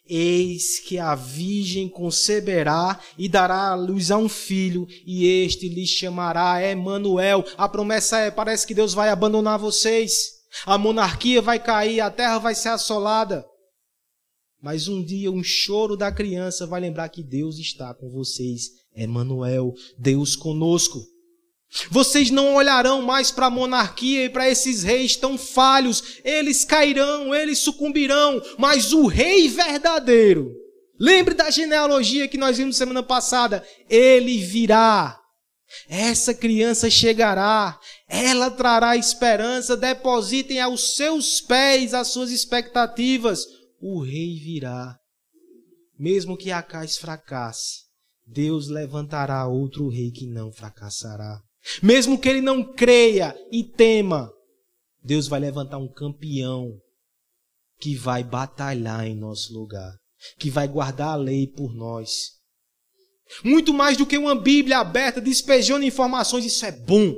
Eis 0.06 0.80
que 0.80 0.98
a 0.98 1.14
virgem 1.16 1.88
conceberá 1.88 3.00
e 3.18 3.30
dará 3.30 3.70
à 3.70 3.76
luz 3.76 4.10
a 4.10 4.18
um 4.18 4.28
filho, 4.28 4.88
e 5.06 5.26
este 5.26 5.70
lhe 5.70 5.86
chamará 5.86 6.62
Emanuel. 6.64 7.46
A 7.58 7.70
promessa 7.70 8.20
é: 8.20 8.32
parece 8.32 8.66
que 8.66 8.74
Deus 8.74 8.94
vai 8.94 9.10
abandonar 9.10 9.60
vocês. 9.60 10.37
A 10.66 10.78
monarquia 10.78 11.42
vai 11.42 11.60
cair, 11.60 12.00
a 12.00 12.10
terra 12.10 12.38
vai 12.38 12.56
ser 12.56 12.70
assolada. 12.70 13.46
Mas 14.62 14.88
um 14.88 15.04
dia 15.04 15.32
um 15.32 15.44
choro 15.44 15.96
da 15.96 16.12
criança 16.12 16.66
vai 16.66 16.82
lembrar 16.82 17.10
que 17.10 17.24
Deus 17.24 17.58
está 17.58 17.94
com 17.94 18.10
vocês. 18.10 18.70
Emanuel, 18.96 19.74
Deus 19.98 20.36
conosco. 20.36 21.00
Vocês 21.92 22.32
não 22.32 22.56
olharão 22.56 23.02
mais 23.02 23.30
para 23.30 23.48
a 23.48 23.52
monarquia 23.52 24.26
e 24.26 24.30
para 24.30 24.50
esses 24.50 24.84
reis 24.84 25.16
tão 25.16 25.38
falhos. 25.38 26.20
Eles 26.24 26.64
cairão, 26.64 27.36
eles 27.36 27.60
sucumbirão, 27.60 28.42
mas 28.58 28.94
o 28.94 29.06
rei 29.06 29.48
verdadeiro, 29.48 30.52
lembre 31.00 31.36
da 31.36 31.52
genealogia 31.52 32.28
que 32.28 32.38
nós 32.38 32.58
vimos 32.58 32.78
semana 32.78 33.04
passada, 33.04 33.64
ele 33.90 34.38
virá. 34.40 35.20
Essa 35.90 36.34
criança 36.34 36.90
chegará, 36.90 37.80
ela 38.08 38.50
trará 38.50 38.96
esperança, 38.96 39.76
depositem 39.76 40.60
aos 40.60 40.96
seus 40.96 41.42
pés 41.42 41.94
as 41.94 42.08
suas 42.10 42.32
expectativas. 42.32 43.46
O 43.80 44.02
rei 44.02 44.40
virá. 44.40 44.98
Mesmo 46.00 46.38
que 46.38 46.52
Acais 46.52 46.98
fracasse, 46.98 47.86
Deus 48.26 48.68
levantará 48.68 49.48
outro 49.48 49.90
rei 49.90 50.12
que 50.12 50.28
não 50.28 50.52
fracassará. 50.52 51.42
Mesmo 51.82 52.20
que 52.20 52.30
ele 52.30 52.42
não 52.42 52.64
creia 52.74 53.36
e 53.52 53.64
tema, 53.64 54.32
Deus 55.04 55.28
vai 55.28 55.40
levantar 55.40 55.78
um 55.78 55.92
campeão 55.92 56.78
que 57.80 57.96
vai 57.96 58.24
batalhar 58.24 59.06
em 59.06 59.16
nosso 59.16 59.54
lugar, 59.54 59.94
que 60.38 60.50
vai 60.50 60.68
guardar 60.68 61.10
a 61.10 61.16
lei 61.16 61.48
por 61.48 61.74
nós. 61.74 62.37
Muito 63.44 63.74
mais 63.74 63.98
do 63.98 64.06
que 64.06 64.18
uma 64.18 64.36
Bíblia 64.36 64.80
aberta 64.80 65.20
despejando 65.22 65.86
informações, 65.86 66.46
isso 66.46 66.66
é 66.66 66.72
bom. 66.72 67.16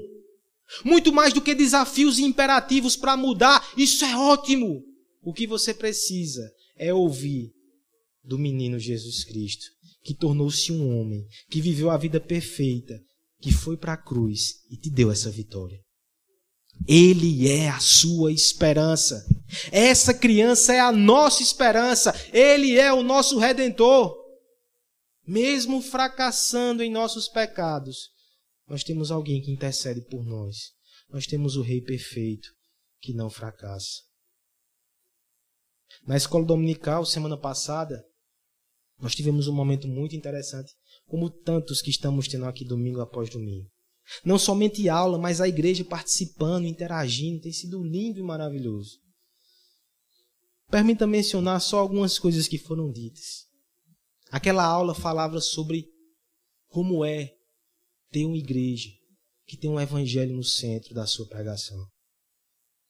Muito 0.83 1.11
mais 1.11 1.33
do 1.33 1.41
que 1.41 1.55
desafios 1.55 2.19
imperativos 2.19 2.95
para 2.95 3.17
mudar, 3.17 3.71
isso 3.75 4.05
é 4.05 4.15
ótimo. 4.15 4.83
O 5.21 5.33
que 5.33 5.47
você 5.47 5.73
precisa 5.73 6.49
é 6.77 6.93
ouvir 6.93 7.51
do 8.23 8.37
menino 8.37 8.77
Jesus 8.79 9.23
Cristo, 9.23 9.65
que 10.03 10.13
tornou-se 10.13 10.71
um 10.71 10.99
homem, 10.99 11.25
que 11.49 11.59
viveu 11.59 11.89
a 11.89 11.97
vida 11.97 12.19
perfeita, 12.19 12.99
que 13.41 13.51
foi 13.51 13.77
para 13.77 13.93
a 13.93 13.97
cruz 13.97 14.55
e 14.69 14.77
te 14.77 14.89
deu 14.89 15.11
essa 15.11 15.31
vitória. 15.31 15.79
Ele 16.87 17.49
é 17.49 17.69
a 17.69 17.79
sua 17.79 18.31
esperança. 18.31 19.25
Essa 19.71 20.13
criança 20.13 20.73
é 20.73 20.79
a 20.79 20.91
nossa 20.91 21.43
esperança. 21.43 22.13
Ele 22.31 22.77
é 22.77 22.91
o 22.93 23.03
nosso 23.03 23.37
redentor. 23.37 24.18
Mesmo 25.29 25.79
fracassando 25.79 26.81
em 26.81 26.89
nossos 26.89 27.29
pecados, 27.29 28.09
nós 28.67 28.83
temos 28.83 29.11
alguém 29.11 29.39
que 29.39 29.51
intercede 29.51 30.01
por 30.01 30.25
nós. 30.25 30.73
Nós 31.07 31.27
temos 31.27 31.55
o 31.55 31.61
Rei 31.61 31.81
perfeito 31.81 32.49
que 32.99 33.13
não 33.13 33.29
fracassa. 33.29 34.01
Na 36.07 36.17
escola 36.17 36.43
dominical, 36.43 37.05
semana 37.05 37.37
passada, 37.37 38.03
nós 38.99 39.13
tivemos 39.13 39.47
um 39.47 39.53
momento 39.53 39.87
muito 39.87 40.15
interessante 40.15 40.73
como 41.05 41.29
tantos 41.29 41.79
que 41.79 41.91
estamos 41.91 42.27
tendo 42.27 42.45
aqui 42.45 42.65
domingo 42.65 42.99
após 42.99 43.29
domingo. 43.29 43.69
Não 44.25 44.39
somente 44.39 44.89
aula, 44.89 45.19
mas 45.19 45.39
a 45.39 45.47
igreja 45.47 45.85
participando, 45.85 46.65
interagindo, 46.65 47.41
tem 47.41 47.53
sido 47.53 47.83
lindo 47.83 48.17
e 48.17 48.23
maravilhoso. 48.23 48.99
Permita 50.71 51.05
mencionar 51.05 51.61
só 51.61 51.77
algumas 51.77 52.17
coisas 52.17 52.47
que 52.47 52.57
foram 52.57 52.91
ditas. 52.91 53.47
Aquela 54.31 54.63
aula 54.63 54.93
falava 54.93 55.41
sobre 55.41 55.87
como 56.67 57.03
é 57.03 57.33
ter 58.11 58.25
uma 58.25 58.37
igreja 58.37 58.89
que 59.45 59.57
tem 59.57 59.69
um 59.69 59.79
evangelho 59.79 60.35
no 60.35 60.43
centro 60.43 60.93
da 60.93 61.07
sua 61.07 61.27
pregação. 61.27 61.87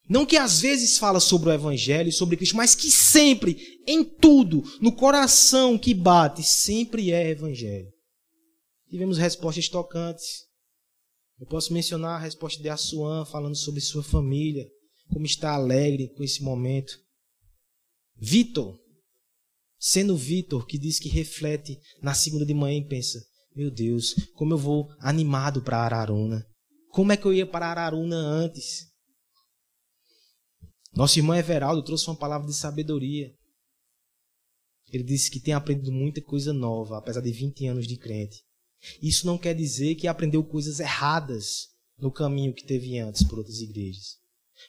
Não 0.10 0.26
que 0.26 0.36
às 0.36 0.62
vezes 0.62 0.98
fala 0.98 1.20
sobre 1.20 1.50
o 1.50 1.54
Evangelho 1.54 2.10
e 2.10 2.12
sobre 2.12 2.36
Cristo, 2.36 2.58
mas 2.58 2.74
que 2.74 2.90
sempre, 2.90 3.80
em 3.86 4.04
tudo, 4.04 4.64
no 4.82 4.92
coração 4.92 5.78
que 5.78 5.94
bate, 5.94 6.42
sempre 6.42 7.12
é 7.12 7.30
Evangelho. 7.30 7.88
Tivemos 8.90 9.20
respostas 9.20 9.70
tocantes. 9.70 10.48
Eu 11.40 11.46
posso 11.46 11.72
mencionar 11.72 12.20
a 12.20 12.24
resposta 12.24 12.60
de 12.60 12.68
Assuan 12.70 13.24
falando 13.24 13.56
sobre 13.56 13.80
sua 13.82 14.02
família, 14.02 14.68
como 15.14 15.28
está 15.28 15.52
alegre 15.52 16.12
com 16.16 16.24
esse 16.24 16.42
momento. 16.42 16.98
Vitor, 18.18 18.80
sendo 19.80 20.18
Vitor 20.18 20.66
que 20.66 20.78
diz 20.78 21.00
que 21.00 21.10
reflete 21.10 21.80
na 22.02 22.14
segunda 22.14 22.46
de 22.46 22.54
manhã 22.54 22.78
e 22.78 22.88
pensa: 22.88 23.20
meu 23.56 23.72
Deus, 23.72 24.14
como 24.36 24.54
eu 24.54 24.58
vou 24.58 24.90
animado 25.00 25.62
para 25.62 25.80
Araruna. 25.80 26.46
Como 26.90 27.12
é 27.12 27.18
que 27.18 27.26
eu 27.26 27.34
ia 27.34 27.46
para 27.46 27.68
Araruna 27.68 28.16
antes? 28.16 28.88
Nosso 30.94 31.20
irmão 31.20 31.36
Everaldo 31.36 31.84
trouxe 31.84 32.08
uma 32.08 32.16
palavra 32.16 32.48
de 32.48 32.54
sabedoria. 32.54 33.32
Ele 34.92 35.04
disse 35.04 35.30
que 35.30 35.40
tem 35.40 35.54
aprendido 35.54 35.92
muita 35.92 36.22
coisa 36.22 36.52
nova, 36.52 36.98
apesar 36.98 37.22
de 37.22 37.32
20 37.32 37.68
anos 37.68 37.88
de 37.88 37.96
crente. 37.96 38.44
Isso 39.02 39.28
não 39.28 39.38
quer 39.38 39.54
dizer 39.54 39.96
que 39.96 40.08
aprendeu 40.08 40.44
coisas 40.44 40.80
erradas 40.80 41.68
no 41.98 42.12
caminho 42.12 42.54
que 42.54 42.66
teve 42.66 42.98
antes 42.98 43.24
por 43.24 43.38
outras 43.38 43.60
igrejas. 43.60 44.18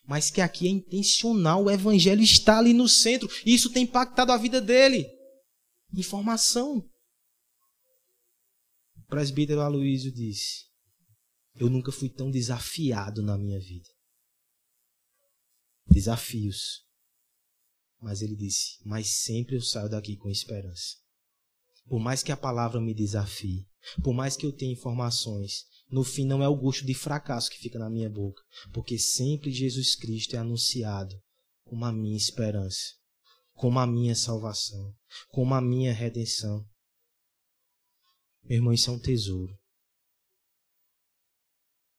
Mas 0.07 0.30
que 0.30 0.41
aqui 0.41 0.66
é 0.66 0.70
intencional, 0.70 1.64
o 1.64 1.70
evangelho 1.70 2.22
está 2.22 2.59
ali 2.59 2.72
no 2.72 2.88
centro. 2.88 3.28
E 3.45 3.55
isso 3.55 3.70
tem 3.70 3.84
impactado 3.84 4.32
a 4.32 4.36
vida 4.36 4.61
dele. 4.61 5.07
Informação. 5.95 6.78
O 8.97 9.03
presbítero 9.07 9.61
Aloísio 9.61 10.12
disse: 10.12 10.66
Eu 11.57 11.68
nunca 11.68 11.91
fui 11.91 12.09
tão 12.09 12.30
desafiado 12.30 13.22
na 13.22 13.36
minha 13.36 13.59
vida. 13.59 13.88
Desafios. 15.86 16.84
Mas 18.01 18.22
ele 18.22 18.36
disse: 18.36 18.78
Mas 18.84 19.09
sempre 19.09 19.57
eu 19.57 19.61
saio 19.61 19.88
daqui 19.88 20.16
com 20.16 20.30
esperança. 20.30 20.97
Por 21.88 21.99
mais 21.99 22.22
que 22.22 22.30
a 22.30 22.36
palavra 22.36 22.80
me 22.80 22.95
desafie, 22.95 23.66
por 24.03 24.14
mais 24.14 24.36
que 24.36 24.47
eu 24.47 24.53
tenha 24.53 24.72
informações, 24.72 25.64
no 25.91 26.05
fim 26.05 26.24
não 26.24 26.43
é 26.43 26.49
o 26.49 26.57
gosto 26.57 26.86
de 26.86 26.95
fracasso 26.95 27.51
que 27.51 27.59
fica 27.59 27.78
na 27.78 27.91
minha 27.91 28.09
boca, 28.09 28.43
porque 28.72 28.99
sempre 28.99 29.51
Jesus 29.51 29.97
Cristo 29.97 30.36
é 30.36 30.38
anunciado 30.38 31.20
como 31.64 31.84
a 31.84 31.93
minha 31.93 32.16
esperança, 32.16 32.95
como 33.55 33.78
a 33.78 33.86
minha 33.86 34.14
salvação, 34.14 34.95
como 35.28 35.53
a 35.53 35.61
minha 35.61 35.93
redenção. 35.93 36.64
Meu 38.45 38.59
irmão, 38.59 38.72
isso 38.72 38.88
é 38.88 38.93
um 38.93 38.99
tesouro. 38.99 39.53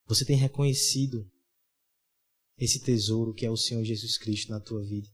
Você 0.05 0.25
tem 0.25 0.35
reconhecido 0.35 1.29
esse 2.57 2.79
tesouro 2.79 3.33
que 3.33 3.45
é 3.45 3.49
o 3.49 3.57
Senhor 3.57 3.83
Jesus 3.83 4.17
Cristo 4.17 4.51
na 4.51 4.59
tua 4.59 4.83
vida? 4.83 5.09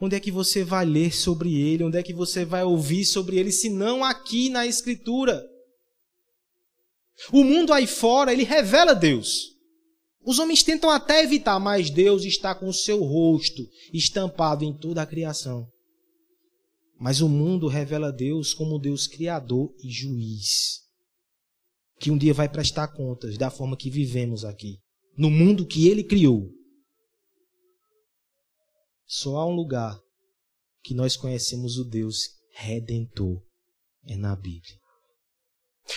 Onde 0.00 0.16
é 0.16 0.20
que 0.20 0.30
você 0.30 0.62
vai 0.62 0.84
ler 0.84 1.12
sobre 1.12 1.54
ele? 1.54 1.84
Onde 1.84 1.98
é 1.98 2.02
que 2.02 2.12
você 2.12 2.44
vai 2.44 2.62
ouvir 2.62 3.04
sobre 3.04 3.38
ele, 3.38 3.50
se 3.50 3.68
não 3.70 4.04
aqui 4.04 4.50
na 4.50 4.66
Escritura? 4.66 5.49
O 7.32 7.44
mundo 7.44 7.72
aí 7.72 7.86
fora, 7.86 8.32
ele 8.32 8.44
revela 8.44 8.94
Deus. 8.94 9.50
Os 10.22 10.38
homens 10.38 10.62
tentam 10.62 10.90
até 10.90 11.22
evitar, 11.22 11.58
mas 11.58 11.90
Deus 11.90 12.24
está 12.24 12.54
com 12.54 12.68
o 12.68 12.74
seu 12.74 13.02
rosto 13.02 13.66
estampado 13.92 14.64
em 14.64 14.76
toda 14.76 15.02
a 15.02 15.06
criação. 15.06 15.66
Mas 16.98 17.20
o 17.20 17.28
mundo 17.28 17.66
revela 17.66 18.12
Deus 18.12 18.52
como 18.52 18.78
Deus 18.78 19.06
criador 19.06 19.74
e 19.82 19.90
juiz, 19.90 20.80
que 21.98 22.10
um 22.10 22.18
dia 22.18 22.34
vai 22.34 22.48
prestar 22.48 22.88
contas 22.88 23.38
da 23.38 23.50
forma 23.50 23.76
que 23.76 23.90
vivemos 23.90 24.44
aqui, 24.44 24.78
no 25.16 25.30
mundo 25.30 25.66
que 25.66 25.88
ele 25.88 26.04
criou. 26.04 26.50
Só 29.06 29.36
há 29.36 29.46
um 29.46 29.54
lugar 29.54 29.98
que 30.82 30.94
nós 30.94 31.16
conhecemos 31.16 31.78
o 31.78 31.84
Deus 31.84 32.28
redentor, 32.52 33.42
é 34.06 34.16
na 34.16 34.36
Bíblia. 34.36 34.79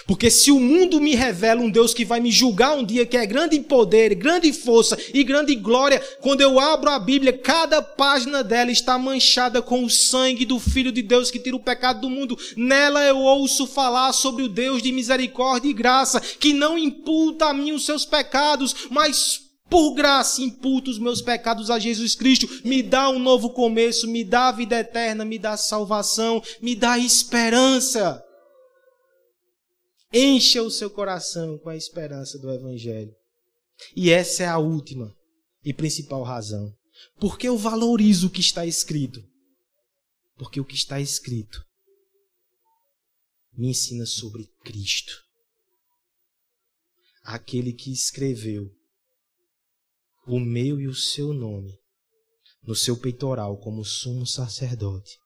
Porque 0.05 0.29
se 0.29 0.51
o 0.51 0.59
mundo 0.59 0.99
me 0.99 1.15
revela 1.15 1.61
um 1.61 1.69
Deus 1.69 1.93
que 1.93 2.05
vai 2.05 2.19
me 2.19 2.31
julgar 2.31 2.77
um 2.77 2.83
dia, 2.83 3.05
que 3.05 3.17
é 3.17 3.25
grande 3.25 3.55
em 3.55 3.63
poder, 3.63 4.15
grande 4.15 4.47
em 4.47 4.53
força 4.53 4.97
e 5.13 5.23
grande 5.23 5.53
em 5.53 5.61
glória, 5.61 5.99
quando 6.21 6.41
eu 6.41 6.59
abro 6.59 6.89
a 6.89 6.99
Bíblia, 6.99 7.33
cada 7.33 7.81
página 7.81 8.43
dela 8.43 8.71
está 8.71 8.97
manchada 8.97 9.61
com 9.61 9.83
o 9.83 9.89
sangue 9.89 10.45
do 10.45 10.59
Filho 10.59 10.91
de 10.91 11.01
Deus 11.01 11.31
que 11.31 11.39
tira 11.39 11.55
o 11.55 11.63
pecado 11.63 12.01
do 12.01 12.09
mundo. 12.09 12.37
Nela 12.55 13.03
eu 13.05 13.17
ouço 13.17 13.67
falar 13.67 14.13
sobre 14.13 14.43
o 14.43 14.49
Deus 14.49 14.81
de 14.81 14.91
misericórdia 14.91 15.69
e 15.69 15.73
graça, 15.73 16.19
que 16.19 16.53
não 16.53 16.77
imputa 16.77 17.45
a 17.45 17.53
mim 17.53 17.71
os 17.71 17.85
seus 17.85 18.05
pecados, 18.05 18.75
mas 18.89 19.41
por 19.69 19.93
graça 19.93 20.41
imputa 20.41 20.91
os 20.91 20.99
meus 20.99 21.21
pecados 21.21 21.71
a 21.71 21.79
Jesus 21.79 22.13
Cristo, 22.13 22.47
me 22.63 22.83
dá 22.83 23.09
um 23.09 23.17
novo 23.17 23.49
começo, 23.49 24.07
me 24.07 24.23
dá 24.23 24.51
vida 24.51 24.79
eterna, 24.79 25.25
me 25.25 25.39
dá 25.39 25.57
salvação, 25.57 26.43
me 26.61 26.75
dá 26.75 26.99
esperança. 26.99 28.23
Encha 30.13 30.61
o 30.61 30.69
seu 30.69 30.91
coração 30.91 31.57
com 31.57 31.69
a 31.69 31.75
esperança 31.75 32.37
do 32.37 32.51
Evangelho. 32.51 33.15
E 33.95 34.11
essa 34.11 34.43
é 34.43 34.45
a 34.45 34.59
última 34.59 35.11
e 35.65 35.73
principal 35.73 36.21
razão. 36.21 36.71
Porque 37.19 37.47
eu 37.47 37.57
valorizo 37.57 38.27
o 38.27 38.29
que 38.29 38.39
está 38.39 38.63
escrito. 38.63 39.23
Porque 40.35 40.59
o 40.59 40.65
que 40.65 40.75
está 40.75 41.01
escrito 41.01 41.65
me 43.53 43.69
ensina 43.69 44.05
sobre 44.05 44.45
Cristo. 44.63 45.23
Aquele 47.23 47.73
que 47.73 47.91
escreveu 47.91 48.69
o 50.27 50.39
meu 50.39 50.79
e 50.79 50.87
o 50.87 50.93
seu 50.93 51.33
nome 51.33 51.75
no 52.61 52.75
seu 52.75 52.97
peitoral 52.99 53.57
como 53.57 53.83
sumo 53.83 54.27
sacerdote 54.27 55.17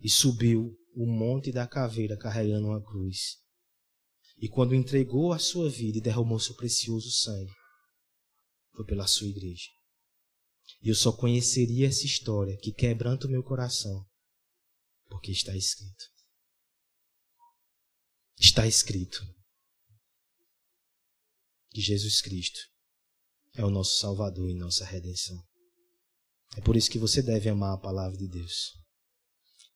e 0.00 0.08
subiu 0.08 0.74
o 0.94 1.06
monte 1.06 1.52
da 1.52 1.66
caveira 1.66 2.16
carregando 2.16 2.66
uma 2.66 2.82
cruz 2.82 3.38
e 4.40 4.48
quando 4.48 4.74
entregou 4.74 5.32
a 5.32 5.38
sua 5.38 5.68
vida 5.68 5.98
e 5.98 6.00
derramou 6.00 6.40
seu 6.40 6.54
precioso 6.54 7.10
sangue, 7.10 7.52
foi 8.74 8.86
pela 8.86 9.06
sua 9.06 9.26
igreja. 9.26 9.68
E 10.82 10.88
eu 10.88 10.94
só 10.94 11.12
conheceria 11.12 11.88
essa 11.88 12.06
história 12.06 12.56
que 12.56 12.72
quebranta 12.72 13.26
o 13.26 13.30
meu 13.30 13.42
coração, 13.42 14.02
porque 15.08 15.30
está 15.30 15.54
escrito. 15.54 16.04
Está 18.38 18.66
escrito 18.66 19.20
que 21.68 21.82
Jesus 21.82 22.22
Cristo 22.22 22.60
é 23.54 23.62
o 23.62 23.70
nosso 23.70 23.98
Salvador 23.98 24.48
e 24.48 24.54
nossa 24.54 24.86
redenção. 24.86 25.36
É 26.56 26.62
por 26.62 26.76
isso 26.76 26.90
que 26.90 26.98
você 26.98 27.20
deve 27.20 27.50
amar 27.50 27.74
a 27.74 27.80
palavra 27.80 28.16
de 28.16 28.26
Deus. 28.26 28.72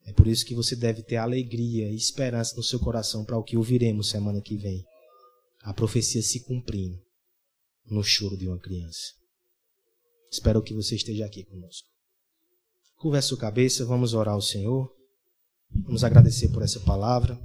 É 0.06 0.12
por 0.12 0.26
isso 0.26 0.44
que 0.44 0.54
você 0.54 0.76
deve 0.76 1.02
ter 1.02 1.16
alegria 1.16 1.90
e 1.90 1.96
esperança 1.96 2.54
no 2.56 2.62
seu 2.62 2.78
coração 2.78 3.24
para 3.24 3.38
o 3.38 3.42
que 3.42 3.56
ouviremos 3.56 4.10
semana 4.10 4.40
que 4.40 4.56
vem. 4.56 4.84
A 5.62 5.72
profecia 5.72 6.22
se 6.22 6.40
cumprindo 6.40 7.00
no 7.86 8.02
choro 8.02 8.36
de 8.36 8.46
uma 8.46 8.58
criança. 8.58 9.12
Espero 10.30 10.62
que 10.62 10.74
você 10.74 10.94
esteja 10.94 11.24
aqui 11.24 11.44
conosco. 11.44 11.88
Curva 12.96 13.18
a 13.18 13.22
sua 13.22 13.38
cabeça, 13.38 13.84
vamos 13.84 14.12
orar 14.12 14.34
ao 14.34 14.42
Senhor. 14.42 14.92
Vamos 15.70 16.04
agradecer 16.04 16.48
por 16.48 16.62
essa 16.62 16.80
palavra. 16.80 17.40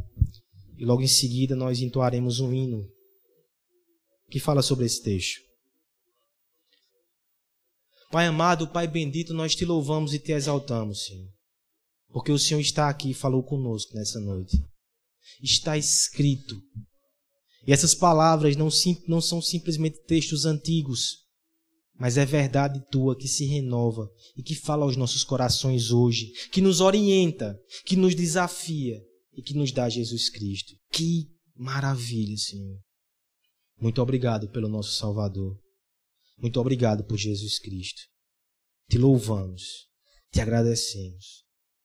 E 0.78 0.86
logo 0.86 1.02
em 1.02 1.08
seguida 1.08 1.56
nós 1.56 1.80
entoaremos 1.80 2.40
um 2.40 2.54
hino 2.54 2.90
que 4.30 4.40
fala 4.40 4.62
sobre 4.62 4.86
esse 4.86 5.02
texto. 5.02 5.40
Pai 8.12 8.26
amado, 8.26 8.68
Pai 8.68 8.88
bendito, 8.88 9.34
nós 9.34 9.56
te 9.56 9.66
louvamos 9.66 10.14
e 10.14 10.20
te 10.20 10.32
exaltamos, 10.32 11.06
Senhor. 11.06 11.39
Porque 12.12 12.32
o 12.32 12.40
Senhor 12.40 12.60
está 12.60 12.90
aqui 12.90 13.12
e 13.12 13.14
falou 13.14 13.44
conosco 13.44 13.94
nessa 13.96 14.20
noite. 14.20 14.58
Está 15.42 15.78
escrito. 15.78 16.60
E 17.68 17.72
essas 17.72 17.94
palavras 17.94 18.56
não, 18.56 18.70
não 19.08 19.22
são 19.22 19.42
simplesmente 19.42 20.04
textos 20.06 20.46
antigos, 20.46 21.18
mas 22.00 22.18
é 22.18 22.26
verdade 22.26 22.82
tua 22.90 23.16
que 23.16 23.28
se 23.28 23.46
renova 23.46 24.10
e 24.36 24.42
que 24.42 24.56
fala 24.56 24.86
aos 24.86 24.96
nossos 24.96 25.24
corações 25.24 25.92
hoje, 25.92 26.32
que 26.52 26.62
nos 26.62 26.80
orienta, 26.82 27.60
que 27.86 27.96
nos 27.96 28.16
desafia 28.16 29.00
e 29.34 29.42
que 29.42 29.54
nos 29.54 29.72
dá 29.72 29.90
Jesus 29.90 30.30
Cristo. 30.30 30.74
Que 30.92 31.28
maravilha, 31.56 32.38
Senhor. 32.38 32.80
Muito 33.80 34.02
obrigado 34.02 34.50
pelo 34.50 34.70
nosso 34.70 34.94
Salvador. 34.94 35.60
Muito 36.38 36.60
obrigado 36.60 37.04
por 37.04 37.18
Jesus 37.18 37.60
Cristo. 37.60 38.02
Te 38.90 38.98
louvamos, 38.98 39.88
te 40.32 40.40
agradecemos. 40.40 41.49